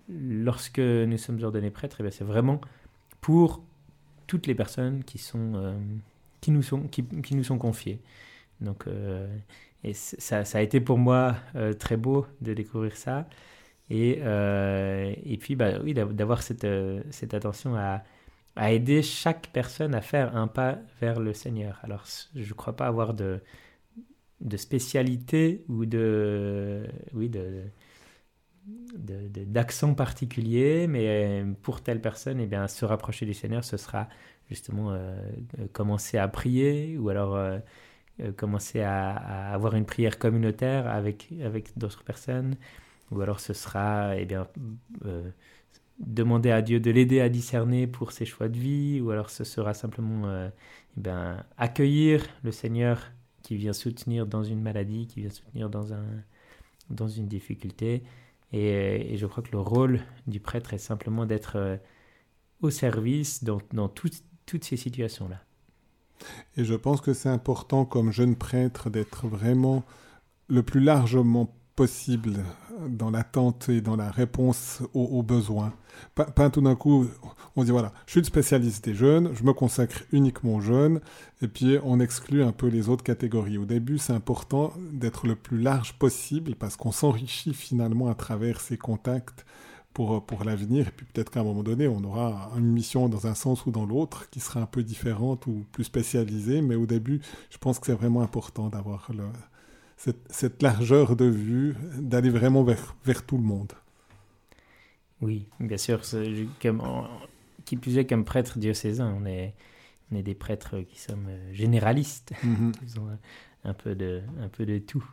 Lorsque 0.08 0.78
nous 0.78 1.18
sommes 1.18 1.42
ordonnés 1.42 1.70
prêtres, 1.70 2.02
eh 2.04 2.10
c'est 2.10 2.24
vraiment 2.24 2.60
pour 3.20 3.62
toutes 4.26 4.46
les 4.46 4.54
personnes 4.54 5.02
qui, 5.02 5.18
sont, 5.18 5.74
qui, 6.40 6.52
nous, 6.52 6.62
sont, 6.62 6.82
qui 6.82 7.34
nous 7.34 7.44
sont 7.44 7.58
confiées. 7.58 7.98
Donc, 8.60 8.86
et 9.84 9.94
ça, 9.94 10.44
ça, 10.44 10.58
a 10.58 10.60
été 10.60 10.80
pour 10.80 10.98
moi 10.98 11.36
euh, 11.56 11.72
très 11.72 11.96
beau 11.96 12.26
de 12.40 12.52
découvrir 12.54 12.96
ça. 12.96 13.28
Et, 13.88 14.18
euh, 14.22 15.14
et 15.24 15.36
puis, 15.38 15.56
bah, 15.56 15.80
oui, 15.82 15.94
d'avoir 15.94 16.42
cette, 16.42 16.64
euh, 16.64 17.02
cette 17.10 17.34
attention 17.34 17.76
à, 17.76 18.02
aider 18.70 19.02
chaque 19.02 19.48
personne 19.52 19.94
à 19.94 20.02
faire 20.02 20.36
un 20.36 20.46
pas 20.46 20.78
vers 21.00 21.18
le 21.18 21.32
Seigneur. 21.32 21.80
Alors, 21.82 22.04
je 22.34 22.48
ne 22.48 22.54
crois 22.54 22.76
pas 22.76 22.86
avoir 22.86 23.14
de, 23.14 23.40
de 24.40 24.56
spécialité 24.58 25.64
ou 25.68 25.86
de, 25.86 26.86
oui, 27.14 27.30
de, 27.30 27.62
d'accent 29.46 29.94
particulier, 29.94 30.86
mais 30.88 31.42
pour 31.62 31.80
telle 31.80 32.02
personne, 32.02 32.38
eh 32.40 32.46
bien, 32.46 32.68
se 32.68 32.84
rapprocher 32.84 33.24
du 33.24 33.32
Seigneur, 33.34 33.64
ce 33.64 33.78
sera 33.78 34.08
justement 34.50 34.94
commencer 35.72 36.18
à 36.18 36.28
prier 36.28 36.98
ou 36.98 37.08
alors 37.08 37.38
commencer 38.36 38.80
à, 38.82 39.52
avoir 39.52 39.74
une 39.74 39.86
prière 39.86 40.18
communautaire 40.18 40.86
avec, 40.88 41.28
avec 41.44 41.76
d'autres 41.78 42.04
personnes, 42.04 42.56
ou 43.10 43.20
alors 43.20 43.40
ce 43.40 43.52
sera 43.52 44.16
eh 44.16 44.24
bien, 44.24 44.46
euh, 45.04 45.30
demander 45.98 46.50
à 46.50 46.62
Dieu 46.62 46.80
de 46.80 46.90
l'aider 46.90 47.20
à 47.20 47.28
discerner 47.28 47.86
pour 47.86 48.12
ses 48.12 48.24
choix 48.24 48.48
de 48.48 48.58
vie, 48.58 49.00
ou 49.00 49.10
alors 49.10 49.30
ce 49.30 49.44
sera 49.44 49.74
simplement 49.74 50.28
euh, 50.28 50.48
eh 50.96 51.00
bien, 51.00 51.44
accueillir 51.56 52.24
le 52.42 52.52
Seigneur 52.52 53.10
qui 53.42 53.56
vient 53.56 53.72
soutenir 53.72 54.26
dans 54.26 54.44
une 54.44 54.60
maladie, 54.60 55.06
qui 55.06 55.20
vient 55.20 55.30
soutenir 55.30 55.70
dans, 55.70 55.92
un, 55.92 56.04
dans 56.90 57.08
une 57.08 57.26
difficulté. 57.28 58.02
Et, 58.52 59.16
je 59.16 59.26
crois 59.26 59.42
que 59.42 59.52
le 59.52 59.60
rôle 59.60 60.00
du 60.26 60.40
prêtre 60.40 60.74
est 60.74 60.78
simplement 60.78 61.26
d'être 61.26 61.78
au 62.60 62.70
service 62.70 63.44
dans, 63.44 63.60
dans 63.72 63.88
toutes 63.88 64.64
ces 64.64 64.76
situations-là. 64.76 65.42
Et 66.56 66.64
je 66.64 66.74
pense 66.74 67.00
que 67.00 67.14
c'est 67.14 67.28
important 67.28 67.84
comme 67.84 68.12
jeune 68.12 68.36
prêtre 68.36 68.90
d'être 68.90 69.26
vraiment 69.26 69.84
le 70.48 70.62
plus 70.62 70.80
largement 70.80 71.54
possible 71.76 72.44
dans 72.88 73.10
l'attente 73.10 73.68
et 73.68 73.80
dans 73.80 73.96
la 73.96 74.10
réponse 74.10 74.82
aux, 74.94 75.22
besoins. 75.22 75.72
Pas, 76.14 76.50
tout 76.50 76.60
d'un 76.60 76.74
coup, 76.74 77.06
on 77.56 77.64
dit 77.64 77.70
voilà, 77.70 77.92
je 78.06 78.12
suis 78.12 78.20
le 78.20 78.26
spécialiste 78.26 78.84
des 78.84 78.94
jeunes, 78.94 79.30
je 79.34 79.44
me 79.44 79.52
consacre 79.52 80.02
uniquement 80.12 80.56
aux 80.56 80.60
jeunes, 80.60 81.00
et 81.42 81.48
puis 81.48 81.78
on 81.82 82.00
exclut 82.00 82.42
un 82.42 82.52
peu 82.52 82.68
les 82.68 82.88
autres 82.88 83.04
catégories. 83.04 83.58
Au 83.58 83.64
début, 83.64 83.98
c'est 83.98 84.12
important 84.12 84.72
d'être 84.92 85.26
le 85.26 85.36
plus 85.36 85.58
large 85.58 85.94
possible 85.94 86.54
parce 86.54 86.76
qu'on 86.76 86.92
s'enrichit 86.92 87.54
finalement 87.54 88.08
à 88.08 88.14
travers 88.14 88.60
ces 88.60 88.76
contacts 88.76 89.44
pour, 89.92 90.24
pour 90.24 90.44
l'avenir. 90.44 90.88
Et 90.88 90.90
puis 90.90 91.06
peut-être 91.06 91.30
qu'à 91.30 91.40
un 91.40 91.44
moment 91.44 91.62
donné, 91.62 91.88
on 91.88 92.02
aura 92.04 92.50
une 92.56 92.72
mission 92.72 93.08
dans 93.08 93.26
un 93.26 93.34
sens 93.34 93.66
ou 93.66 93.70
dans 93.70 93.86
l'autre 93.86 94.28
qui 94.30 94.40
sera 94.40 94.60
un 94.60 94.66
peu 94.66 94.82
différente 94.82 95.46
ou 95.46 95.64
plus 95.72 95.84
spécialisée. 95.84 96.62
Mais 96.62 96.74
au 96.74 96.86
début, 96.86 97.20
je 97.50 97.58
pense 97.58 97.78
que 97.78 97.86
c'est 97.86 97.94
vraiment 97.94 98.22
important 98.22 98.68
d'avoir 98.68 99.10
cette, 99.96 100.20
cette, 100.30 100.62
largeur 100.62 101.16
de 101.16 101.26
vue, 101.26 101.76
d'aller 101.98 102.30
vraiment 102.30 102.62
vers, 102.62 102.94
vers 103.04 103.24
tout 103.24 103.36
le 103.36 103.44
monde. 103.44 103.72
Oui, 105.20 105.46
bien 105.58 105.76
sûr. 105.76 106.00
Comme, 106.62 106.82
qui 107.64 107.76
plus 107.76 107.98
est, 107.98 108.06
comme 108.06 108.24
prêtre 108.24 108.58
diocésain, 108.58 109.14
on 109.20 109.26
est, 109.26 109.54
on 110.10 110.16
est 110.16 110.22
des 110.22 110.34
prêtres 110.34 110.80
qui 110.80 110.98
sommes 110.98 111.28
généralistes. 111.52 112.32
Mm 112.42 112.72
un, 113.64 113.74
peu 113.74 113.94
de, 113.94 114.22
un 114.40 114.48
peu 114.48 114.66
de 114.66 114.78
tout. 114.78 115.04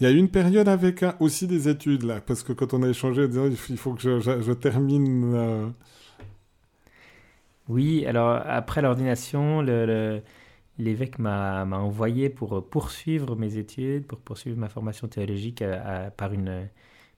Il 0.00 0.04
y 0.04 0.06
a 0.06 0.10
eu 0.10 0.16
une 0.16 0.28
période 0.30 0.68
avec 0.68 1.04
aussi 1.20 1.46
des 1.46 1.68
études, 1.68 2.02
là, 2.04 2.20
parce 2.20 2.42
que 2.42 2.52
quand 2.52 2.74
on 2.74 2.82
a 2.82 2.88
échangé, 2.88 3.26
il 3.68 3.76
faut 3.76 3.94
que 3.94 4.20
je, 4.20 4.52
termine. 4.52 5.34
Euh, 5.34 5.68
Oui, 7.68 8.04
alors 8.06 8.42
après 8.46 8.82
l'ordination, 8.82 9.62
l'évêque 10.78 11.18
m'a, 11.18 11.64
envoyé 11.64 12.30
pour 12.30 12.68
poursuivre 12.68 13.36
mes 13.36 13.56
études, 13.56 14.06
pour 14.06 14.18
poursuivre 14.18 14.58
ma 14.58 14.68
formation 14.68 15.08
théologique 15.08 15.64
par, 16.16 16.32
une, 16.32 16.68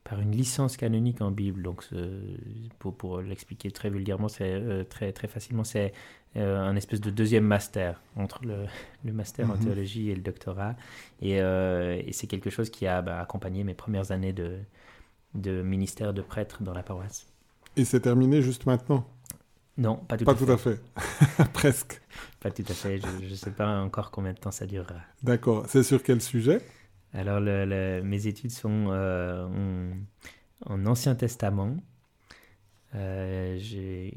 par 0.04 0.20
une 0.20 0.32
licence 0.32 0.76
canonique 0.76 1.20
en 1.20 1.30
Bible. 1.30 1.62
Donc, 1.62 1.84
pour, 2.78 2.96
pour 2.96 3.20
l'expliquer 3.20 3.70
très 3.70 3.90
vulgairement, 3.90 4.28
c'est 4.28 4.86
très, 4.88 5.12
très 5.12 5.28
facilement, 5.28 5.64
c'est 5.64 5.92
euh, 6.36 6.58
un 6.58 6.76
espèce 6.76 7.00
de 7.00 7.10
deuxième 7.10 7.44
master 7.44 8.00
entre 8.16 8.44
le, 8.44 8.66
le 9.04 9.12
master 9.12 9.50
en 9.50 9.54
mhm. 9.54 9.64
théologie 9.64 10.10
et 10.10 10.14
le 10.14 10.22
doctorat. 10.22 10.74
Et, 11.20 11.40
euh, 11.40 12.00
et 12.04 12.12
c'est 12.12 12.26
quelque 12.26 12.50
chose 12.50 12.70
qui 12.70 12.86
a 12.86 13.02
bah, 13.02 13.20
accompagné 13.20 13.64
mes 13.64 13.74
premières 13.74 14.12
années 14.12 14.32
de, 14.32 14.58
de 15.34 15.62
ministère 15.62 16.14
de 16.14 16.22
prêtre 16.22 16.62
dans 16.62 16.72
la 16.72 16.82
paroisse. 16.82 17.26
Et 17.76 17.84
c'est 17.84 18.00
terminé 18.00 18.42
juste 18.42 18.66
maintenant? 18.66 19.06
Non, 19.78 19.96
pas 19.96 20.18
tout 20.18 20.24
pas 20.24 20.32
à 20.32 20.34
tout 20.34 20.46
fait. 20.46 20.52
à 20.52 20.56
fait. 20.58 20.80
Presque. 21.52 22.00
Pas 22.40 22.50
tout 22.50 22.64
à 22.68 22.74
fait. 22.74 22.98
Je 22.98 23.30
ne 23.30 23.34
sais 23.34 23.50
pas 23.50 23.80
encore 23.80 24.10
combien 24.10 24.32
de 24.32 24.38
temps 24.38 24.50
ça 24.50 24.66
durera. 24.66 24.96
D'accord. 25.22 25.64
C'est 25.68 25.82
sur 25.82 26.02
quel 26.02 26.20
sujet? 26.20 26.60
Alors, 27.14 27.40
le, 27.40 28.02
mes 28.02 28.26
études 28.26 28.50
sont 28.50 28.88
euh, 28.90 29.92
en 30.66 30.86
Ancien 30.86 31.14
Testament. 31.14 31.76
Euh, 32.94 33.56
j'ai 33.58 34.12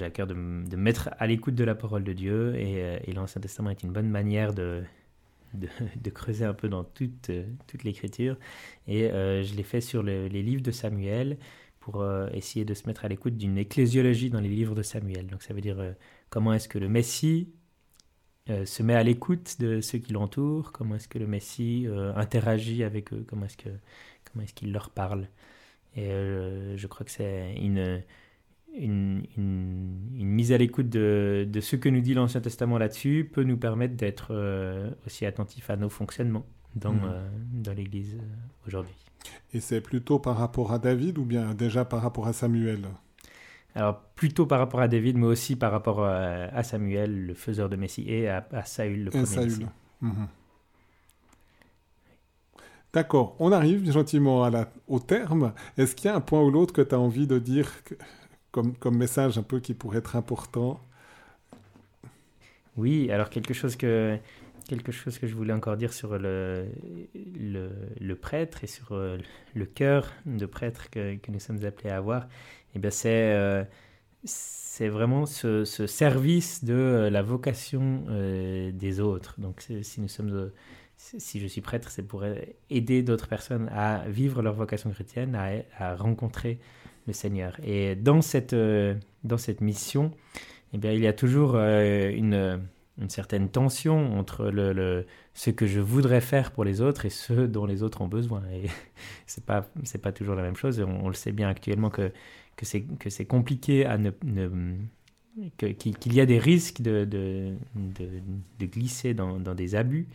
à 0.00 0.10
cœur 0.10 0.26
de, 0.26 0.34
de 0.34 0.76
mettre 0.76 1.10
à 1.18 1.26
l'écoute 1.26 1.54
de 1.54 1.64
la 1.64 1.74
parole 1.74 2.04
de 2.04 2.12
Dieu 2.12 2.54
et, 2.56 2.82
euh, 2.82 2.98
l'Ancien 3.12 3.40
Testament 3.40 3.70
est 3.70 3.82
une 3.82 3.92
bonne 3.92 4.08
manière 4.08 4.54
de, 4.54 4.84
creuser 6.14 6.44
un 6.44 6.54
peu 6.54 6.68
dans 6.68 6.84
toute, 6.84 7.30
euh, 7.30 7.44
l'écriture. 7.82 8.36
Et 8.86 9.08
je 9.08 9.54
l'ai 9.54 9.62
fait 9.62 9.80
sur 9.80 10.02
les 10.02 10.28
livres 10.28 10.62
de 10.62 10.70
Samuel 10.70 11.38
pour 11.80 12.04
essayer 12.32 12.64
de 12.64 12.72
se 12.72 12.86
mettre 12.86 13.04
à 13.04 13.08
l'écoute 13.08 13.36
d'une 13.36 13.58
ecclésiologie 13.58 14.30
dans 14.30 14.40
les 14.40 14.48
livres 14.48 14.74
de 14.74 14.82
Samuel. 14.82 15.26
Donc 15.26 15.42
ça 15.42 15.52
veut 15.52 15.60
dire 15.60 15.94
comment 16.30 16.54
est-ce 16.54 16.68
que 16.68 16.78
le 16.78 16.88
Messie 16.88 17.50
se 18.48 18.82
met 18.82 18.94
à 18.94 19.02
l'écoute 19.02 19.56
de 19.60 19.80
ceux 19.80 19.98
qui 19.98 20.12
l'entourent, 20.12 20.72
comment 20.72 20.94
est-ce 20.94 21.08
que 21.08 21.18
le 21.18 21.26
Messie 21.26 21.86
interagit 22.16 22.84
avec 22.84 23.12
eux, 23.12 23.24
comment 23.26 23.44
est-ce 23.46 24.54
qu'il 24.54 24.72
leur 24.72 24.90
parle? 24.90 25.28
Et 25.96 26.10
euh, 26.10 26.76
je 26.76 26.86
crois 26.86 27.04
que 27.04 27.12
c'est 27.12 27.54
une, 27.54 28.02
une, 28.76 29.24
une, 29.36 30.26
mise 30.26 30.52
à 30.52 30.58
l'écoute 30.58 30.88
de, 30.88 31.46
de, 31.48 31.60
ce 31.60 31.76
que 31.76 31.88
nous 31.88 32.00
dit 32.00 32.14
l'Ancien 32.14 32.40
Testament 32.40 32.78
là-dessus 32.78 33.30
peut 33.32 33.44
nous 33.44 33.56
permettre 33.56 33.94
d'être 33.94 34.28
euh, 34.30 34.90
aussi 35.06 35.24
attentifs 35.24 35.70
à 35.70 35.76
nos 35.76 35.88
fonctionnements 35.88 36.46
dans, 36.74 36.92
mmh. 36.92 37.00
euh, 37.04 37.28
dans 37.52 37.72
l'Église 37.72 38.16
aujourd'hui. 38.66 38.94
Et 39.52 39.60
c'est 39.60 39.80
plutôt 39.80 40.18
par 40.18 40.36
rapport 40.36 40.72
à 40.72 40.78
David 40.78 41.18
ou 41.18 41.24
bien 41.24 41.54
déjà 41.54 41.84
par 41.84 42.02
rapport 42.02 42.26
à 42.26 42.32
Samuel? 42.32 42.88
Alors 43.76 44.00
plutôt 44.16 44.46
par 44.46 44.58
rapport 44.58 44.80
à 44.80 44.88
David, 44.88 45.16
mais 45.16 45.26
aussi 45.26 45.56
par 45.56 45.72
rapport 45.72 46.04
à, 46.04 46.62
Samuel, 46.62 47.26
le 47.26 47.34
faiseur 47.34 47.68
de 47.68 47.74
Messie, 47.74 48.04
et 48.08 48.28
à, 48.28 48.44
Saül, 48.64 49.04
le 49.04 49.10
premier 49.10 49.26
Saül. 49.26 49.68
Mmh. 50.00 50.12
D'accord, 52.94 53.34
on 53.40 53.50
arrive 53.50 53.90
gentiment 53.90 54.48
au 54.86 55.00
terme. 55.00 55.52
Est-ce 55.76 55.96
qu'il 55.96 56.06
y 56.06 56.08
a 56.08 56.14
un 56.14 56.20
point 56.20 56.40
ou 56.40 56.48
l'autre 56.48 56.72
que 56.72 56.80
tu 56.80 56.94
as 56.94 56.98
envie 57.00 57.26
de 57.26 57.40
dire 57.40 57.68
comme, 58.52 58.76
message 58.92 59.36
un 59.36 59.42
peu 59.42 59.58
qui 59.58 59.74
pourrait 59.74 59.98
être 59.98 60.14
important? 60.14 60.78
Oui, 62.76 63.10
alors 63.10 63.30
quelque 63.30 63.52
chose 63.52 63.74
que, 63.74 64.16
quelque 64.68 64.92
chose 64.92 65.18
que 65.18 65.26
je 65.26 65.34
voulais 65.34 65.52
encore 65.52 65.76
dire 65.76 65.92
sur 65.92 66.16
le, 66.18 66.66
le, 67.34 68.14
prêtre 68.14 68.62
et 68.62 68.68
sur 68.68 68.92
euh, 68.92 69.18
le 69.54 69.66
cœur 69.66 70.12
de 70.24 70.46
prêtre 70.46 70.88
que, 70.88 71.18
nous 71.28 71.40
sommes 71.40 71.64
appelés 71.64 71.90
à 71.90 71.96
avoir, 71.96 72.28
eh 72.76 72.78
bien 72.78 72.90
c'est, 72.90 73.32
euh, 73.34 73.64
c'est 74.22 74.88
vraiment 74.88 75.26
ce, 75.26 75.64
ce, 75.64 75.88
service 75.88 76.62
de 76.62 77.08
la 77.10 77.22
vocation 77.22 78.04
euh, 78.08 78.70
des 78.70 79.00
autres. 79.00 79.34
Donc 79.38 79.66
si 79.82 80.00
nous 80.00 80.08
sommes 80.08 80.52
si 80.96 81.40
je 81.40 81.46
suis 81.46 81.60
prêtre, 81.60 81.90
c'est 81.90 82.02
pour 82.02 82.24
aider 82.70 83.02
d'autres 83.02 83.28
personnes 83.28 83.68
à 83.72 84.04
vivre 84.08 84.42
leur 84.42 84.54
vocation 84.54 84.90
chrétienne, 84.90 85.38
à, 85.78 85.94
rencontrer 85.96 86.58
le 87.06 87.12
Seigneur. 87.12 87.56
Et 87.62 87.94
dans 87.96 88.22
cette, 88.22 88.54
euh, 88.54 88.94
dans 89.22 89.36
cette 89.36 89.60
mission, 89.60 90.12
eh 90.72 90.78
bien, 90.78 90.92
il 90.92 91.00
y 91.00 91.06
a 91.06 91.12
toujours 91.12 91.52
euh, 91.56 92.10
une, 92.10 92.62
une, 92.98 93.10
certaine 93.10 93.50
tension 93.50 94.18
entre 94.18 94.46
le, 94.46 95.06
ce 95.34 95.50
que 95.50 95.66
je 95.66 95.80
voudrais 95.80 96.22
faire 96.22 96.52
pour 96.52 96.64
les 96.64 96.80
autres 96.80 97.04
et 97.04 97.10
ce 97.10 97.32
dont 97.46 97.66
les 97.66 97.82
autres 97.82 98.00
ont 98.00 98.08
besoin. 98.08 98.42
Et 98.52 98.68
c'est 99.26 99.44
pas 99.44 99.68
pas 100.02 100.12
toujours 100.12 100.34
la 100.34 100.42
même 100.42 100.56
chose. 100.56 100.80
On, 100.80 101.08
le 101.08 101.14
sait 101.14 101.32
bien 101.32 101.48
actuellement 101.48 101.90
que 101.90 102.12
que 102.56 102.64
c'est 103.10 103.24
compliqué 103.26 103.84
à 103.84 103.98
ne, 103.98 104.10
qu'il 105.58 106.14
y 106.14 106.20
a 106.20 106.26
des 106.26 106.38
risques 106.38 106.80
de, 106.80 107.04
de, 107.04 107.54
de, 107.74 108.08
de 108.58 108.66
glisser 108.66 109.14
dans, 109.14 109.38
dans, 109.40 109.54
des 109.54 109.74
abus. 109.74 110.06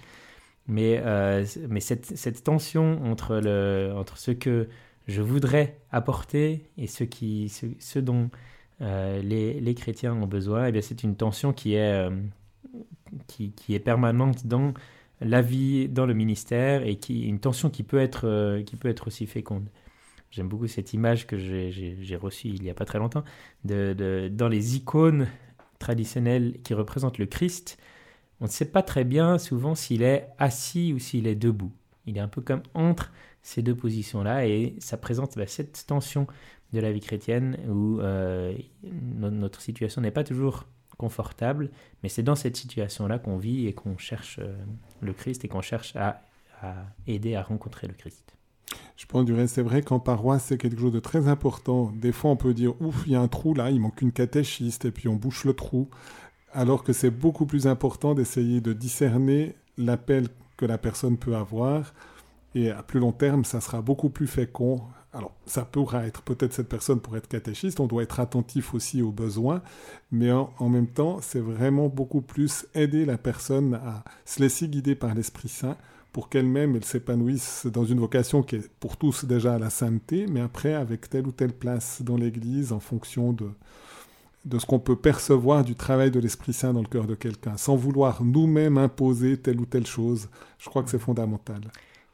Mais, 0.70 1.02
euh, 1.04 1.46
mais 1.68 1.80
cette, 1.80 2.06
cette, 2.06 2.44
tension 2.44 3.04
entre, 3.04 3.42
le, 3.44 3.92
entre 3.96 4.20
ce 4.20 4.30
que 4.30 4.70
je 5.08 5.24
voudrais 5.24 5.80
apporter 5.92 6.70
et 6.78 6.86
ce, 6.86 7.04
qui, 7.04 7.50
ce, 7.50 7.98
dont 7.98 8.30
euh, 8.82 9.20
les, 9.24 9.60
les, 9.60 9.74
chrétiens 9.74 10.14
ont 10.14 10.28
besoin, 10.28 10.68
eh 10.68 10.82
c'est 10.84 11.02
une 11.02 11.16
tension 11.16 11.54
qui 11.54 11.74
est, 11.74 12.08
euh, 12.08 12.12
qui, 13.26 13.52
qui, 13.54 13.74
est 13.74 13.80
permanente 13.80 14.46
dans 14.46 14.76
la 15.22 15.42
vie, 15.42 15.90
dans 15.90 16.06
le 16.06 16.14
ministère, 16.14 16.86
et 16.86 16.98
qui, 16.98 17.24
une 17.28 17.40
tension 17.40 17.72
qui 17.72 17.82
peut 17.82 18.00
être, 18.00 18.62
qui 18.68 18.76
peut 18.76 18.90
être 18.90 19.08
aussi 19.08 19.26
féconde. 19.26 19.68
J'aime 20.30 20.48
beaucoup 20.48 20.68
cette 20.68 20.94
image 20.94 21.26
que 21.26 21.40
j'ai 21.40 22.16
reçue 22.16 22.50
il 22.50 22.62
n'y 22.62 22.70
a 22.70 22.76
pas 22.76 22.86
très 22.86 23.00
longtemps, 23.00 23.24
de, 23.66 23.94
de, 23.94 24.30
dans 24.32 24.48
les 24.48 24.76
icônes 24.76 25.28
traditionnelles 25.80 26.60
qui 26.64 26.76
représentent 26.76 27.18
le 27.18 27.26
Christ, 27.26 27.80
on 28.42 28.46
ne 28.46 28.50
sait 28.50 28.66
pas 28.66 28.84
très 28.84 29.04
bien 29.04 29.38
souvent 29.38 29.76
s'il 29.76 30.02
est 30.02 30.30
assis 30.38 30.94
ou 30.94 31.00
s'il 31.00 31.28
est 31.28 31.36
debout. 31.36 31.72
Il 32.06 32.18
est 32.18 32.22
un 32.22 32.28
peu 32.28 32.42
comme 32.42 32.64
entre 32.74 33.12
ces 33.42 33.62
deux 33.62 33.76
positions-là 33.76 34.48
et 34.48 34.76
ça 34.80 34.98
présente 34.98 35.38
bah, 35.38 35.48
cette 35.48 35.86
tension 35.88 36.28
de 36.74 36.80
la 36.80 36.92
vie 36.92 37.02
chrétienne 37.02 37.58
où 37.68 38.00
euh, 38.00 38.56
notre 38.84 39.62
situation 39.62 40.02
n'est 40.02 40.12
pas 40.12 40.24
toujours 40.24 40.66
confortable, 40.98 41.72
mais 42.04 42.10
c'est 42.10 42.24
dans 42.24 42.36
cette 42.36 42.58
situation-là 42.58 43.20
qu'on 43.20 43.38
vit 43.38 43.68
et 43.68 43.74
qu'on 43.74 43.98
cherche 43.98 44.40
euh, 44.40 44.56
le 45.02 45.14
Christ 45.14 45.46
et 45.46 45.48
qu'on 45.48 45.62
cherche 45.62 45.96
à, 45.96 46.22
aider 47.08 47.36
à 47.36 47.42
rencontrer 47.42 47.88
le 47.88 47.94
Christ. 47.94 48.36
Je 48.98 49.06
pense 49.06 49.24
du 49.24 49.34
reste, 49.34 49.56
c'est 49.56 49.62
vrai 49.62 49.82
qu'en 49.82 50.02
paroisse, 50.02 50.44
c'est 50.44 50.58
quelque 50.58 50.78
chose 50.78 50.92
de 50.92 51.00
très 51.00 51.30
important. 51.30 51.90
Des 51.96 52.12
fois, 52.12 52.32
on 52.32 52.36
peut 52.36 52.54
dire, 52.54 52.80
ouf, 52.82 53.04
il 53.08 53.14
y 53.14 53.16
a 53.16 53.22
un 53.22 53.30
trou 53.30 53.54
là, 53.54 53.72
il 53.72 53.80
manque 53.80 54.02
une 54.02 54.12
catéchiste, 54.12 54.84
et 54.84 54.92
puis 54.92 55.08
on 55.08 55.16
bouche 55.16 55.46
le 55.46 55.54
trou 55.54 55.90
alors 56.54 56.84
que 56.84 56.94
c'est 56.94 57.10
beaucoup 57.12 57.46
plus 57.46 57.68
important 57.68 58.14
d'essayer 58.14 58.62
de 58.62 58.74
discerner 58.74 59.56
l'appel 59.78 60.28
que 60.58 60.66
la 60.66 60.78
personne 60.78 61.18
peut 61.18 61.36
avoir. 61.36 61.94
Et 62.56 62.72
à 62.72 62.84
plus 62.84 63.00
long 63.00 63.12
terme, 63.12 63.46
ça 63.46 63.62
sera 63.62 63.82
beaucoup 63.82 64.10
plus 64.10 64.28
fécond. 64.28 64.82
Alors, 65.14 65.34
ça 65.46 65.66
pourra 65.66 66.06
être 66.06 66.22
peut-être 66.22 66.54
cette 66.54 66.70
personne 66.70 67.00
pour 67.00 67.18
être 67.18 67.28
catéchiste, 67.28 67.80
on 67.80 67.88
doit 67.88 68.04
être 68.04 68.20
attentif 68.20 68.76
aussi 68.76 69.02
aux 69.02 69.12
besoins, 69.12 69.64
mais 70.12 70.32
en, 70.32 70.70
même 70.70 70.86
temps, 70.86 71.18
c'est 71.20 71.40
vraiment 71.40 71.88
beaucoup 71.88 72.22
plus 72.22 72.68
aider 72.76 73.06
la 73.06 73.18
personne 73.18 73.74
à 73.74 74.04
se 74.26 74.40
laisser 74.40 74.68
guider 74.68 74.94
par 74.94 75.16
l'Esprit 75.16 75.50
Saint 75.50 75.78
pour 76.12 76.30
qu'elle-même, 76.30 76.76
elle 76.76 76.86
s'épanouisse 76.86 77.68
dans 77.68 77.86
une 77.86 78.00
vocation 78.00 78.44
qui 78.44 78.58
est 78.58 78.72
pour 78.80 78.98
tous 78.98 79.26
déjà 79.26 79.60
la 79.60 79.70
sainteté, 79.70 80.26
mais 80.28 80.42
après 80.42 80.74
avec 80.74 81.10
telle 81.10 81.28
ou 81.28 81.32
telle 81.32 81.54
place 81.54 82.02
dans 82.02 82.18
l'Église 82.18 82.72
en 82.72 82.80
fonction 82.80 83.32
de, 83.32 83.50
de 84.46 84.58
ce 84.58 84.66
qu'on 84.66 84.80
peut 84.80 84.96
percevoir 84.96 85.64
du 85.64 85.76
travail 85.76 86.12
de 86.12 86.20
l'Esprit 86.20 86.54
Saint 86.54 86.74
dans 86.74 86.82
le 86.82 86.88
cœur 86.88 87.06
de 87.06 87.16
quelqu'un, 87.16 87.58
sans 87.58 87.76
vouloir 87.76 88.24
nous-mêmes 88.24 88.78
imposer 88.78 89.38
telle 89.38 89.60
ou 89.60 89.66
telle 89.66 89.86
chose. 89.86 90.30
Je 90.58 90.70
crois 90.70 90.84
que 90.84 90.90
c'est 90.90 91.00
fondamental. 91.00 91.62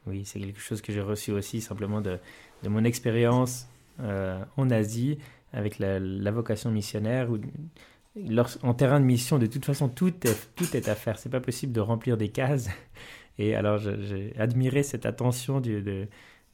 Oui, 0.08 0.24
c'est 0.26 0.40
quelque 0.40 0.60
chose 0.60 0.82
que 0.82 0.92
j'ai 0.92 1.02
reçu 1.02 1.32
aussi 1.32 1.62
simplement 1.62 2.02
de, 2.02 2.20
de 2.64 2.70
mon 2.70 2.84
expérience 2.84 3.68
euh, 4.00 4.44
en 4.58 4.70
Asie 4.70 5.18
avec 5.54 5.80
la, 5.80 6.32
vocation 6.32 6.72
missionnaire. 6.72 7.30
Où, 7.32 7.38
en 8.64 8.74
terrain 8.74 9.00
de 9.00 9.06
mission, 9.06 9.40
de 9.40 9.46
toute 9.46 9.66
façon, 9.66 9.90
tout 9.90 10.14
est, 10.28 10.56
tout 10.56 10.76
est 10.76 10.88
à 10.88 10.96
faire. 10.96 11.18
C'est 11.18 11.30
pas 11.30 11.40
possible 11.40 11.74
de 11.74 11.82
remplir 11.82 12.18
des 12.18 12.30
cases. 12.30 12.70
Et 13.38 13.56
alors, 13.56 13.80
j'ai 13.80 14.34
admiré 14.38 14.84
cette 14.84 15.06
attention 15.06 15.60
du, 15.60 16.08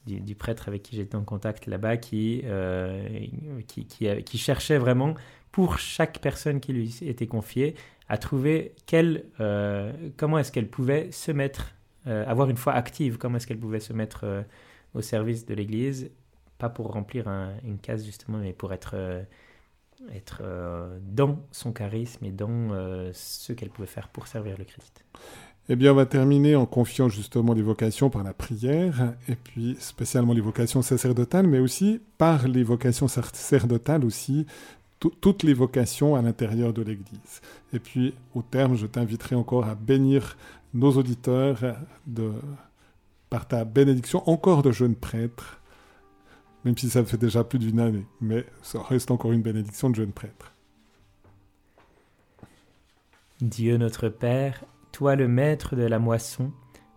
du, 0.07 0.35
prêtre 0.35 0.67
avec 0.67 0.81
qui 0.81 0.95
j'étais 0.95 1.15
en 1.15 1.23
contact 1.23 1.67
là-bas 1.67 1.97
qui, 1.97 2.41
euh, 2.45 3.21
qui, 3.67 4.37
cherchait 4.37 4.79
vraiment 4.79 5.13
pour 5.51 5.79
chaque 5.79 6.19
personne 6.19 6.59
qui 6.59 6.73
lui 6.73 6.99
était 7.01 7.27
confiée, 7.27 7.75
à 8.07 8.17
trouver 8.17 8.73
quelle, 8.85 9.25
euh, 9.39 9.91
comment 10.17 10.37
est-ce 10.37 10.51
qu'elle 10.51 10.67
pouvait 10.67 11.11
se 11.11 11.31
mettre, 11.31 11.75
euh, 12.07 12.25
avoir 12.27 12.49
une 12.49 12.57
foi 12.57 12.73
active, 12.73 13.17
comment 13.17 13.37
est-ce 13.37 13.47
qu'elle 13.47 13.59
pouvait 13.59 13.79
se 13.79 13.93
mettre 13.93 14.21
euh, 14.23 14.41
au 14.93 15.01
service 15.01 15.45
de 15.45 15.53
l'Église, 15.53 16.11
pas 16.57 16.69
pour 16.69 16.91
remplir 16.91 17.27
une 17.63 17.79
case 17.79 18.05
justement, 18.05 18.37
mais 18.37 18.53
pour 18.53 18.71
être, 18.71 18.95
être 20.13 20.43
dans 21.01 21.39
son 21.51 21.71
charisme 21.71 22.23
et 22.25 22.31
dans 22.31 23.11
ce 23.13 23.53
qu'elle 23.53 23.69
pouvait 23.69 23.87
faire 23.87 24.09
pour 24.09 24.27
servir 24.27 24.57
le 24.59 24.65
Christ. 24.65 25.03
Eh 25.69 25.75
bien, 25.75 25.93
on 25.93 25.95
va 25.95 26.05
terminer 26.05 26.55
en 26.55 26.65
confiant 26.65 27.07
justement 27.07 27.53
les 27.53 27.61
vocations 27.61 28.09
par 28.09 28.23
la 28.23 28.33
prière, 28.33 29.13
et 29.27 29.35
puis 29.35 29.77
spécialement 29.79 30.33
les 30.33 30.41
vocations 30.41 30.81
sacerdotales, 30.81 31.47
mais 31.47 31.59
aussi 31.59 32.01
par 32.17 32.47
les 32.47 32.63
vocations 32.63 33.07
sacerdotales 33.07 34.03
aussi 34.03 34.45
toutes 35.09 35.43
les 35.43 35.53
vocations 35.53 36.15
à 36.15 36.21
l'intérieur 36.21 36.73
de 36.73 36.81
l'Église. 36.81 37.41
Et 37.73 37.79
puis, 37.79 38.13
au 38.35 38.41
terme, 38.41 38.75
je 38.75 38.85
t'inviterai 38.85 39.35
encore 39.35 39.65
à 39.65 39.75
bénir 39.75 40.37
nos 40.73 40.91
auditeurs 40.91 41.59
de, 42.05 42.31
par 43.29 43.47
ta 43.47 43.65
bénédiction 43.65 44.27
encore 44.29 44.61
de 44.61 44.71
jeunes 44.71 44.95
prêtres, 44.95 45.59
même 46.63 46.77
si 46.77 46.89
ça 46.89 47.03
fait 47.03 47.17
déjà 47.17 47.43
plus 47.43 47.59
d'une 47.59 47.79
année, 47.79 48.05
mais 48.19 48.45
ça 48.61 48.81
reste 48.81 49.09
encore 49.09 49.31
une 49.31 49.41
bénédiction 49.41 49.89
de 49.89 49.95
jeunes 49.95 50.11
prêtres. 50.11 50.53
Dieu 53.41 53.77
notre 53.77 54.09
Père, 54.09 54.63
toi 54.91 55.15
le 55.15 55.27
maître 55.27 55.75
de 55.75 55.83
la 55.83 55.97
moisson, 55.97 56.51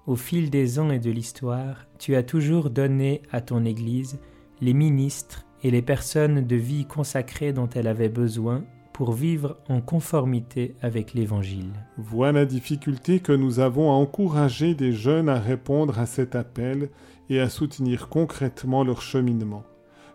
au 0.06 0.16
fil 0.16 0.50
des 0.50 0.78
ans 0.78 0.90
et 0.90 0.98
de 0.98 1.10
l'histoire, 1.10 1.86
tu 1.98 2.14
as 2.16 2.22
toujours 2.22 2.68
donné 2.68 3.22
à 3.32 3.40
ton 3.40 3.64
Église 3.64 4.18
les 4.60 4.74
ministres 4.74 5.46
et 5.64 5.70
les 5.70 5.82
personnes 5.82 6.46
de 6.46 6.56
vie 6.56 6.84
consacrées 6.84 7.54
dont 7.54 7.68
elle 7.74 7.88
avait 7.88 8.10
besoin 8.10 8.62
pour 8.92 9.12
vivre 9.12 9.56
en 9.68 9.80
conformité 9.80 10.76
avec 10.82 11.14
l'Évangile. 11.14 11.72
Vois 11.96 12.30
la 12.30 12.44
difficulté 12.44 13.18
que 13.18 13.32
nous 13.32 13.58
avons 13.58 13.90
à 13.90 13.94
encourager 13.94 14.74
des 14.74 14.92
jeunes 14.92 15.28
à 15.28 15.40
répondre 15.40 15.98
à 15.98 16.06
cet 16.06 16.36
appel 16.36 16.90
et 17.28 17.40
à 17.40 17.48
soutenir 17.48 18.08
concrètement 18.08 18.84
leur 18.84 19.00
cheminement. 19.00 19.64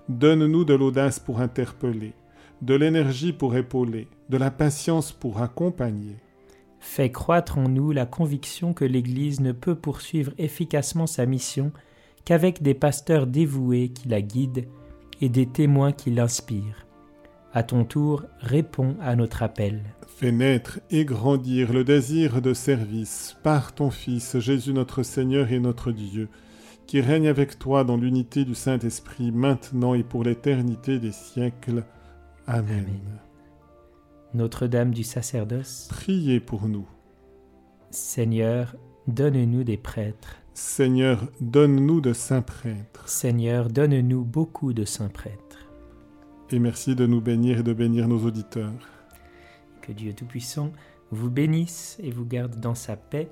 Donne-nous 0.07 0.63
de 0.63 0.75
l'audace 0.75 1.19
pour 1.19 1.41
interpeller, 1.41 2.13
de 2.61 2.75
l'énergie 2.75 3.33
pour 3.33 3.57
épauler, 3.57 4.07
de 4.29 4.37
la 4.37 4.51
patience 4.51 5.11
pour 5.11 5.41
accompagner. 5.41 6.15
Fais 6.79 7.11
croître 7.11 7.57
en 7.57 7.67
nous 7.67 7.91
la 7.91 8.05
conviction 8.05 8.73
que 8.73 8.85
l'Église 8.85 9.41
ne 9.41 9.51
peut 9.51 9.75
poursuivre 9.75 10.31
efficacement 10.37 11.07
sa 11.07 11.25
mission 11.25 11.73
qu'avec 12.23 12.61
des 12.61 12.75
pasteurs 12.75 13.27
dévoués 13.27 13.89
qui 13.89 14.07
la 14.07 14.21
guident 14.21 14.67
et 15.21 15.29
des 15.29 15.45
témoins 15.45 15.91
qui 15.91 16.11
l'inspirent. 16.11 16.85
À 17.53 17.63
ton 17.63 17.83
tour, 17.83 18.25
réponds 18.39 18.95
à 19.01 19.15
notre 19.15 19.41
appel. 19.41 19.81
Fais 20.07 20.31
naître 20.31 20.79
et 20.91 21.05
grandir 21.05 21.73
le 21.73 21.83
désir 21.83 22.41
de 22.41 22.53
service 22.53 23.35
par 23.41 23.73
ton 23.73 23.89
Fils 23.89 24.37
Jésus 24.39 24.73
notre 24.73 25.01
Seigneur 25.01 25.51
et 25.51 25.59
notre 25.59 25.91
Dieu, 25.91 26.29
qui 26.85 27.01
règne 27.01 27.27
avec 27.27 27.57
toi 27.57 27.83
dans 27.83 27.97
l'unité 27.97 28.45
du 28.45 28.55
Saint-Esprit 28.55 29.31
maintenant 29.31 29.93
et 29.93 30.03
pour 30.03 30.23
l'éternité 30.23 30.99
des 30.99 31.11
siècles. 31.11 31.83
Amen. 32.45 32.99
Notre-Dame 34.33 34.93
du 34.93 35.03
sacerdoce, 35.03 35.87
priez 35.89 36.39
pour 36.39 36.67
nous. 36.67 36.87
Seigneur, 37.89 38.75
donne-nous 39.07 39.63
des 39.63 39.77
prêtres. 39.77 40.35
Seigneur, 40.61 41.25
donne-nous 41.39 42.01
de 42.01 42.11
saints 42.11 42.41
prêtres. 42.41 43.07
Seigneur, 43.07 43.69
donne-nous 43.69 44.25
beaucoup 44.25 44.73
de 44.73 44.83
saints 44.83 45.07
prêtres. 45.07 45.71
Et 46.51 46.59
merci 46.59 46.95
de 46.95 47.07
nous 47.07 47.21
bénir 47.21 47.59
et 47.59 47.63
de 47.63 47.71
bénir 47.71 48.09
nos 48.09 48.25
auditeurs. 48.25 48.73
Que 49.81 49.93
Dieu 49.93 50.11
Tout-Puissant 50.11 50.73
vous 51.11 51.29
bénisse 51.29 51.97
et 52.03 52.11
vous 52.11 52.25
garde 52.25 52.59
dans 52.59 52.75
sa 52.75 52.97
paix, 52.97 53.29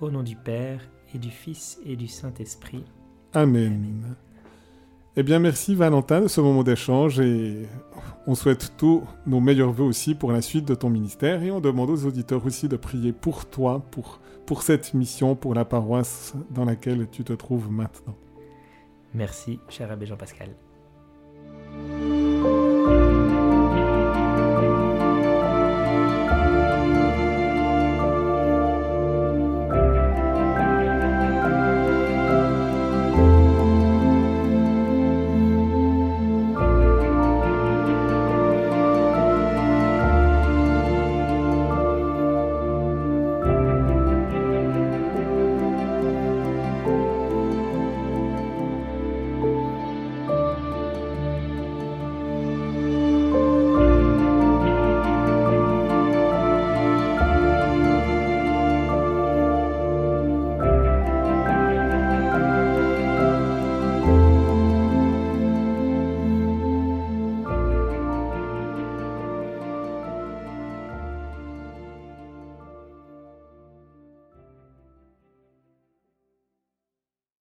au 0.00 0.10
nom 0.10 0.22
du 0.22 0.34
Père 0.34 0.80
et 1.14 1.18
du 1.18 1.30
Fils 1.30 1.78
et 1.84 1.94
du 1.94 2.08
Saint-Esprit. 2.08 2.84
Amen. 3.34 4.16
Eh 5.14 5.22
bien, 5.22 5.40
merci 5.40 5.74
Valentin 5.74 6.22
de 6.22 6.28
ce 6.28 6.40
moment 6.40 6.62
d'échange 6.62 7.20
et 7.20 7.68
on 8.26 8.34
souhaite 8.34 8.72
tous 8.78 9.02
nos 9.26 9.40
meilleurs 9.40 9.72
voeux 9.72 9.84
aussi 9.84 10.14
pour 10.14 10.32
la 10.32 10.40
suite 10.40 10.64
de 10.64 10.74
ton 10.74 10.88
ministère 10.88 11.42
et 11.42 11.50
on 11.50 11.60
demande 11.60 11.90
aux 11.90 12.06
auditeurs 12.06 12.46
aussi 12.46 12.66
de 12.66 12.76
prier 12.76 13.12
pour 13.12 13.44
toi, 13.44 13.84
pour, 13.90 14.21
pour 14.46 14.62
cette 14.62 14.94
mission, 14.94 15.34
pour 15.34 15.54
la 15.54 15.64
paroisse 15.64 16.34
dans 16.50 16.64
laquelle 16.64 17.08
tu 17.10 17.24
te 17.24 17.32
trouves 17.32 17.70
maintenant. 17.70 18.16
Merci, 19.14 19.60
cher 19.68 19.90
abbé 19.90 20.06
Jean-Pascal. 20.06 20.50